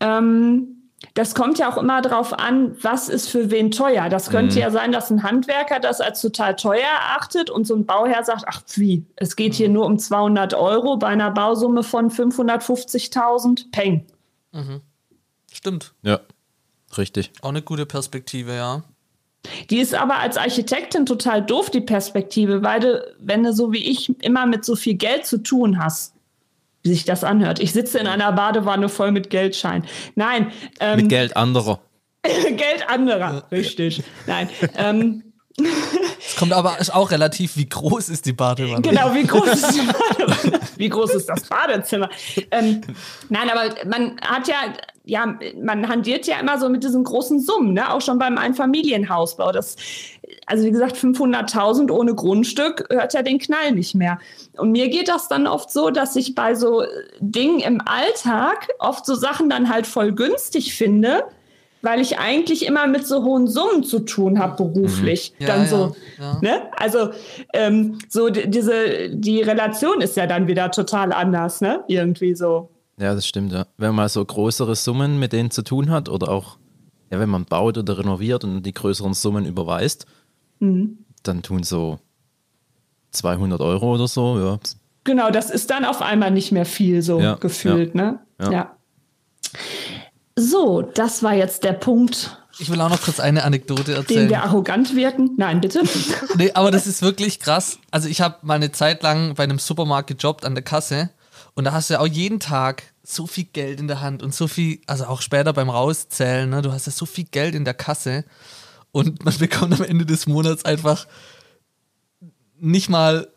ähm, 0.00 0.78
das 1.14 1.34
kommt 1.34 1.58
ja 1.58 1.70
auch 1.70 1.76
immer 1.76 2.02
darauf 2.02 2.32
an, 2.32 2.76
was 2.82 3.08
ist 3.08 3.28
für 3.28 3.50
wen 3.50 3.70
teuer. 3.70 4.08
Das 4.08 4.30
könnte 4.30 4.56
mhm. 4.56 4.60
ja 4.62 4.70
sein, 4.70 4.90
dass 4.90 5.10
ein 5.10 5.22
Handwerker 5.22 5.78
das 5.78 6.00
als 6.00 6.20
total 6.20 6.56
teuer 6.56 6.80
erachtet 6.80 7.50
und 7.50 7.66
so 7.66 7.76
ein 7.76 7.86
Bauherr 7.86 8.24
sagt, 8.24 8.44
ach 8.46 8.62
wie, 8.74 9.06
es 9.14 9.36
geht 9.36 9.52
mhm. 9.52 9.56
hier 9.56 9.68
nur 9.68 9.86
um 9.86 9.98
200 9.98 10.54
Euro 10.54 10.96
bei 10.96 11.08
einer 11.08 11.30
Bausumme 11.30 11.82
von 11.82 12.10
550.000, 12.10 13.70
peng. 13.70 14.06
Mhm. 14.52 14.80
Stimmt. 15.52 15.94
Ja, 16.02 16.20
richtig. 16.96 17.32
Auch 17.42 17.50
eine 17.50 17.62
gute 17.62 17.86
Perspektive, 17.86 18.54
ja. 18.54 18.82
Die 19.70 19.78
ist 19.78 19.94
aber 19.94 20.18
als 20.18 20.36
Architektin 20.36 21.06
total 21.06 21.42
doof, 21.42 21.70
die 21.70 21.80
Perspektive, 21.80 22.62
weil 22.62 22.80
du, 22.80 23.14
wenn 23.18 23.42
du 23.42 23.52
so 23.52 23.72
wie 23.72 23.90
ich 23.90 24.10
immer 24.22 24.46
mit 24.46 24.64
so 24.64 24.76
viel 24.76 24.94
Geld 24.94 25.26
zu 25.26 25.42
tun 25.42 25.82
hast, 25.82 26.14
wie 26.82 26.90
sich 26.90 27.04
das 27.04 27.24
anhört. 27.24 27.58
Ich 27.60 27.72
sitze 27.72 27.98
in 27.98 28.06
einer 28.06 28.32
Badewanne 28.32 28.88
voll 28.88 29.12
mit 29.12 29.30
Geldschein. 29.30 29.84
Nein. 30.14 30.52
Ähm, 30.80 30.96
mit 30.96 31.08
Geld 31.08 31.36
anderer. 31.36 31.80
Geld 32.22 32.88
anderer, 32.88 33.44
richtig. 33.50 34.02
Nein. 34.26 34.48
Ähm, 34.76 35.22
es 36.18 36.36
kommt 36.36 36.52
aber 36.52 36.76
auch 36.92 37.10
relativ, 37.10 37.56
wie 37.56 37.68
groß 37.68 38.08
ist 38.08 38.26
die 38.26 38.32
Badewanne? 38.32 38.82
Genau, 38.82 39.14
wie 39.14 39.26
groß 39.26 39.48
ist 39.48 39.74
die 39.74 39.86
Badewanne? 39.86 40.60
Wie 40.76 40.88
groß 40.88 41.14
ist 41.14 41.28
das 41.28 41.44
Badezimmer? 41.44 42.08
Ähm, 42.50 42.80
nein, 43.28 43.50
aber 43.50 43.74
man 43.86 44.20
hat 44.20 44.46
ja, 44.48 44.56
ja, 45.04 45.38
man 45.60 45.88
handiert 45.88 46.26
ja 46.26 46.38
immer 46.38 46.58
so 46.58 46.68
mit 46.68 46.84
diesen 46.84 47.02
großen 47.02 47.40
Summen, 47.40 47.72
ne? 47.72 47.92
auch 47.92 48.00
schon 48.00 48.18
beim 48.18 48.38
Einfamilienhausbau. 48.38 49.52
Das, 49.52 49.76
also 50.46 50.64
wie 50.64 50.70
gesagt, 50.70 50.96
500.000 50.96 51.90
ohne 51.90 52.14
Grundstück 52.14 52.86
hört 52.90 53.14
ja 53.14 53.22
den 53.22 53.38
Knall 53.38 53.72
nicht 53.72 53.94
mehr. 53.94 54.18
Und 54.56 54.70
mir 54.70 54.88
geht 54.88 55.08
das 55.08 55.28
dann 55.28 55.46
oft 55.46 55.70
so, 55.70 55.90
dass 55.90 56.14
ich 56.14 56.34
bei 56.34 56.54
so 56.54 56.84
Dingen 57.20 57.60
im 57.60 57.80
Alltag 57.80 58.68
oft 58.78 59.04
so 59.06 59.14
Sachen 59.14 59.50
dann 59.50 59.68
halt 59.68 59.86
voll 59.86 60.12
günstig 60.12 60.74
finde 60.74 61.24
weil 61.82 62.00
ich 62.00 62.18
eigentlich 62.18 62.66
immer 62.66 62.86
mit 62.86 63.06
so 63.06 63.24
hohen 63.24 63.46
Summen 63.46 63.84
zu 63.84 64.00
tun 64.00 64.38
habe 64.38 64.56
beruflich. 64.56 65.32
Mhm. 65.38 65.46
Ja, 65.46 65.54
dann 65.54 65.66
so, 65.66 65.96
ja, 66.18 66.38
ne? 66.40 66.62
Also 66.76 67.10
ähm, 67.52 67.98
so 68.08 68.30
diese 68.30 69.10
die 69.10 69.42
Relation 69.42 70.00
ist 70.00 70.16
ja 70.16 70.26
dann 70.26 70.46
wieder 70.46 70.70
total 70.70 71.12
anders, 71.12 71.60
ne? 71.60 71.84
Irgendwie 71.88 72.34
so. 72.34 72.70
Ja, 72.98 73.14
das 73.14 73.26
stimmt. 73.26 73.52
Ja. 73.52 73.66
Wenn 73.76 73.94
man 73.94 74.08
so 74.08 74.24
größere 74.24 74.74
Summen 74.74 75.18
mit 75.18 75.32
denen 75.32 75.50
zu 75.50 75.62
tun 75.62 75.90
hat 75.90 76.08
oder 76.08 76.28
auch, 76.30 76.58
ja, 77.10 77.20
wenn 77.20 77.28
man 77.28 77.44
baut 77.44 77.78
oder 77.78 77.98
renoviert 77.98 78.42
und 78.42 78.62
die 78.62 78.74
größeren 78.74 79.14
Summen 79.14 79.46
überweist, 79.46 80.06
mhm. 80.58 80.98
dann 81.22 81.42
tun 81.42 81.62
so 81.62 81.98
200 83.12 83.60
Euro 83.60 83.94
oder 83.94 84.08
so, 84.08 84.38
ja. 84.38 84.58
Genau, 85.04 85.30
das 85.30 85.48
ist 85.50 85.70
dann 85.70 85.84
auf 85.84 86.02
einmal 86.02 86.30
nicht 86.30 86.52
mehr 86.52 86.66
viel 86.66 87.00
so 87.02 87.18
gefühlt, 87.40 87.94
ne? 87.94 88.18
ja. 88.38 88.74
So, 90.38 90.82
das 90.82 91.24
war 91.24 91.34
jetzt 91.34 91.64
der 91.64 91.72
Punkt. 91.72 92.38
Ich 92.60 92.70
will 92.70 92.80
auch 92.80 92.90
noch 92.90 93.02
kurz 93.02 93.18
eine 93.18 93.42
Anekdote 93.42 93.94
erzählen. 93.94 94.20
Den 94.20 94.30
wir 94.30 94.44
arrogant 94.44 94.94
wirken? 94.94 95.32
Nein, 95.36 95.60
bitte. 95.60 95.82
nee, 96.36 96.52
aber 96.54 96.70
das 96.70 96.86
ist 96.86 97.02
wirklich 97.02 97.40
krass. 97.40 97.78
Also 97.90 98.08
ich 98.08 98.20
habe 98.20 98.36
mal 98.42 98.54
eine 98.54 98.70
Zeit 98.70 99.02
lang 99.02 99.34
bei 99.34 99.42
einem 99.42 99.58
Supermarkt 99.58 100.08
gejobbt 100.08 100.44
an 100.44 100.54
der 100.54 100.62
Kasse 100.62 101.10
und 101.54 101.64
da 101.64 101.72
hast 101.72 101.90
du 101.90 101.94
ja 101.94 102.00
auch 102.00 102.06
jeden 102.06 102.38
Tag 102.38 102.84
so 103.02 103.26
viel 103.26 103.44
Geld 103.44 103.80
in 103.80 103.88
der 103.88 104.00
Hand 104.00 104.22
und 104.22 104.32
so 104.32 104.46
viel, 104.46 104.80
also 104.86 105.06
auch 105.06 105.22
später 105.22 105.52
beim 105.52 105.70
Rauszählen, 105.70 106.48
ne, 106.48 106.62
du 106.62 106.72
hast 106.72 106.86
ja 106.86 106.92
so 106.92 107.06
viel 107.06 107.24
Geld 107.24 107.56
in 107.56 107.64
der 107.64 107.74
Kasse 107.74 108.24
und 108.92 109.24
man 109.24 109.36
bekommt 109.38 109.74
am 109.74 109.84
Ende 109.84 110.06
des 110.06 110.28
Monats 110.28 110.64
einfach 110.64 111.06
nicht 112.60 112.88
mal, 112.88 113.28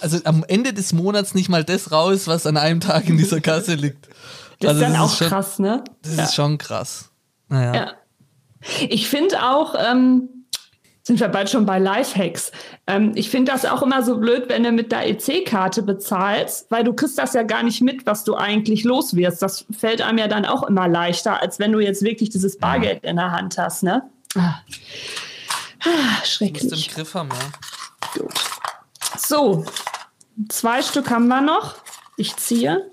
also 0.00 0.18
am 0.24 0.44
Ende 0.48 0.72
des 0.72 0.92
Monats 0.92 1.34
nicht 1.34 1.48
mal 1.48 1.64
das 1.64 1.92
raus, 1.92 2.26
was 2.26 2.46
an 2.46 2.56
einem 2.56 2.80
Tag 2.80 3.08
in 3.08 3.16
dieser 3.16 3.40
Kasse 3.40 3.74
liegt. 3.76 4.08
Das 4.60 4.70
also 4.70 4.80
ist 4.80 4.84
dann 4.84 4.92
das 4.92 5.00
auch 5.00 5.12
ist 5.12 5.18
schon, 5.18 5.28
krass, 5.28 5.58
ne? 5.58 5.84
Das 6.02 6.16
ja. 6.16 6.24
ist 6.24 6.34
schon 6.34 6.58
krass. 6.58 7.10
Naja. 7.48 7.74
Ja. 7.74 7.92
Ich 8.88 9.08
finde 9.08 9.42
auch, 9.42 9.74
ähm, 9.78 10.28
sind 11.02 11.20
wir 11.20 11.28
bald 11.28 11.48
schon 11.48 11.66
bei 11.66 11.78
Lifehacks. 11.78 12.50
Ähm, 12.88 13.12
ich 13.14 13.30
finde 13.30 13.52
das 13.52 13.64
auch 13.64 13.82
immer 13.82 14.02
so 14.02 14.18
blöd, 14.18 14.48
wenn 14.48 14.64
du 14.64 14.72
mit 14.72 14.90
der 14.90 15.08
EC-Karte 15.08 15.82
bezahlst, 15.82 16.68
weil 16.70 16.82
du 16.82 16.94
kriegst 16.94 17.16
das 17.16 17.32
ja 17.34 17.44
gar 17.44 17.62
nicht 17.62 17.80
mit, 17.80 18.06
was 18.06 18.24
du 18.24 18.34
eigentlich 18.34 18.82
los 18.82 19.14
wirst. 19.14 19.40
Das 19.40 19.66
fällt 19.70 20.02
einem 20.02 20.18
ja 20.18 20.26
dann 20.26 20.44
auch 20.44 20.64
immer 20.64 20.88
leichter, 20.88 21.40
als 21.40 21.60
wenn 21.60 21.70
du 21.70 21.78
jetzt 21.78 22.02
wirklich 22.02 22.30
dieses 22.30 22.58
Bargeld 22.58 23.04
in 23.04 23.16
der 23.16 23.30
Hand 23.30 23.56
hast, 23.56 23.84
ne? 23.84 24.02
Ah. 24.36 24.56
Ah, 25.84 26.24
schrecklich. 26.24 26.68
Du 26.68 26.70
musst 26.70 26.88
im 26.88 26.94
Griff 26.94 27.14
haben, 27.14 27.28
ja. 27.28 28.20
Gut. 28.20 28.32
So, 29.18 29.64
zwei 30.48 30.82
Stück 30.82 31.10
haben 31.10 31.28
wir 31.28 31.40
noch. 31.40 31.76
Ich 32.16 32.36
ziehe. 32.36 32.90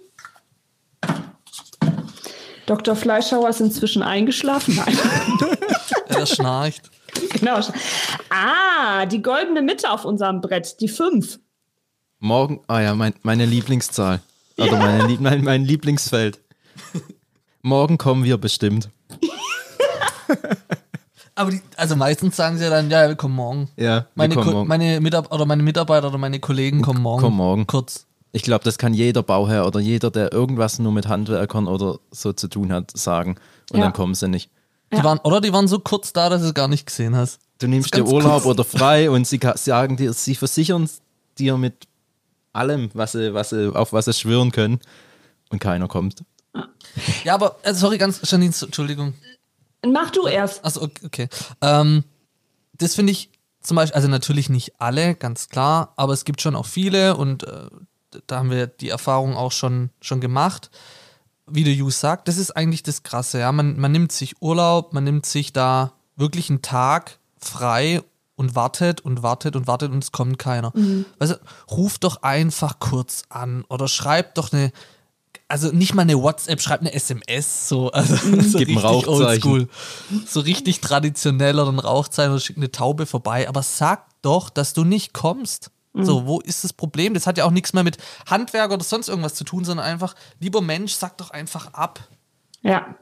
Dr. 2.66 2.96
Fleischhauer 2.96 3.50
ist 3.50 3.60
inzwischen 3.60 4.04
eingeschlafen. 4.04 4.76
Nein. 4.76 4.98
er 6.08 6.26
schnarcht. 6.26 6.90
genau. 7.34 7.60
Ah, 8.30 9.06
die 9.06 9.22
goldene 9.22 9.62
Mitte 9.62 9.92
auf 9.92 10.06
unserem 10.06 10.42
Brett, 10.42 10.80
die 10.80 10.88
5. 10.88 11.40
Morgen, 12.20 12.62
ah 12.68 12.80
ja, 12.80 12.96
mein, 12.96 13.14
meine 13.22 13.46
Lieblingszahl. 13.46 14.22
Oder 14.58 14.72
ja. 14.72 14.80
meine, 14.80 15.18
mein, 15.20 15.44
mein 15.44 15.66
Lieblingsfeld. 15.66 16.40
Morgen 17.62 17.98
kommen 17.98 18.24
wir 18.24 18.38
bestimmt. 18.38 18.90
Aber 21.36 21.52
die, 21.52 21.62
also 21.78 21.96
meistens 21.96 22.36
sagen 22.36 22.58
sie 22.58 22.64
ja 22.64 22.70
dann, 22.70 22.90
ja, 22.90 23.08
wir 23.08 23.16
kommen 23.16 23.36
morgen. 23.36 23.70
Ja, 23.76 24.08
meine, 24.16 24.36
kommen 24.36 24.52
morgen. 24.52 24.68
Meine, 24.68 25.00
Mitab 25.02 25.34
oder 25.34 25.46
meine 25.46 25.64
Mitarbeiter 25.64 26.08
oder 26.08 26.18
meine 26.18 26.40
Kollegen 26.40 26.82
kommen 26.82 27.02
morgen. 27.02 27.22
Kommen 27.22 27.38
morgen. 27.38 27.68
Kurz. 27.68 28.06
Ich 28.32 28.44
glaube, 28.44 28.64
das 28.64 28.78
kann 28.78 28.94
jeder 28.94 29.24
Bauherr 29.24 29.66
oder 29.66 29.80
jeder, 29.80 30.12
der 30.12 30.32
irgendwas 30.32 30.80
nur 30.80 30.92
mit 30.92 31.08
Handwerkern 31.08 31.68
oder 31.68 32.00
so 32.12 32.34
zu 32.34 32.48
tun 32.48 32.72
hat, 32.72 32.96
sagen. 32.96 33.38
Und 33.72 33.80
ja. 33.80 33.86
dann 33.86 33.94
kommen 33.94 34.16
sie 34.16 34.28
nicht. 34.28 34.50
Die 34.92 34.98
ja. 34.98 35.04
waren, 35.04 35.20
oder 35.20 35.42
die 35.42 35.54
waren 35.54 35.68
so 35.68 35.80
kurz 35.80 36.14
da, 36.14 36.30
dass 36.30 36.42
du 36.42 36.48
es 36.48 36.54
gar 36.54 36.68
nicht 36.68 36.86
gesehen 36.86 37.16
hast. 37.16 37.40
Du 37.60 37.68
nimmst 37.68 37.96
dir 37.96 38.06
Urlaub 38.06 38.44
kurz. 38.44 38.46
oder 38.46 38.64
frei 38.64 39.10
und 39.10 39.26
sie 39.26 39.40
sagen 39.56 39.98
dir, 39.98 40.14
sie 40.14 40.36
versichern 40.36 40.90
dir 41.38 41.58
mit 41.58 41.88
allem, 42.54 42.90
was 42.94 43.14
sie, 43.14 43.34
was 43.34 43.50
sie, 43.50 43.76
auf 43.76 43.94
was 43.94 44.06
sie 44.06 44.14
schwören 44.14 44.52
können. 44.52 44.80
Und 45.50 45.60
keiner 45.60 45.88
kommt. 45.88 46.24
Ja, 47.24 47.36
aber, 47.36 47.58
äh, 47.64 47.74
sorry, 47.74 47.98
ganz, 47.98 48.20
Janine, 48.24 48.54
Entschuldigung. 48.62 49.14
Mach 49.86 50.12
du 50.12 50.28
erst. 50.28 50.64
Achso, 50.66 50.84
okay. 51.04 51.28
Ähm, 51.62 52.04
das 52.74 52.96
finde 52.96 53.12
ich 53.12 53.30
zum 53.62 53.76
Beispiel, 53.76 53.96
also 53.96 54.08
natürlich 54.08 54.50
nicht 54.50 54.80
alle, 54.80 55.16
ganz 55.16 55.50
klar, 55.50 55.94
aber 55.96 56.14
es 56.14 56.26
gibt 56.26 56.42
schon 56.42 56.56
auch 56.56 56.66
viele 56.66 57.16
und 57.16 57.44
äh, 57.44 57.70
da 58.28 58.40
haben 58.40 58.52
wir 58.52 58.68
die 58.68 58.90
Erfahrung 58.90 59.36
auch 59.36 59.52
schon, 59.52 59.90
schon 60.02 60.22
gemacht. 60.22 60.70
Wie 61.48 61.64
der 61.64 61.74
Jus 61.74 62.00
sagt, 62.00 62.28
das 62.28 62.38
ist 62.38 62.52
eigentlich 62.52 62.84
das 62.84 63.04
Krasse. 63.04 63.40
Ja? 63.40 63.52
Man, 63.52 63.80
man 63.80 63.92
nimmt 63.92 64.12
sich 64.12 64.42
Urlaub, 64.42 64.94
man 64.94 65.04
nimmt 65.04 65.26
sich 65.26 65.54
da 65.54 65.94
wirklich 66.16 66.50
einen 66.50 66.62
Tag 66.62 67.20
frei 67.38 68.02
und 68.36 68.56
wartet 68.56 69.02
und 69.02 69.24
wartet 69.24 69.56
und 69.56 69.68
wartet 69.68 69.92
und 69.92 70.04
es 70.04 70.12
kommt 70.12 70.40
keiner. 70.40 70.72
Mhm. 70.76 71.06
Also 71.20 71.36
ruf 71.70 71.98
doch 72.00 72.24
einfach 72.24 72.80
kurz 72.80 73.24
an 73.30 73.64
oder 73.70 73.88
schreib 73.88 74.36
doch 74.36 74.52
eine, 74.52 74.72
also 75.54 75.70
nicht 75.72 75.94
mal 75.94 76.02
eine 76.02 76.20
WhatsApp, 76.20 76.60
schreib 76.62 76.80
eine 76.82 76.94
SMS, 76.94 77.70
so, 77.70 77.92
also 77.92 78.16
mhm. 78.28 78.42
so 78.42 78.58
Gib 78.58 78.70
richtig 78.70 79.08
oldschool. 79.08 79.68
So 80.26 80.40
richtig 80.40 80.82
traditionell 80.82 81.60
oder 81.60 81.72
ein 81.72 81.78
Rauchzeichen 81.78 82.32
oder 82.32 82.42
schick 82.42 82.58
eine 82.58 82.72
Taube 82.72 83.06
vorbei, 83.06 83.48
aber 83.48 83.62
sag 83.62 84.08
doch, 84.24 84.50
dass 84.50 84.74
du 84.74 84.84
nicht 84.84 85.14
kommst. 85.14 85.70
Mhm. 85.94 86.06
So, 86.06 86.26
wo 86.26 86.40
ist 86.40 86.64
das 86.64 86.74
Problem? 86.74 87.14
Das 87.14 87.28
hat 87.28 87.38
ja 87.38 87.46
auch 87.46 87.52
nichts 87.52 87.72
mehr 87.74 87.84
mit 87.84 87.98
Handwerk 88.28 88.72
oder 88.72 88.84
sonst 88.84 89.10
irgendwas 89.10 89.36
zu 89.36 89.44
tun, 89.44 89.64
sondern 89.64 89.86
einfach, 89.86 90.16
lieber 90.40 90.62
Mensch, 90.62 90.94
sag 90.94 91.20
doch 91.20 91.30
einfach 91.30 91.72
ab. 91.76 92.00
Ja. 92.64 92.96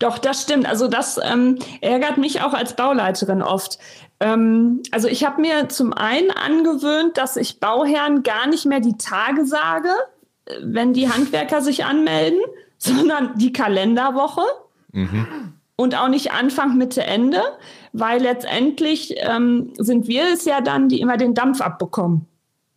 Doch, 0.00 0.18
das 0.18 0.42
stimmt. 0.42 0.66
Also 0.66 0.88
das 0.88 1.20
ähm, 1.22 1.60
ärgert 1.80 2.18
mich 2.18 2.42
auch 2.42 2.54
als 2.54 2.74
Bauleiterin 2.74 3.40
oft. 3.40 3.78
Ähm, 4.18 4.82
also 4.90 5.06
ich 5.06 5.24
habe 5.24 5.40
mir 5.40 5.68
zum 5.68 5.92
einen 5.92 6.32
angewöhnt, 6.32 7.16
dass 7.18 7.36
ich 7.36 7.60
Bauherren 7.60 8.24
gar 8.24 8.48
nicht 8.48 8.66
mehr 8.66 8.80
die 8.80 8.98
Tage 8.98 9.46
sage, 9.46 9.90
wenn 10.62 10.92
die 10.92 11.08
Handwerker 11.08 11.62
sich 11.62 11.84
anmelden, 11.84 12.40
sondern 12.78 13.36
die 13.36 13.52
Kalenderwoche. 13.52 14.42
Mhm. 14.92 15.54
Und 15.76 15.96
auch 15.96 16.08
nicht 16.08 16.32
Anfang, 16.32 16.76
Mitte, 16.76 17.02
Ende, 17.02 17.42
weil 17.92 18.22
letztendlich 18.22 19.14
ähm, 19.18 19.72
sind 19.76 20.06
wir 20.06 20.24
es 20.32 20.44
ja 20.44 20.60
dann, 20.60 20.88
die 20.88 21.00
immer 21.00 21.16
den 21.16 21.34
Dampf 21.34 21.60
abbekommen. 21.60 22.26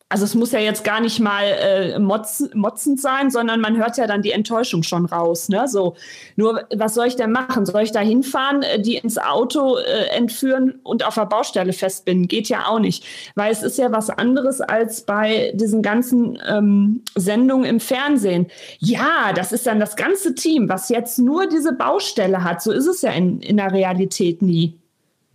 Also 0.10 0.24
es 0.24 0.36
muss 0.36 0.54
ja 0.54 0.60
jetzt 0.60 0.86
gar 0.86 1.02
nicht 1.02 1.20
mal 1.20 1.44
äh, 1.44 2.00
motz, 2.00 2.46
motzend 2.54 3.02
sein, 3.02 3.30
sondern 3.30 3.60
man 3.60 3.76
hört 3.76 3.98
ja 3.98 4.08
dann 4.08 4.22
die 4.22 4.32
Enttäuschung 4.32 4.84
schon 4.84 5.06
raus. 5.06 5.50
Ne? 5.50 5.68
So, 5.68 5.96
nur 6.38 6.64
was 6.74 6.94
soll 6.94 7.08
ich 7.08 7.18
denn 7.18 7.34
machen? 7.34 7.66
Soll 7.66 7.82
ich 7.82 7.92
da 7.92 8.00
hinfahren, 8.00 8.64
äh, 8.64 8.82
die 8.82 8.96
ins 8.96 9.18
Auto 9.18 9.76
äh, 9.76 10.16
entführen 10.16 10.80
und 10.84 11.06
auf 11.06 11.16
der 11.16 11.26
Baustelle 11.26 11.74
festbinden? 11.74 12.30
Geht 12.30 12.48
ja 12.48 12.68
auch 12.68 12.80
nicht, 12.80 13.04
weil 13.36 13.52
es 13.52 13.64
ist 13.64 13.78
ja 13.78 13.92
was 13.92 14.10
anderes 14.10 14.62
als 14.62 15.02
bei 15.02 15.52
diesen 15.56 15.82
ganzen 15.82 16.40
ähm, 16.48 17.04
Sendungen 17.16 17.66
im 17.66 17.82
Fernsehen. 17.82 18.48
Ja, 18.80 19.34
das 19.36 19.52
ist 19.52 19.68
dann 19.68 19.82
das 19.82 19.98
ganze 19.98 20.36
Team, 20.36 20.70
was 20.70 20.88
jetzt 20.88 21.20
nur 21.20 21.48
diese 21.48 21.74
Baustelle 21.74 22.46
hat. 22.46 22.62
So 22.62 22.72
ist 22.72 22.88
es 22.88 23.02
ja 23.02 23.12
in, 23.12 23.42
in 23.42 23.58
der 23.58 23.74
Realität 23.74 24.42
nie. 24.42 24.80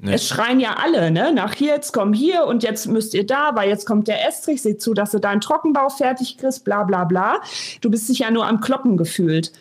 Nee. 0.04 0.14
Es 0.14 0.26
schreien 0.26 0.58
ja 0.58 0.78
alle, 0.82 1.12
ne? 1.12 1.32
Nach 1.32 1.54
hier, 1.54 1.74
jetzt 1.74 1.92
komm 1.92 2.12
hier 2.12 2.46
und 2.46 2.64
jetzt 2.64 2.88
müsst 2.88 3.14
ihr 3.14 3.24
da, 3.24 3.52
weil 3.54 3.68
jetzt 3.68 3.86
kommt 3.86 4.08
der 4.08 4.26
Estrich, 4.26 4.60
sieh 4.60 4.76
zu, 4.76 4.94
dass 4.94 5.12
du 5.12 5.20
deinen 5.20 5.40
Trockenbau 5.40 5.90
fertig 5.90 6.38
kriegst, 6.38 6.64
bla 6.64 6.82
bla 6.82 7.04
bla. 7.04 7.40
Du 7.80 7.88
bist 7.88 8.08
dich 8.08 8.18
ja 8.18 8.32
nur 8.32 8.44
am 8.44 8.60
Kloppen 8.60 8.96
gefühlt. 8.96 9.52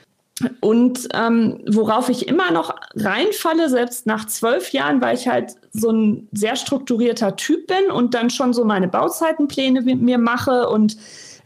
Und 0.60 1.10
ähm, 1.14 1.60
worauf 1.68 2.10
ich 2.10 2.28
immer 2.28 2.50
noch 2.50 2.76
reinfalle, 2.96 3.70
selbst 3.70 4.08
nach 4.08 4.26
zwölf 4.26 4.72
Jahren, 4.72 5.00
weil 5.00 5.16
ich 5.16 5.28
halt 5.28 5.54
so 5.74 5.92
ein 5.92 6.28
sehr 6.32 6.56
strukturierter 6.56 7.36
Typ 7.36 7.68
bin 7.68 7.92
und 7.92 8.16
dann 8.16 8.32
schon 8.32 8.52
so 8.52 8.66
meine 8.66 8.88
Bauzeitenpläne 8.88 9.84
mit 9.84 10.02
mir 10.02 10.18
mache 10.18 10.70
und 10.70 10.98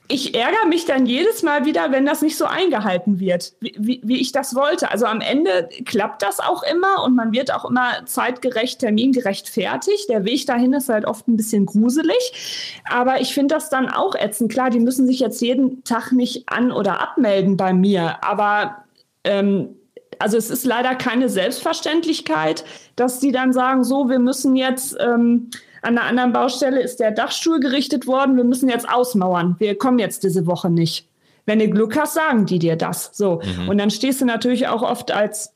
ich 0.08 0.36
ärgere 0.36 0.68
mich 0.68 0.86
dann 0.86 1.06
jedes 1.06 1.41
Mal 1.41 1.66
wieder, 1.66 1.91
wenn 1.91 2.06
das 2.06 2.22
nicht 2.22 2.38
so 2.38 2.45
eingehalten 2.45 3.20
wird, 3.20 3.53
wie, 3.60 4.01
wie, 4.03 4.22
ich 4.22 4.32
das 4.32 4.53
wollte. 4.53 4.91
Also 4.91 5.06
am 5.06 5.22
Ende 5.22 5.68
klappt 5.86 6.22
das 6.22 6.39
auch 6.39 6.64
immer 6.64 7.03
und 7.03 7.16
man 7.16 7.32
wird 7.32 7.51
auch 7.51 7.66
immer 7.66 8.06
zeitgerecht, 8.06 8.80
termingerecht 8.80 9.49
fertig. 9.49 10.06
Der 10.08 10.24
Weg 10.26 10.45
dahin 10.45 10.74
ist 10.74 10.89
halt 10.89 11.06
oft 11.06 11.28
ein 11.28 11.38
bisschen 11.38 11.66
gruselig. 11.66 12.82
Aber 12.89 13.20
ich 13.20 13.34
finde 13.34 13.56
das 13.56 13.70
dann 13.70 13.89
auch 13.89 14.16
ätzend. 14.16 14.51
Klar, 14.51 14.70
die 14.70 14.80
müssen 14.80 15.08
sich 15.08 15.20
jetzt 15.20 15.41
jeden 15.41 15.84
Tag 15.84 16.12
nicht 16.12 16.49
an- 16.49 16.72
oder 16.72 17.01
abmelden 17.01 17.58
bei 17.58 17.74
mir. 17.74 18.24
Aber 18.24 18.84
ähm, 19.24 19.76
also 20.20 20.38
es 20.38 20.51
ist 20.51 20.66
leider 20.66 20.93
keine 20.95 21.30
Selbstverständlichkeit, 21.30 22.64
dass 22.95 23.20
die 23.20 23.32
dann 23.32 23.53
sagen, 23.53 23.84
so, 23.84 24.08
wir 24.08 24.20
müssen 24.20 24.56
jetzt. 24.56 24.95
Ähm, 24.99 25.49
an 25.86 25.97
einer 25.97 26.07
anderen 26.07 26.33
Baustelle 26.33 26.81
ist 26.81 26.99
der 26.99 27.11
Dachstuhl 27.11 27.59
gerichtet 27.59 28.07
worden. 28.07 28.38
Wir 28.38 28.43
müssen 28.43 28.69
jetzt 28.69 28.89
ausmauern. 28.89 29.55
Wir 29.59 29.77
kommen 29.77 29.99
jetzt 29.99 30.23
diese 30.23 30.47
Woche 30.47 30.69
nicht. 30.69 31.07
Wenn 31.45 31.59
du 31.59 31.69
Glück 31.69 31.95
hast, 31.95 32.15
sagen 32.15 32.47
die 32.47 32.57
dir 32.57 32.75
das. 32.75 33.11
So. 33.13 33.39
Mhm. 33.43 33.69
Und 33.69 33.77
dann 33.77 33.91
stehst 33.91 34.19
du 34.19 34.25
natürlich 34.25 34.67
auch 34.67 34.81
oft 34.81 35.11
als 35.11 35.51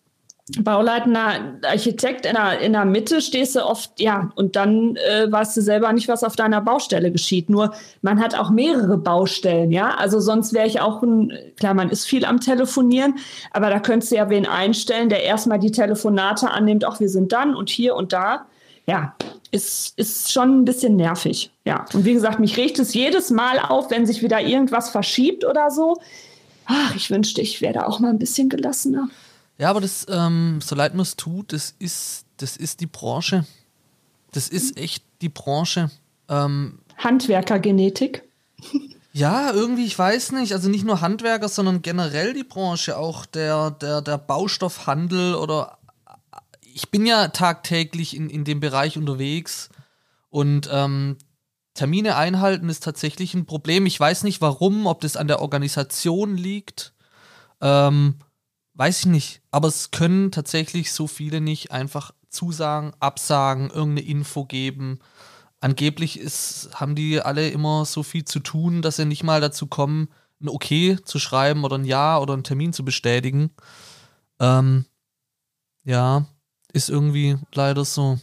Bauleitender 0.58 1.60
Architekt 1.64 2.26
in 2.26 2.34
der, 2.34 2.60
in 2.60 2.74
der 2.74 2.86
Mitte 2.86 3.22
stehst 3.22 3.56
du 3.56 3.64
oft, 3.64 4.00
ja, 4.00 4.32
und 4.36 4.56
dann 4.56 4.96
äh, 4.96 5.32
weißt 5.32 5.56
du 5.56 5.62
selber 5.62 5.94
nicht, 5.94 6.08
was 6.08 6.24
auf 6.24 6.36
deiner 6.36 6.60
Baustelle 6.60 7.12
geschieht. 7.12 7.52
Nur 7.52 7.72
man 8.02 8.20
hat 8.20 8.34
auch 8.34 8.50
mehrere 8.50 8.98
Baustellen, 8.98 9.72
ja. 9.72 9.92
Also 9.92 10.20
sonst 10.20 10.54
wäre 10.54 10.66
ich 10.66 10.82
auch 10.82 11.04
ein, 11.04 11.32
klar, 11.58 11.76
man 11.76 11.92
ist 11.92 12.06
viel 12.06 12.26
am 12.26 12.40
Telefonieren, 12.40 13.20
aber 13.52 13.70
da 13.70 13.80
könntest 13.80 14.12
du 14.12 14.16
ja 14.16 14.32
wen 14.32 14.48
einstellen, 14.48 15.10
der 15.10 15.24
erstmal 15.24 15.60
die 15.60 15.72
Telefonate 15.72 16.50
annimmt, 16.50 16.84
auch 16.84 17.00
wir 17.00 17.10
sind 17.10 17.32
dann 17.32 17.56
und 17.56 17.70
hier 17.70 17.96
und 17.96 18.12
da 18.12 18.48
ja, 18.90 19.14
ist, 19.52 19.98
ist 19.98 20.32
schon 20.32 20.62
ein 20.62 20.66
bisschen 20.66 20.96
nervig. 20.96 21.52
Ja. 21.66 21.86
Und 21.94 22.06
wie 22.06 22.14
gesagt, 22.14 22.40
mich 22.40 22.58
regt 22.58 22.80
es 22.80 22.94
jedes 22.94 23.30
Mal 23.30 23.60
auf, 23.60 23.90
wenn 23.92 24.06
sich 24.06 24.22
wieder 24.22 24.42
irgendwas 24.42 24.90
verschiebt 24.90 25.46
oder 25.46 25.72
so. 25.72 26.00
Ach, 26.66 26.96
ich 26.96 27.10
wünschte, 27.10 27.42
ich 27.42 27.62
wäre 27.62 27.74
da 27.74 27.86
auch 27.86 28.00
mal 28.00 28.10
ein 28.10 28.20
bisschen 28.20 28.50
gelassener. 28.50 29.10
Ja, 29.58 29.72
aber 29.72 29.82
das, 29.82 30.06
ähm, 30.10 30.60
so 30.64 30.76
leid 30.76 30.94
man 30.94 31.02
es 31.02 31.16
tut, 31.16 31.52
das 31.52 31.74
ist, 31.80 32.26
das 32.38 32.58
ist 32.58 32.80
die 32.80 32.86
Branche. 32.86 33.46
Das 34.32 34.48
ist 34.48 34.78
echt 34.78 35.04
die 35.22 35.30
Branche. 35.30 35.90
Ähm, 36.30 36.80
Handwerkergenetik. 36.98 38.24
Ja, 39.12 39.52
irgendwie, 39.52 39.86
ich 39.86 39.98
weiß 39.98 40.34
nicht. 40.34 40.54
Also 40.54 40.70
nicht 40.70 40.86
nur 40.86 41.02
Handwerker, 41.02 41.50
sondern 41.50 41.82
generell 41.82 42.34
die 42.34 42.44
Branche, 42.44 42.96
auch 42.96 43.26
der, 43.26 43.72
der, 43.72 44.02
der 44.02 44.20
Baustoffhandel 44.20 45.34
oder 45.34 45.79
ich 46.80 46.90
bin 46.92 47.06
ja 47.06 47.28
tagtäglich 47.28 48.16
in, 48.16 48.30
in 48.30 48.46
dem 48.46 48.62
Bereich 48.62 48.98
unterwegs 48.98 49.70
und 50.30 50.70
ähm, 50.72 51.18
Termine 51.74 52.16
einhalten 52.16 52.70
ist 52.70 52.86
tatsächlich 52.86 53.34
ein 53.34 53.46
Problem. 53.46 53.86
Ich 53.86 54.00
weiß 54.00 54.24
nicht 54.24 54.40
warum, 54.40 54.88
ob 54.88 55.02
das 55.02 55.18
an 55.18 55.28
der 55.28 55.42
Organisation 55.42 56.38
liegt. 56.38 56.94
Ähm, 57.60 58.16
weiß 58.76 59.00
ich 59.00 59.06
nicht. 59.08 59.42
Aber 59.52 59.68
es 59.68 59.92
können 59.92 60.32
tatsächlich 60.32 60.94
so 60.94 61.06
viele 61.08 61.42
nicht 61.42 61.72
einfach 61.72 62.12
zusagen, 62.30 62.94
absagen, 63.02 63.70
irgendeine 63.70 64.08
Info 64.08 64.46
geben. 64.46 65.00
Angeblich 65.60 66.18
ist, 66.18 66.70
haben 66.76 66.96
die 66.96 67.22
alle 67.22 67.50
immer 67.50 67.84
so 67.84 68.04
viel 68.04 68.24
zu 68.24 68.40
tun, 68.40 68.82
dass 68.82 68.96
sie 68.96 69.06
nicht 69.06 69.24
mal 69.24 69.42
dazu 69.42 69.68
kommen, 69.68 70.08
ein 70.42 70.48
Okay 70.48 70.98
zu 71.04 71.20
schreiben 71.20 71.66
oder 71.66 71.78
ein 71.78 71.84
Ja 71.84 72.20
oder 72.20 72.36
einen 72.36 72.46
Termin 72.46 72.72
zu 72.72 72.86
bestätigen. 72.86 73.52
Ähm, 74.40 74.86
ja, 75.84 76.26
ist 76.74 76.90
irgendwie 76.90 77.38
leider 77.54 77.86
so. 77.86 78.20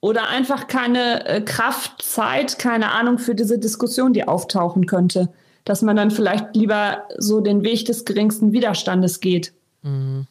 Oder 0.00 0.28
einfach 0.28 0.66
keine 0.66 1.26
äh, 1.26 1.40
Kraft, 1.40 2.02
Zeit, 2.02 2.58
keine 2.58 2.92
Ahnung 2.92 3.18
für 3.18 3.34
diese 3.34 3.58
Diskussion, 3.58 4.12
die 4.12 4.28
auftauchen 4.28 4.86
könnte. 4.86 5.32
Dass 5.64 5.80
man 5.80 5.96
dann 5.96 6.10
vielleicht 6.10 6.54
lieber 6.54 7.04
so 7.16 7.40
den 7.40 7.64
Weg 7.64 7.86
des 7.86 8.04
geringsten 8.04 8.52
Widerstandes 8.52 9.20
geht. 9.20 9.54
Mhm. 9.82 10.26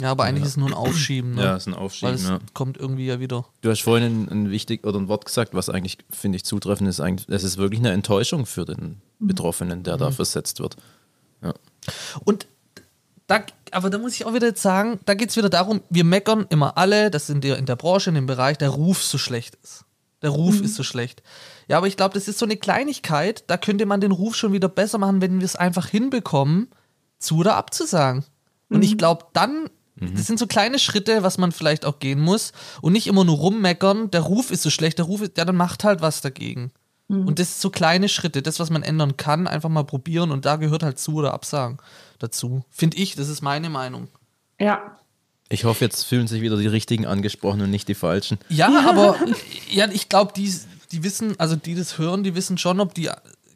Ja, 0.00 0.10
aber 0.10 0.24
eigentlich 0.24 0.40
ja. 0.40 0.46
ist 0.46 0.50
es 0.52 0.56
nur 0.58 0.68
ein 0.68 0.74
Aufschieben. 0.74 1.34
Ne? 1.34 1.42
Ja, 1.44 1.56
es 1.56 1.62
ist 1.62 1.68
ein 1.68 1.74
Aufschieben. 1.74 2.08
Weil 2.08 2.14
es 2.16 2.28
ja. 2.28 2.38
kommt 2.52 2.76
irgendwie 2.76 3.06
ja 3.06 3.20
wieder. 3.20 3.46
Du 3.62 3.70
hast 3.70 3.80
vorhin 3.80 4.26
ein, 4.26 4.28
ein, 4.28 4.50
wichtig 4.50 4.84
oder 4.84 4.98
ein 4.98 5.08
Wort 5.08 5.24
gesagt, 5.24 5.54
was 5.54 5.70
eigentlich, 5.70 5.98
finde 6.10 6.36
ich, 6.36 6.44
zutreffend 6.44 6.88
ist. 6.88 7.00
Eigentlich, 7.00 7.28
es 7.28 7.44
ist 7.44 7.56
wirklich 7.56 7.80
eine 7.80 7.92
Enttäuschung 7.92 8.44
für 8.44 8.64
den 8.64 9.00
mhm. 9.18 9.26
Betroffenen, 9.28 9.82
der 9.82 9.94
mhm. 9.94 10.00
da 10.00 10.10
versetzt 10.10 10.60
wird. 10.60 10.76
Ja. 11.42 11.54
Und 12.24 12.46
da, 13.26 13.44
aber 13.72 13.90
da 13.90 13.98
muss 13.98 14.14
ich 14.14 14.24
auch 14.24 14.34
wieder 14.34 14.46
jetzt 14.46 14.62
sagen, 14.62 15.00
da 15.04 15.14
geht 15.14 15.30
es 15.30 15.36
wieder 15.36 15.50
darum, 15.50 15.80
wir 15.90 16.04
meckern 16.04 16.46
immer 16.48 16.78
alle, 16.78 17.10
dass 17.10 17.28
in 17.28 17.40
der, 17.40 17.58
in 17.58 17.66
der 17.66 17.76
Branche, 17.76 18.10
in 18.10 18.14
dem 18.14 18.26
Bereich, 18.26 18.58
der 18.58 18.70
Ruf 18.70 19.02
so 19.02 19.18
schlecht 19.18 19.58
ist. 19.62 19.84
Der 20.22 20.30
Ruf 20.30 20.58
mhm. 20.58 20.64
ist 20.64 20.76
so 20.76 20.82
schlecht. 20.82 21.22
Ja, 21.68 21.78
aber 21.78 21.88
ich 21.88 21.96
glaube, 21.96 22.14
das 22.14 22.28
ist 22.28 22.38
so 22.38 22.46
eine 22.46 22.56
Kleinigkeit, 22.56 23.44
da 23.48 23.56
könnte 23.56 23.84
man 23.86 24.00
den 24.00 24.12
Ruf 24.12 24.36
schon 24.36 24.52
wieder 24.52 24.68
besser 24.68 24.98
machen, 24.98 25.20
wenn 25.20 25.40
wir 25.40 25.44
es 25.44 25.56
einfach 25.56 25.88
hinbekommen, 25.88 26.68
zu 27.18 27.38
oder 27.38 27.56
abzusagen. 27.56 28.24
Und 28.68 28.78
mhm. 28.78 28.82
ich 28.82 28.98
glaube, 28.98 29.26
dann, 29.32 29.68
mhm. 29.96 30.14
das 30.14 30.26
sind 30.26 30.38
so 30.38 30.46
kleine 30.46 30.78
Schritte, 30.78 31.22
was 31.22 31.38
man 31.38 31.50
vielleicht 31.50 31.84
auch 31.84 31.98
gehen 31.98 32.20
muss 32.20 32.52
und 32.80 32.92
nicht 32.92 33.08
immer 33.08 33.24
nur 33.24 33.36
rummeckern, 33.36 34.10
der 34.10 34.22
Ruf 34.22 34.50
ist 34.50 34.62
so 34.62 34.70
schlecht, 34.70 34.98
der 34.98 35.06
Ruf 35.06 35.22
ist, 35.22 35.36
ja, 35.36 35.44
dann 35.44 35.56
macht 35.56 35.82
halt 35.82 36.00
was 36.00 36.20
dagegen. 36.20 36.70
Mhm. 37.08 37.28
Und 37.28 37.38
das 37.38 37.52
sind 37.52 37.60
so 37.60 37.70
kleine 37.70 38.08
Schritte, 38.08 38.42
das, 38.42 38.58
was 38.58 38.70
man 38.70 38.82
ändern 38.82 39.16
kann, 39.16 39.46
einfach 39.46 39.68
mal 39.68 39.84
probieren 39.84 40.30
und 40.30 40.44
da 40.44 40.56
gehört 40.56 40.82
halt 40.82 40.98
zu 40.98 41.14
oder 41.14 41.34
absagen 41.34 41.78
dazu. 42.18 42.64
Finde 42.70 42.96
ich, 42.96 43.14
das 43.14 43.28
ist 43.28 43.42
meine 43.42 43.70
Meinung. 43.70 44.08
Ja. 44.58 44.98
Ich 45.48 45.64
hoffe, 45.64 45.84
jetzt 45.84 46.04
fühlen 46.04 46.26
sich 46.26 46.42
wieder 46.42 46.56
die 46.56 46.66
Richtigen 46.66 47.06
angesprochen 47.06 47.60
und 47.60 47.70
nicht 47.70 47.86
die 47.88 47.94
Falschen. 47.94 48.38
Ja, 48.48 48.88
aber 48.88 49.16
ja, 49.70 49.88
ich 49.90 50.08
glaube, 50.08 50.32
die, 50.34 50.52
die 50.90 51.04
wissen, 51.04 51.38
also 51.38 51.54
die 51.54 51.74
das 51.74 51.98
hören, 51.98 52.24
die 52.24 52.34
wissen 52.34 52.58
schon, 52.58 52.80
ob 52.80 52.94
die 52.94 53.10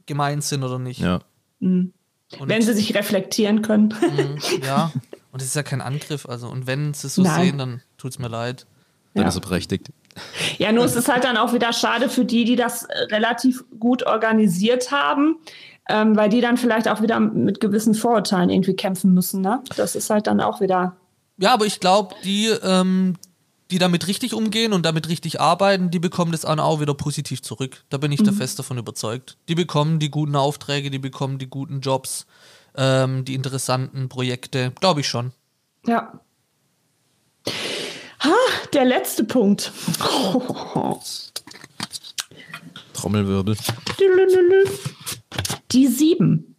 gemeint 0.07 0.45
sind 0.45 0.63
oder 0.63 0.79
nicht. 0.79 1.01
Ja. 1.01 1.21
Mhm. 1.59 1.93
wenn 2.39 2.63
sie 2.63 2.75
sich 2.75 2.95
reflektieren 2.95 3.61
können. 3.63 3.93
Mhm, 4.01 4.63
ja, 4.65 4.93
und 5.33 5.43
es 5.43 5.49
ist 5.49 5.57
ja 5.57 5.63
kein 5.65 5.81
Angriff. 5.81 6.27
Also, 6.27 6.49
und 6.49 6.67
wenn 6.67 6.95
sie 6.95 7.09
es 7.09 7.17
so 7.17 7.23
Nein. 7.23 7.47
sehen, 7.47 7.59
dann 7.59 7.83
tut 7.99 8.13
es 8.13 8.19
mir 8.19 8.29
leid. 8.29 8.67
Dann 9.15 9.25
ja. 9.25 9.29
ist 9.29 9.35
er 9.35 9.41
berechtigt. 9.41 9.91
Ja, 10.59 10.73
nur 10.73 10.85
ist 10.85 10.97
es 10.97 11.09
halt 11.09 11.25
dann 11.25 11.37
auch 11.37 11.53
wieder 11.53 11.73
schade 11.73 12.09
für 12.09 12.25
die, 12.25 12.45
die 12.45 12.57
das 12.57 12.87
relativ 13.11 13.65
gut 13.79 14.07
organisiert 14.07 14.91
haben, 14.91 15.37
ähm, 15.89 16.17
weil 16.17 16.29
die 16.29 16.41
dann 16.41 16.57
vielleicht 16.57 16.89
auch 16.89 17.03
wieder 17.03 17.21
mit 17.21 17.61
gewissen 17.61 17.95
Vorurteilen 17.95 18.51
irgendwie 18.51 18.75
kämpfen 18.75 19.15
müssen. 19.15 19.41
Ne? 19.41 19.63
Das 19.77 19.97
ist 19.97 20.11
halt 20.11 20.27
dann 20.27 20.41
auch 20.41 20.61
wieder. 20.61 20.97
Ja, 21.39 21.53
aber 21.53 21.67
ich 21.67 21.81
glaube, 21.81 22.15
die, 22.25 22.47
ähm, 22.63 23.17
die 23.71 23.79
damit 23.79 24.07
richtig 24.09 24.35
umgehen 24.35 24.73
und 24.73 24.85
damit 24.85 25.09
richtig 25.09 25.41
arbeiten, 25.41 25.91
die 25.91 25.99
bekommen 25.99 26.33
das 26.33 26.45
auch 26.45 26.81
wieder 26.81 26.95
positiv 26.95 27.43
zurück. 27.43 27.85
Da 27.89 27.99
bin 27.99 28.13
ich 28.13 28.21
mhm. 28.21 28.27
da 28.27 28.33
fest 28.33 28.59
davon 28.59 28.79
überzeugt. 28.79 29.37
Die 29.49 29.55
bekommen 29.55 29.99
die 29.99 30.11
guten 30.11 30.37
Aufträge, 30.37 30.91
die 30.91 30.99
bekommen 30.99 31.39
die 31.39 31.49
guten 31.49 31.81
Jobs, 31.81 32.27
ähm, 32.77 33.25
die 33.25 33.35
interessanten 33.35 34.09
Projekte. 34.09 34.73
Glaube 34.81 35.01
ich 35.01 35.09
schon. 35.09 35.33
Ja. 35.87 36.21
Ha, 38.23 38.35
der 38.73 38.85
letzte 38.85 39.25
Punkt. 39.25 39.73
Trommelwirbel. 42.93 43.57
Die 45.73 45.87
sieben. 45.87 46.57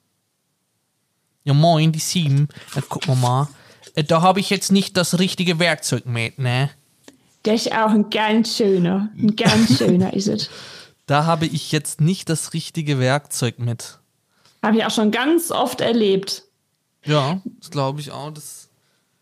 Ja, 1.43 1.53
moin, 1.53 1.91
die 1.91 1.99
sieben. 1.99 2.47
Ja, 2.75 2.81
gucken 2.81 3.13
wir 3.13 3.15
mal. 3.15 3.49
Äh, 3.95 4.03
da 4.03 4.21
habe 4.21 4.39
ich 4.39 4.49
jetzt 4.49 4.71
nicht 4.71 4.97
das 4.97 5.19
richtige 5.19 5.59
Werkzeug 5.59 6.05
mit, 6.05 6.39
ne? 6.39 6.69
Das 7.43 7.65
ist 7.65 7.71
auch 7.71 7.89
ein 7.89 8.09
ganz 8.09 8.55
schöner. 8.55 9.09
Ein 9.17 9.35
ganz 9.35 9.77
schöner 9.79 10.13
ist 10.13 10.27
es. 10.27 10.49
Da 11.07 11.25
habe 11.25 11.45
ich 11.45 11.71
jetzt 11.71 11.99
nicht 11.99 12.29
das 12.29 12.53
richtige 12.53 12.99
Werkzeug 12.99 13.59
mit. 13.59 13.99
Habe 14.63 14.77
ich 14.77 14.85
auch 14.85 14.91
schon 14.91 15.11
ganz 15.11 15.51
oft 15.51 15.81
erlebt. 15.81 16.43
Ja, 17.03 17.41
das 17.59 17.71
glaube 17.71 17.99
ich 17.99 18.11
auch. 18.11 18.31
Das 18.31 18.69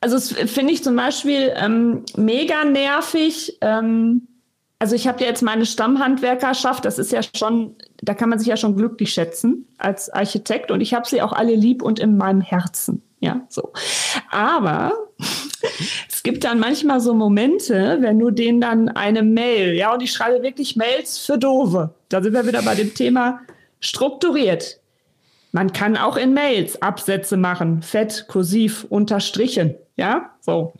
also 0.01 0.15
das 0.15 0.31
finde 0.31 0.73
ich 0.73 0.83
zum 0.83 0.95
Beispiel 0.95 1.51
ähm, 1.55 2.03
mega 2.15 2.63
nervig. 2.63 3.57
Ähm, 3.61 4.27
also 4.79 4.95
ich 4.95 5.07
habe 5.07 5.21
ja 5.21 5.27
jetzt 5.27 5.41
meine 5.41 5.65
Stammhandwerkerschaft, 5.65 6.85
das 6.85 6.99
ist 6.99 7.11
ja 7.11 7.19
schon, 7.35 7.75
da 8.01 8.13
kann 8.13 8.29
man 8.29 8.39
sich 8.39 8.47
ja 8.47 8.55
schon 8.55 8.77
glücklich 8.77 9.11
schätzen 9.11 9.67
als 9.77 10.09
Architekt 10.09 10.71
und 10.71 10.79
ich 10.79 10.93
habe 10.93 11.07
sie 11.07 11.21
auch 11.21 11.33
alle 11.33 11.53
lieb 11.53 11.81
und 11.81 11.99
in 11.99 12.15
meinem 12.15 12.39
Herzen. 12.39 13.03
Ja, 13.19 13.41
so. 13.49 13.73
Aber 14.31 14.93
es 16.09 16.23
gibt 16.23 16.45
dann 16.45 16.59
manchmal 16.59 17.01
so 17.01 17.13
Momente, 17.13 17.97
wenn 17.99 18.17
du 18.17 18.31
denen 18.31 18.61
dann 18.61 18.87
eine 18.87 19.23
Mail, 19.23 19.73
ja, 19.73 19.93
und 19.93 20.01
ich 20.01 20.13
schreibe 20.13 20.41
wirklich 20.41 20.77
Mails 20.77 21.17
für 21.17 21.37
Dove. 21.37 21.93
Da 22.07 22.21
sind 22.23 22.31
wir 22.31 22.47
wieder 22.47 22.61
bei 22.61 22.75
dem 22.75 22.93
Thema 22.93 23.41
strukturiert. 23.81 24.79
Man 25.51 25.73
kann 25.73 25.97
auch 25.97 26.15
in 26.15 26.33
Mails 26.33 26.81
Absätze 26.81 27.35
machen, 27.35 27.81
fett, 27.81 28.25
kursiv, 28.27 28.85
unterstrichen. 28.89 29.75
Ja, 29.99 30.29
so. 30.39 30.71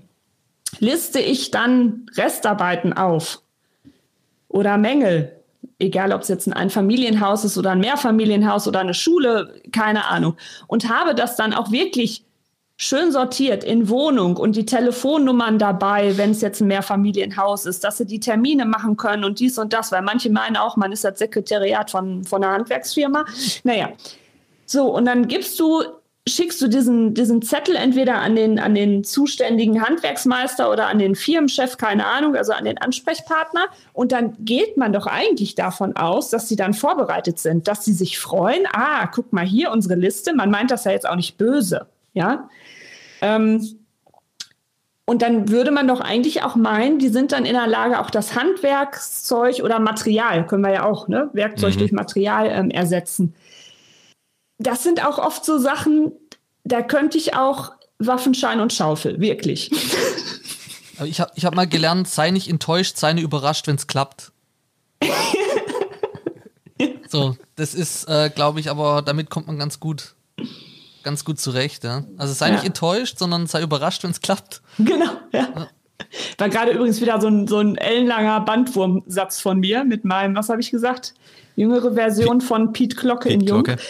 Liste 0.79 1.19
ich 1.19 1.51
dann 1.51 2.05
Restarbeiten 2.15 2.93
auf? 2.93 3.41
Oder 4.47 4.77
Mängel, 4.77 5.35
egal 5.77 6.13
ob 6.13 6.21
es 6.21 6.29
jetzt 6.29 6.47
ein 6.47 6.53
Einfamilienhaus 6.53 7.43
ist 7.43 7.57
oder 7.57 7.71
ein 7.71 7.81
Mehrfamilienhaus 7.81 8.65
oder 8.65 8.79
eine 8.79 8.93
Schule, 8.93 9.61
keine 9.73 10.05
Ahnung, 10.05 10.37
und 10.67 10.87
habe 10.87 11.15
das 11.15 11.35
dann 11.35 11.53
auch 11.53 11.69
wirklich 11.69 12.23
schön 12.77 13.11
sortiert 13.11 13.65
in 13.65 13.89
Wohnung 13.89 14.37
und 14.37 14.55
die 14.55 14.65
Telefonnummern 14.65 15.59
dabei, 15.59 16.17
wenn 16.17 16.31
es 16.31 16.39
jetzt 16.39 16.61
ein 16.61 16.67
Mehrfamilienhaus 16.67 17.65
ist, 17.65 17.83
dass 17.83 17.97
sie 17.97 18.05
die 18.05 18.21
Termine 18.21 18.63
machen 18.63 18.95
können 18.95 19.25
und 19.25 19.41
dies 19.41 19.57
und 19.57 19.73
das, 19.73 19.91
weil 19.91 20.01
manche 20.01 20.29
meinen 20.29 20.55
auch, 20.55 20.77
man 20.77 20.93
ist 20.93 21.03
das 21.03 21.19
Sekretariat 21.19 21.91
von, 21.91 22.23
von 22.23 22.41
einer 22.41 22.53
Handwerksfirma. 22.53 23.25
Naja, 23.65 23.89
so, 24.65 24.95
und 24.95 25.03
dann 25.03 25.27
gibst 25.27 25.59
du 25.59 25.83
schickst 26.29 26.61
du 26.61 26.67
diesen, 26.67 27.13
diesen 27.13 27.41
Zettel 27.41 27.75
entweder 27.75 28.15
an 28.15 28.35
den, 28.35 28.59
an 28.59 28.75
den 28.75 29.03
zuständigen 29.03 29.81
Handwerksmeister 29.81 30.71
oder 30.71 30.87
an 30.87 30.99
den 30.99 31.15
Firmenchef, 31.15 31.77
keine 31.77 32.05
Ahnung, 32.05 32.35
also 32.35 32.53
an 32.53 32.65
den 32.65 32.77
Ansprechpartner. 32.77 33.65
Und 33.93 34.11
dann 34.11 34.35
geht 34.39 34.77
man 34.77 34.93
doch 34.93 35.07
eigentlich 35.07 35.55
davon 35.55 35.95
aus, 35.95 36.29
dass 36.29 36.47
sie 36.47 36.55
dann 36.55 36.73
vorbereitet 36.73 37.39
sind, 37.39 37.67
dass 37.67 37.83
sie 37.83 37.93
sich 37.93 38.19
freuen. 38.19 38.63
Ah, 38.71 39.07
guck 39.07 39.33
mal 39.33 39.45
hier 39.45 39.71
unsere 39.71 39.95
Liste. 39.95 40.33
Man 40.33 40.51
meint 40.51 40.71
das 40.71 40.85
ja 40.85 40.91
jetzt 40.91 41.07
auch 41.07 41.15
nicht 41.15 41.37
böse. 41.37 41.87
Ja. 42.13 42.49
Ähm, 43.21 43.79
und 45.05 45.23
dann 45.23 45.49
würde 45.49 45.71
man 45.71 45.87
doch 45.87 46.01
eigentlich 46.01 46.43
auch 46.43 46.55
meinen, 46.55 46.99
die 46.99 47.09
sind 47.09 47.31
dann 47.31 47.45
in 47.45 47.53
der 47.53 47.65
Lage, 47.65 47.99
auch 47.99 48.11
das 48.11 48.35
Handwerkszeug 48.35 49.61
oder 49.63 49.79
Material, 49.79 50.45
können 50.45 50.63
wir 50.63 50.71
ja 50.71 50.83
auch, 50.85 51.07
ne? 51.07 51.31
Werkzeug 51.33 51.73
mhm. 51.73 51.79
durch 51.79 51.91
Material 51.91 52.47
ähm, 52.47 52.69
ersetzen 52.69 53.33
das 54.59 54.83
sind 54.83 55.03
auch 55.03 55.17
oft 55.17 55.43
so 55.43 55.57
Sachen, 55.57 56.11
da 56.63 56.81
könnte 56.81 57.17
ich 57.17 57.33
auch 57.33 57.71
Waffenschein 57.97 58.59
und 58.59 58.71
Schaufel, 58.71 59.19
wirklich. 59.19 59.71
Ich 61.05 61.21
habe 61.21 61.31
ich 61.35 61.45
hab 61.45 61.55
mal 61.55 61.67
gelernt, 61.67 62.09
sei 62.09 62.29
nicht 62.29 62.49
enttäuscht, 62.49 62.97
sei 62.97 63.13
nicht 63.13 63.23
überrascht, 63.23 63.67
wenn 63.67 63.75
es 63.75 63.87
klappt. 63.87 64.33
so, 67.07 67.37
das 67.55 67.73
ist, 67.73 68.09
äh, 68.09 68.29
glaube 68.29 68.59
ich, 68.59 68.69
aber 68.69 69.01
damit 69.01 69.29
kommt 69.29 69.47
man 69.47 69.57
ganz 69.57 69.79
gut, 69.79 70.15
ganz 71.03 71.23
gut 71.23 71.39
zurecht. 71.39 71.85
Ja? 71.85 72.03
Also 72.17 72.33
sei 72.33 72.49
ja. 72.49 72.55
nicht 72.55 72.65
enttäuscht, 72.65 73.17
sondern 73.17 73.47
sei 73.47 73.61
überrascht, 73.61 74.03
wenn 74.03 74.11
es 74.11 74.19
klappt. 74.19 74.61
Genau, 74.77 75.11
ja. 75.31 75.47
ja. 75.55 75.69
War 76.37 76.49
gerade 76.49 76.71
übrigens 76.71 76.99
wieder 76.99 77.19
so 77.21 77.27
ein, 77.27 77.47
so 77.47 77.59
ein 77.59 77.77
ellenlanger 77.77 78.41
Bandwurmsatz 78.41 79.39
von 79.39 79.59
mir 79.59 79.85
mit 79.85 80.03
meinem, 80.03 80.35
was 80.35 80.49
habe 80.49 80.59
ich 80.59 80.71
gesagt? 80.71 81.13
Jüngere 81.55 81.93
Version 81.93 82.41
von 82.41 82.73
Pete 82.73 82.95
Glocke 82.95 83.29
Pete 83.29 83.33
in 83.35 83.47
Jung. 83.47 83.63
Glocke. 83.63 83.81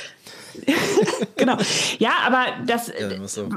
genau. 1.38 1.58
Ja, 1.98 2.12
aber 2.26 2.46
das. 2.66 2.88
Ja, 2.88 3.28
so. 3.28 3.50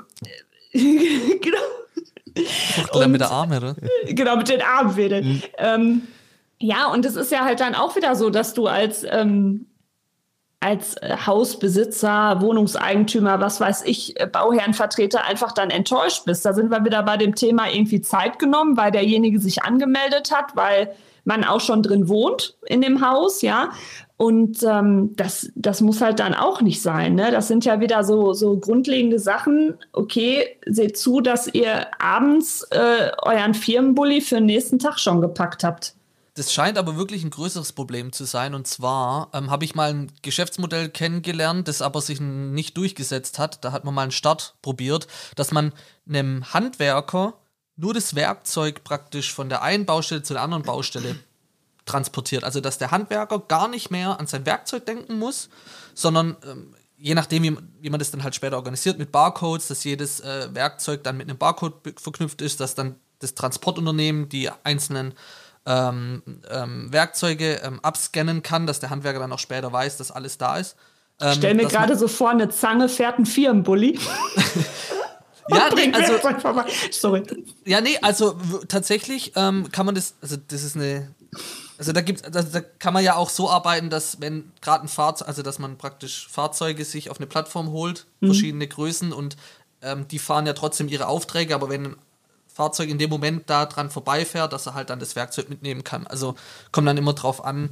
genau. 0.73 1.59
Oder 2.95 3.09
mit 3.09 3.21
der 3.21 3.31
Arme, 3.31 3.59
oder? 3.59 3.77
Genau, 4.07 4.37
mit 4.37 4.49
den 4.49 4.63
Armen 4.63 4.97
Mhm. 4.97 5.43
Ähm, 5.59 6.03
ja, 6.59 6.87
und 6.87 7.05
es 7.05 7.17
ist 7.17 7.33
ja 7.33 7.45
halt 7.45 7.61
dann 7.61 7.75
auch 7.75 7.97
wieder 7.97 8.15
so, 8.15 8.31
dass 8.31 8.55
du 8.55 8.67
als, 8.67 9.05
ähm, 9.09 9.67
als 10.61 10.95
Hausbesitzer, 11.27 12.41
Wohnungseigentümer, 12.41 13.41
was 13.41 13.61
weiß 13.61 13.83
ich, 13.85 14.15
Bauherrenvertreter 14.31 15.25
einfach 15.25 15.53
dann 15.53 15.71
enttäuscht 15.71 16.25
bist. 16.25 16.45
Da 16.47 16.53
sind 16.53 16.71
wir 16.71 16.85
wieder 16.85 17.03
bei 17.03 17.17
dem 17.17 17.35
Thema 17.35 17.69
irgendwie 17.69 18.01
Zeit 18.01 18.39
genommen, 18.39 18.77
weil 18.77 18.93
derjenige 18.93 19.41
sich 19.41 19.65
angemeldet 19.65 20.33
hat, 20.33 20.55
weil 20.55 20.95
man 21.25 21.45
auch 21.45 21.61
schon 21.61 21.83
drin 21.83 22.09
wohnt 22.09 22.57
in 22.67 22.81
dem 22.81 23.05
Haus, 23.07 23.43
ja. 23.43 23.71
Und 24.23 24.63
ähm, 24.63 25.17
das, 25.17 25.51
das 25.57 25.81
muss 25.81 26.01
halt 26.01 26.21
dann 26.21 26.33
auch 26.33 26.61
nicht 26.61 26.81
sein. 26.81 27.17
Ne? 27.17 27.33
Das 27.33 27.49
sind 27.49 27.65
ja 27.65 27.81
wieder 27.81 28.05
so, 28.05 28.35
so 28.35 28.57
grundlegende 28.57 29.19
Sachen. 29.19 29.77
Okay, 29.91 30.47
seht 30.65 30.97
zu, 30.97 31.21
dass 31.21 31.53
ihr 31.53 31.89
abends 32.01 32.63
äh, 32.71 33.11
euren 33.23 33.53
Firmenbully 33.53 34.21
für 34.21 34.37
den 34.37 34.47
nächsten 34.47 34.79
Tag 34.79 35.01
schon 35.01 35.21
gepackt 35.21 35.65
habt. 35.65 35.97
Das 36.35 36.53
scheint 36.53 36.79
aber 36.79 36.97
wirklich 36.97 37.25
ein 37.25 37.31
größeres 37.31 37.73
Problem 37.73 38.13
zu 38.13 38.23
sein. 38.23 38.55
Und 38.55 38.69
zwar 38.69 39.29
ähm, 39.33 39.51
habe 39.51 39.65
ich 39.65 39.75
mal 39.75 39.91
ein 39.91 40.13
Geschäftsmodell 40.23 40.89
kennengelernt, 40.89 41.67
das 41.67 41.83
aber 41.83 42.01
sich 42.01 42.21
nicht 42.21 42.77
durchgesetzt 42.77 43.41
hat. 43.41 43.65
Da 43.65 43.73
hat 43.73 43.85
man 43.85 43.93
mal 43.93 44.03
einen 44.03 44.13
Start 44.13 44.55
probiert, 44.63 45.09
dass 45.35 45.51
man 45.51 45.73
einem 46.09 46.55
Handwerker 46.55 47.35
nur 47.75 47.93
das 47.93 48.15
Werkzeug 48.15 48.85
praktisch 48.85 49.35
von 49.35 49.49
der 49.49 49.63
einen 49.63 49.85
Baustelle 49.85 50.23
zur 50.23 50.41
anderen 50.41 50.63
Baustelle 50.63 51.17
transportiert. 51.85 52.45
Also 52.45 52.61
dass 52.61 52.79
der 52.79 52.91
Handwerker 52.91 53.39
gar 53.41 53.69
nicht 53.69 53.91
mehr 53.91 54.19
an 54.19 54.27
sein 54.27 54.47
Werkzeug 54.47 54.87
denken 54.87 55.19
muss, 55.19 55.49
sondern 55.95 56.37
ähm, 56.45 56.75
je 56.97 57.15
nachdem, 57.15 57.43
wie, 57.43 57.57
wie, 57.81 57.91
man 57.91 57.99
das 57.99 58.11
dann 58.11 58.23
halt 58.23 58.35
später 58.35 58.57
organisiert 58.57 58.99
mit 58.99 59.11
Barcodes, 59.11 59.69
dass 59.69 59.83
jedes 59.85 60.21
äh, 60.21 60.49
Werkzeug 60.53 61.03
dann 61.03 61.17
mit 61.17 61.29
einem 61.29 61.39
Barcode 61.39 61.75
verknüpft 62.01 62.41
ist, 62.43 62.61
dass 62.61 62.75
dann 62.75 62.95
das 63.19 63.35
Transportunternehmen 63.35 64.29
die 64.29 64.51
einzelnen 64.65 65.15
ähm, 65.67 66.23
ähm, 66.51 66.93
Werkzeuge 66.93 67.61
ähm, 67.65 67.81
abscannen 67.83 68.43
kann, 68.43 68.67
dass 68.67 68.81
der 68.81 68.91
Handwerker 68.91 69.21
dann 69.21 69.33
auch 69.33 69.39
später 69.39 69.73
weiß, 69.73 69.97
dass 69.97 70.11
alles 70.11 70.39
da 70.39 70.59
ist. 70.59 70.77
Ähm, 71.21 71.35
Stell 71.37 71.55
mir 71.55 71.67
gerade 71.67 71.97
so 71.97 72.09
vor, 72.09 72.31
eine 72.31 72.49
Zange 72.49 72.89
fährt 72.89 73.19
ein 73.19 73.27
Firmenbully. 73.27 73.99
ja, 75.49 75.69
nee, 75.75 75.93
also, 75.93 76.15
Sorry. 76.91 77.23
Ja, 77.65 77.81
nee, 77.81 77.99
also 78.03 78.39
tatsächlich 78.69 79.33
ähm, 79.37 79.71
kann 79.71 79.87
man 79.87 79.95
das, 79.95 80.15
also 80.21 80.37
das 80.37 80.65
ist 80.65 80.77
eine, 80.77 81.15
also 81.83 81.91
da 81.91 82.01
gibt 82.01 82.25
also 82.25 82.49
da 82.53 82.61
kann 82.61 82.95
man 82.95 83.03
ja 83.03 83.17
auch 83.17 83.29
so 83.29 83.51
arbeiten, 83.51 83.91
dass 83.91 84.21
wenn 84.21 84.53
gerade 84.61 84.85
ein 84.85 84.89
Fahrzeug, 84.89 85.27
also 85.27 85.43
dass 85.43 85.59
man 85.59 85.79
praktisch 85.79 86.29
Fahrzeuge 86.29 86.85
sich 86.85 87.11
auf 87.11 87.19
eine 87.19 87.27
Plattform 87.27 87.71
holt, 87.71 88.07
mhm. 88.21 88.27
verschiedene 88.27 88.69
Größen 88.69 89.13
und 89.13 89.37
ähm, 89.83 90.07
die 90.07 90.21
fahren 90.21 90.47
ja 90.47 90.53
trotzdem 90.53 90.87
ihre 90.87 91.09
Aufträge, 91.09 91.57
aber 91.57 91.69
wenn 91.71 91.87
ein 91.87 91.97
Fahrzeug 92.47 92.89
in 92.89 92.99
dem 92.99 93.11
Moment 93.11 93.51
da 93.51 93.67
dran 93.67 93.91
vorbeifährt, 93.91 94.53
dass 94.53 94.67
er 94.67 94.75
halt 94.75 94.91
dann 94.91 95.01
das 95.01 95.17
Werkzeug 95.17 95.49
mitnehmen 95.49 95.83
kann. 95.83 96.07
Also 96.07 96.37
kommt 96.71 96.87
dann 96.87 96.99
immer 96.99 97.15
drauf 97.15 97.45
an, 97.45 97.71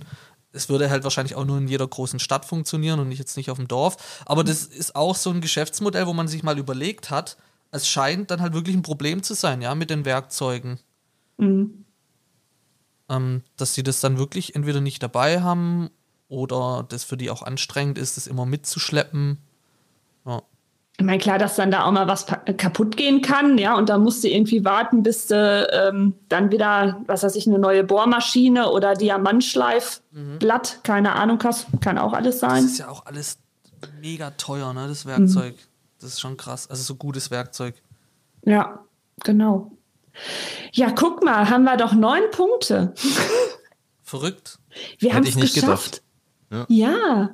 es 0.53 0.69
würde 0.69 0.91
halt 0.91 1.05
wahrscheinlich 1.05 1.37
auch 1.37 1.45
nur 1.45 1.59
in 1.59 1.69
jeder 1.69 1.87
großen 1.87 2.19
Stadt 2.19 2.45
funktionieren 2.45 2.99
und 2.99 3.11
nicht 3.11 3.21
jetzt 3.21 3.37
nicht 3.37 3.49
auf 3.53 3.59
dem 3.59 3.69
Dorf. 3.69 4.25
Aber 4.27 4.43
das 4.43 4.65
ist 4.65 4.97
auch 4.97 5.15
so 5.15 5.31
ein 5.31 5.41
Geschäftsmodell, 5.41 6.09
wo 6.09 6.15
man 6.15 6.27
sich 6.27 6.43
mal 6.43 6.59
überlegt 6.59 7.11
hat, 7.11 7.37
es 7.71 7.87
scheint 7.87 8.33
dann 8.33 8.41
halt 8.41 8.55
wirklich 8.55 8.75
ein 8.75 8.83
Problem 8.83 9.23
zu 9.23 9.35
sein, 9.35 9.63
ja, 9.63 9.73
mit 9.77 9.91
den 9.91 10.05
Werkzeugen. 10.05 10.81
Mhm. 11.37 11.85
Ähm, 13.11 13.43
dass 13.57 13.75
sie 13.75 13.83
das 13.83 14.01
dann 14.01 14.19
wirklich 14.19 14.55
entweder 14.55 14.81
nicht 14.81 15.03
dabei 15.03 15.43
haben 15.43 15.91
oder 16.29 16.87
das 16.89 17.03
für 17.03 17.17
die 17.17 17.29
auch 17.29 17.43
anstrengend 17.43 17.99
ist, 17.99 18.17
das 18.17 18.29
immer 18.29 18.47
mitzuschleppen. 18.47 19.39
Ja. 20.25 20.43
Ich 20.97 21.05
meine, 21.05 21.19
klar, 21.19 21.39
dass 21.39 21.57
dann 21.57 21.73
da 21.73 21.85
auch 21.85 21.93
mal 21.93 22.07
was 22.07 22.27
kaputt 22.27 22.97
gehen 22.97 23.21
kann, 23.21 23.59
ja, 23.59 23.77
und 23.77 23.89
da 23.89 23.99
musst 23.99 24.23
du 24.23 24.29
irgendwie 24.29 24.65
warten, 24.65 25.03
bis 25.03 25.27
du 25.27 25.69
ähm, 25.73 26.15
dann 26.29 26.53
wieder, 26.53 27.01
was 27.07 27.23
weiß 27.23 27.35
ich, 27.35 27.49
eine 27.49 27.59
neue 27.59 27.83
Bohrmaschine 27.85 28.71
oder 28.71 28.95
Diamantschleifblatt, 28.95 30.77
mhm. 30.77 30.83
keine 30.85 31.17
Ahnung 31.17 31.43
hast, 31.43 31.67
kann 31.81 31.99
auch 31.99 32.13
alles 32.13 32.39
sein. 32.39 32.63
Das 32.63 32.73
ist 32.73 32.79
ja 32.79 32.89
auch 32.89 33.07
alles 33.07 33.39
mega 34.01 34.31
teuer, 34.33 34.73
ne, 34.73 34.87
das 34.87 35.07
Werkzeug. 35.07 35.55
Mhm. 35.55 35.59
Das 36.01 36.11
ist 36.11 36.21
schon 36.21 36.37
krass, 36.37 36.71
also 36.71 36.83
so 36.83 36.95
gutes 36.95 37.31
Werkzeug. 37.31 37.75
Ja, 38.45 38.85
genau. 39.25 39.73
Ja, 40.73 40.91
guck 40.91 41.25
mal, 41.25 41.51
haben 41.51 41.65
wir 41.65 41.77
doch 41.77 41.93
neun 41.93 42.31
Punkte. 42.31 42.95
Verrückt. 44.03 44.59
Wir 44.99 45.15
haben 45.15 45.25
es 45.25 45.37
geschafft. 45.37 46.03
Gedacht. 46.51 46.69
Ja. 46.69 46.89
ja. 46.89 47.31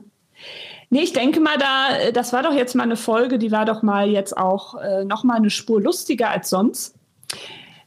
Nee, 0.91 1.01
ich 1.01 1.13
denke 1.13 1.41
mal, 1.41 1.59
da, 1.59 2.11
das 2.13 2.33
war 2.33 2.43
doch 2.43 2.53
jetzt 2.53 2.75
mal 2.75 2.85
eine 2.85 2.97
Folge, 2.97 3.39
die 3.39 3.51
war 3.51 3.65
doch 3.65 3.83
mal 3.83 4.09
jetzt 4.09 4.37
auch 4.37 4.75
äh, 4.77 5.05
noch 5.05 5.25
mal 5.25 5.37
eine 5.37 5.51
Spur 5.51 5.81
lustiger 5.81 6.31
als 6.31 6.49
sonst. 6.49 6.95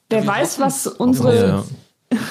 Wer 0.10 0.22
ja, 0.22 0.28
weiß, 0.28 0.60
was 0.60 0.88
unsere 0.88 1.48
ja. 1.48 1.64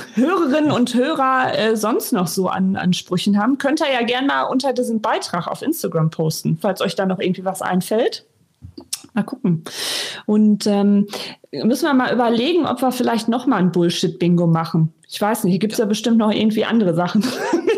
Hörerinnen 0.15 0.71
und 0.71 0.95
Hörer 0.95 1.57
äh, 1.57 1.77
sonst 1.77 2.13
noch 2.13 2.27
so 2.27 2.49
an 2.49 2.77
Ansprüchen 2.77 3.41
haben. 3.41 3.59
Könnt 3.59 3.81
ihr 3.81 3.91
ja 3.91 4.03
gerne 4.03 4.27
mal 4.27 4.43
unter 4.43 4.73
diesem 4.73 5.01
Beitrag 5.01 5.47
auf 5.47 5.63
Instagram 5.63 6.11
posten, 6.11 6.59
falls 6.61 6.81
euch 6.81 6.97
da 6.97 7.07
noch 7.07 7.21
irgendwie 7.21 7.45
was 7.45 7.63
einfällt. 7.63 8.27
Mal 9.19 9.25
gucken. 9.25 9.65
Und 10.27 10.69
ähm, 10.69 11.09
müssen 11.51 11.87
wir 11.87 11.93
mal 11.93 12.15
überlegen, 12.15 12.67
ob 12.67 12.81
wir 12.83 12.93
vielleicht 12.93 13.27
noch 13.27 13.47
mal 13.47 13.57
ein 13.57 13.73
Bullshit-Bingo 13.73 14.47
machen. 14.47 14.95
Ich 15.09 15.21
weiß 15.21 15.43
nicht, 15.43 15.55
hier 15.55 15.59
gibt 15.59 15.73
es 15.73 15.81
ja. 15.81 15.87
ja 15.87 15.89
bestimmt 15.89 16.19
noch 16.19 16.31
irgendwie 16.31 16.65
andere 16.65 16.95
Sachen. 16.95 17.27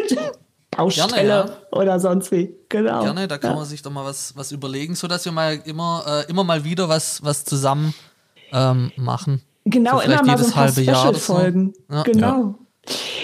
Baustelle 0.71 1.09
Gerne, 1.09 1.51
ja. 1.51 1.79
oder 1.79 1.99
sonst 1.99 2.31
wie. 2.31 2.55
Genau. 2.69 3.01
Gerne, 3.01 3.27
da 3.27 3.39
kann 3.39 3.53
ja. 3.53 3.57
man 3.57 3.65
sich 3.65 3.81
doch 3.81 3.91
mal 3.91 4.05
was, 4.05 4.37
was 4.37 4.53
überlegen, 4.53 4.95
sodass 4.95 5.25
wir 5.25 5.33
mal 5.33 5.59
immer, 5.65 6.05
äh, 6.07 6.31
immer 6.31 6.45
mal 6.45 6.63
wieder 6.63 6.91
was, 6.91 7.25
was 7.25 7.47
zusammen 7.47 7.95
ähm, 8.53 8.93
machen. 8.97 9.41
Genau, 9.65 9.99
so 9.99 10.05
immer 10.05 10.23
mal 10.23 10.37
so 10.37 10.45
ein 10.45 10.53
paar 10.53 10.69
Special-Folgen. 10.69 11.73
So. 11.89 11.95
Ja. 11.95 12.03
Genau. 12.03 12.59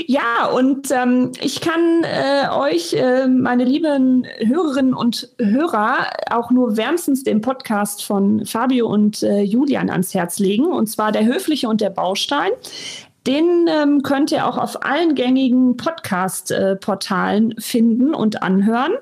Ja, 0.06 0.46
und 0.46 0.90
ähm, 0.90 1.32
ich 1.40 1.60
kann 1.60 2.04
äh, 2.04 2.48
euch, 2.50 2.92
äh, 2.92 3.26
meine 3.26 3.64
lieben 3.64 4.26
Hörerinnen 4.38 4.94
und 4.94 5.28
Hörer, 5.38 6.06
auch 6.30 6.50
nur 6.50 6.76
wärmstens 6.76 7.24
den 7.24 7.40
Podcast 7.40 8.04
von 8.04 8.44
Fabio 8.46 8.86
und 8.86 9.22
äh, 9.22 9.42
Julian 9.42 9.90
ans 9.90 10.14
Herz 10.14 10.38
legen, 10.38 10.66
und 10.66 10.86
zwar 10.86 11.12
der 11.12 11.24
Höfliche 11.24 11.68
und 11.68 11.80
der 11.80 11.90
Baustein. 11.90 12.50
Den 13.26 13.66
ähm, 13.68 14.02
könnt 14.02 14.30
ihr 14.30 14.46
auch 14.46 14.56
auf 14.56 14.84
allen 14.84 15.16
gängigen 15.16 15.76
Podcast-Portalen 15.76 17.52
äh, 17.52 17.60
finden 17.60 18.14
und 18.14 18.42
anhören. 18.42 18.92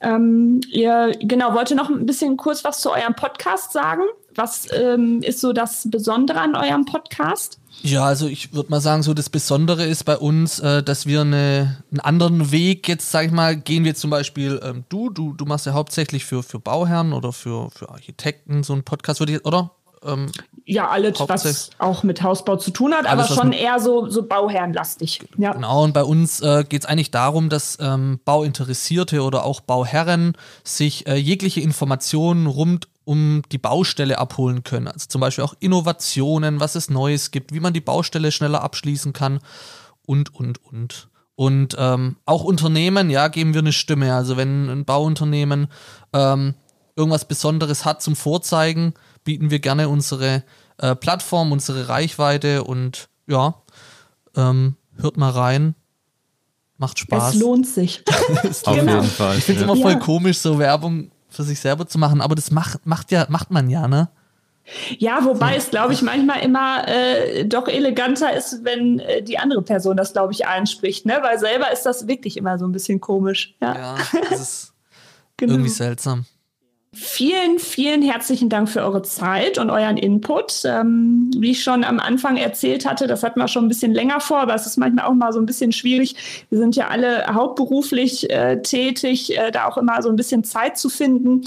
Ähm, 0.00 0.62
ihr 0.70 1.12
genau 1.20 1.52
wollt 1.52 1.70
ihr 1.70 1.76
noch 1.76 1.90
ein 1.90 2.06
bisschen 2.06 2.38
kurz 2.38 2.64
was 2.64 2.80
zu 2.80 2.90
eurem 2.90 3.14
Podcast 3.14 3.72
sagen? 3.72 4.02
Was 4.38 4.68
ähm, 4.70 5.20
ist 5.22 5.40
so 5.40 5.52
das 5.52 5.88
Besondere 5.90 6.40
an 6.40 6.54
eurem 6.54 6.84
Podcast? 6.84 7.58
Ja, 7.82 8.04
also 8.04 8.28
ich 8.28 8.54
würde 8.54 8.70
mal 8.70 8.80
sagen, 8.80 9.02
so 9.02 9.12
das 9.12 9.30
Besondere 9.30 9.84
ist 9.84 10.04
bei 10.04 10.16
uns, 10.16 10.60
äh, 10.60 10.80
dass 10.80 11.06
wir 11.06 11.22
eine, 11.22 11.82
einen 11.90 11.98
anderen 11.98 12.52
Weg 12.52 12.86
jetzt, 12.86 13.10
sag 13.10 13.26
ich 13.26 13.32
mal, 13.32 13.56
gehen 13.56 13.84
wir 13.84 13.96
zum 13.96 14.10
Beispiel, 14.10 14.60
ähm, 14.62 14.84
du, 14.90 15.10
du, 15.10 15.32
du 15.32 15.44
machst 15.44 15.66
ja 15.66 15.72
hauptsächlich 15.72 16.24
für, 16.24 16.44
für 16.44 16.60
Bauherren 16.60 17.14
oder 17.14 17.32
für, 17.32 17.68
für 17.70 17.88
Architekten 17.88 18.62
so 18.62 18.74
einen 18.74 18.84
Podcast, 18.84 19.18
würde 19.18 19.32
ich, 19.32 19.44
oder? 19.44 19.72
Ähm, 20.06 20.30
ja, 20.64 20.88
alles, 20.88 21.18
was 21.18 21.70
auch 21.78 22.04
mit 22.04 22.22
Hausbau 22.22 22.54
zu 22.54 22.70
tun 22.70 22.94
hat, 22.94 23.06
alles, 23.06 23.30
aber 23.30 23.42
schon 23.42 23.52
eher 23.52 23.80
so, 23.80 24.08
so 24.08 24.22
bauherrenlastig. 24.22 25.22
Ja. 25.36 25.52
Genau, 25.52 25.82
und 25.82 25.94
bei 25.94 26.04
uns 26.04 26.40
äh, 26.42 26.64
geht 26.68 26.82
es 26.82 26.88
eigentlich 26.88 27.10
darum, 27.10 27.48
dass 27.48 27.76
ähm, 27.80 28.20
Bauinteressierte 28.24 29.22
oder 29.22 29.44
auch 29.44 29.60
Bauherren 29.60 30.34
sich 30.62 31.08
äh, 31.08 31.16
jegliche 31.16 31.60
Informationen 31.60 32.46
rund 32.46 32.86
um 33.08 33.40
die 33.50 33.56
Baustelle 33.56 34.18
abholen 34.18 34.64
können. 34.64 34.86
Also 34.86 35.06
zum 35.08 35.22
Beispiel 35.22 35.42
auch 35.42 35.54
Innovationen, 35.60 36.60
was 36.60 36.74
es 36.74 36.90
Neues 36.90 37.30
gibt, 37.30 37.54
wie 37.54 37.60
man 37.60 37.72
die 37.72 37.80
Baustelle 37.80 38.30
schneller 38.30 38.62
abschließen 38.62 39.14
kann 39.14 39.40
und, 40.04 40.34
und, 40.34 40.62
und. 40.66 41.08
Und 41.34 41.74
ähm, 41.78 42.16
auch 42.26 42.44
Unternehmen, 42.44 43.08
ja, 43.08 43.28
geben 43.28 43.54
wir 43.54 43.62
eine 43.62 43.72
Stimme. 43.72 44.14
Also 44.14 44.36
wenn 44.36 44.68
ein 44.68 44.84
Bauunternehmen 44.84 45.68
ähm, 46.12 46.52
irgendwas 46.96 47.24
Besonderes 47.24 47.86
hat 47.86 48.02
zum 48.02 48.14
Vorzeigen, 48.14 48.92
bieten 49.24 49.50
wir 49.50 49.60
gerne 49.60 49.88
unsere 49.88 50.44
äh, 50.76 50.94
Plattform, 50.94 51.50
unsere 51.50 51.88
Reichweite 51.88 52.62
und 52.64 53.08
ja, 53.26 53.54
ähm, 54.36 54.76
hört 54.98 55.16
mal 55.16 55.30
rein. 55.30 55.74
Macht 56.76 56.98
Spaß. 56.98 57.32
Es 57.32 57.40
lohnt 57.40 57.66
sich. 57.66 58.04
Auf 58.64 58.76
genau. 58.76 58.96
jeden 58.96 59.06
Fall. 59.06 59.38
Ich 59.38 59.44
finde 59.44 59.62
es 59.62 59.64
immer 59.64 59.80
voll 59.80 59.98
komisch, 59.98 60.36
so 60.36 60.58
Werbung 60.58 61.10
für 61.28 61.42
sich 61.42 61.60
selber 61.60 61.86
zu 61.86 61.98
machen, 61.98 62.20
aber 62.20 62.34
das 62.34 62.50
macht, 62.50 62.86
macht 62.86 63.12
ja, 63.12 63.26
macht 63.28 63.50
man 63.50 63.68
ja, 63.70 63.88
ne? 63.88 64.08
Ja, 64.98 65.24
wobei 65.24 65.56
es, 65.56 65.70
glaube 65.70 65.94
ich, 65.94 66.02
manchmal 66.02 66.40
immer 66.40 66.86
äh, 66.86 67.46
doch 67.46 67.68
eleganter 67.68 68.36
ist, 68.36 68.64
wenn 68.64 68.98
äh, 68.98 69.22
die 69.22 69.38
andere 69.38 69.62
Person 69.62 69.96
das, 69.96 70.12
glaube 70.12 70.32
ich, 70.32 70.46
einspricht, 70.46 71.06
ne? 71.06 71.18
Weil 71.22 71.38
selber 71.38 71.72
ist 71.72 71.84
das 71.84 72.06
wirklich 72.06 72.36
immer 72.36 72.58
so 72.58 72.66
ein 72.66 72.72
bisschen 72.72 73.00
komisch. 73.00 73.54
Ja, 73.62 73.74
ja 73.74 73.96
das 74.30 74.40
ist 74.40 74.74
genau. 75.36 75.54
irgendwie 75.54 75.70
seltsam. 75.70 76.26
Vielen, 77.00 77.60
vielen 77.60 78.02
herzlichen 78.02 78.48
Dank 78.48 78.68
für 78.68 78.82
eure 78.82 79.02
Zeit 79.02 79.56
und 79.58 79.70
euren 79.70 79.96
Input. 79.96 80.62
Ähm, 80.64 81.30
wie 81.36 81.52
ich 81.52 81.62
schon 81.62 81.84
am 81.84 82.00
Anfang 82.00 82.36
erzählt 82.36 82.84
hatte, 82.86 83.06
das 83.06 83.22
hatten 83.22 83.38
wir 83.38 83.46
schon 83.46 83.66
ein 83.66 83.68
bisschen 83.68 83.94
länger 83.94 84.18
vor, 84.18 84.40
aber 84.40 84.56
es 84.56 84.66
ist 84.66 84.78
manchmal 84.78 85.04
auch 85.04 85.14
mal 85.14 85.32
so 85.32 85.38
ein 85.38 85.46
bisschen 85.46 85.70
schwierig. 85.70 86.16
Wir 86.50 86.58
sind 86.58 86.74
ja 86.74 86.88
alle 86.88 87.24
hauptberuflich 87.32 88.28
äh, 88.30 88.62
tätig, 88.62 89.38
äh, 89.38 89.52
da 89.52 89.66
auch 89.66 89.78
immer 89.78 90.02
so 90.02 90.08
ein 90.08 90.16
bisschen 90.16 90.42
Zeit 90.42 90.76
zu 90.76 90.88
finden. 90.88 91.42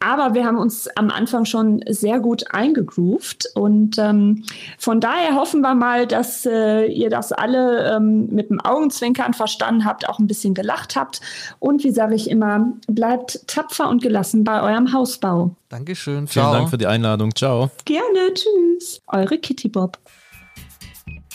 Aber 0.00 0.34
wir 0.34 0.44
haben 0.44 0.58
uns 0.58 0.88
am 0.96 1.10
Anfang 1.10 1.46
schon 1.46 1.82
sehr 1.88 2.20
gut 2.20 2.52
eingegroovt 2.52 3.48
und 3.54 3.98
ähm, 3.98 4.44
von 4.78 5.00
daher 5.00 5.34
hoffen 5.34 5.60
wir 5.60 5.74
mal, 5.74 6.06
dass 6.06 6.44
äh, 6.46 6.86
ihr 6.86 7.10
das 7.10 7.32
alle 7.32 7.96
ähm, 7.96 8.28
mit 8.30 8.50
dem 8.50 8.60
Augenzwinkern 8.60 9.34
verstanden 9.34 9.84
habt, 9.84 10.08
auch 10.08 10.18
ein 10.18 10.26
bisschen 10.26 10.54
gelacht 10.54 10.96
habt. 10.96 11.20
Und 11.58 11.84
wie 11.84 11.90
sage 11.90 12.14
ich 12.14 12.30
immer, 12.30 12.72
bleibt 12.86 13.46
tapfer 13.46 13.88
und 13.88 14.02
gelassen 14.02 14.44
bei 14.44 14.62
eurem 14.62 14.89
Hausbau. 14.92 15.56
Dankeschön. 15.68 16.26
Ciao. 16.26 16.44
Vielen 16.44 16.58
Dank 16.58 16.70
für 16.70 16.78
die 16.78 16.86
Einladung. 16.86 17.34
Ciao. 17.34 17.70
Gerne. 17.84 18.32
Tschüss. 18.34 19.00
Eure 19.06 19.38
Kitty 19.38 19.68
Bob. 19.68 19.98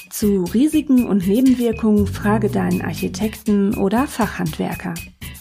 Zu 0.09 0.45
Risiken 0.53 1.05
und 1.05 1.27
Nebenwirkungen 1.27 2.07
frage 2.07 2.49
deinen 2.49 2.81
Architekten 2.81 3.75
oder 3.75 4.07
Fachhandwerker. 4.07 4.93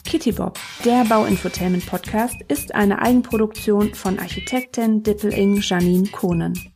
Kitty 0.05 0.33
Bob, 0.33 0.59
der 0.85 1.05
Bauinfotainment 1.05 1.87
Podcast, 1.87 2.37
ist 2.49 2.75
eine 2.75 3.01
Eigenproduktion 3.01 3.95
von 3.95 4.19
Architektin 4.19 5.03
Dippeling 5.03 5.61
Janine 5.61 6.09
Kohnen. 6.09 6.74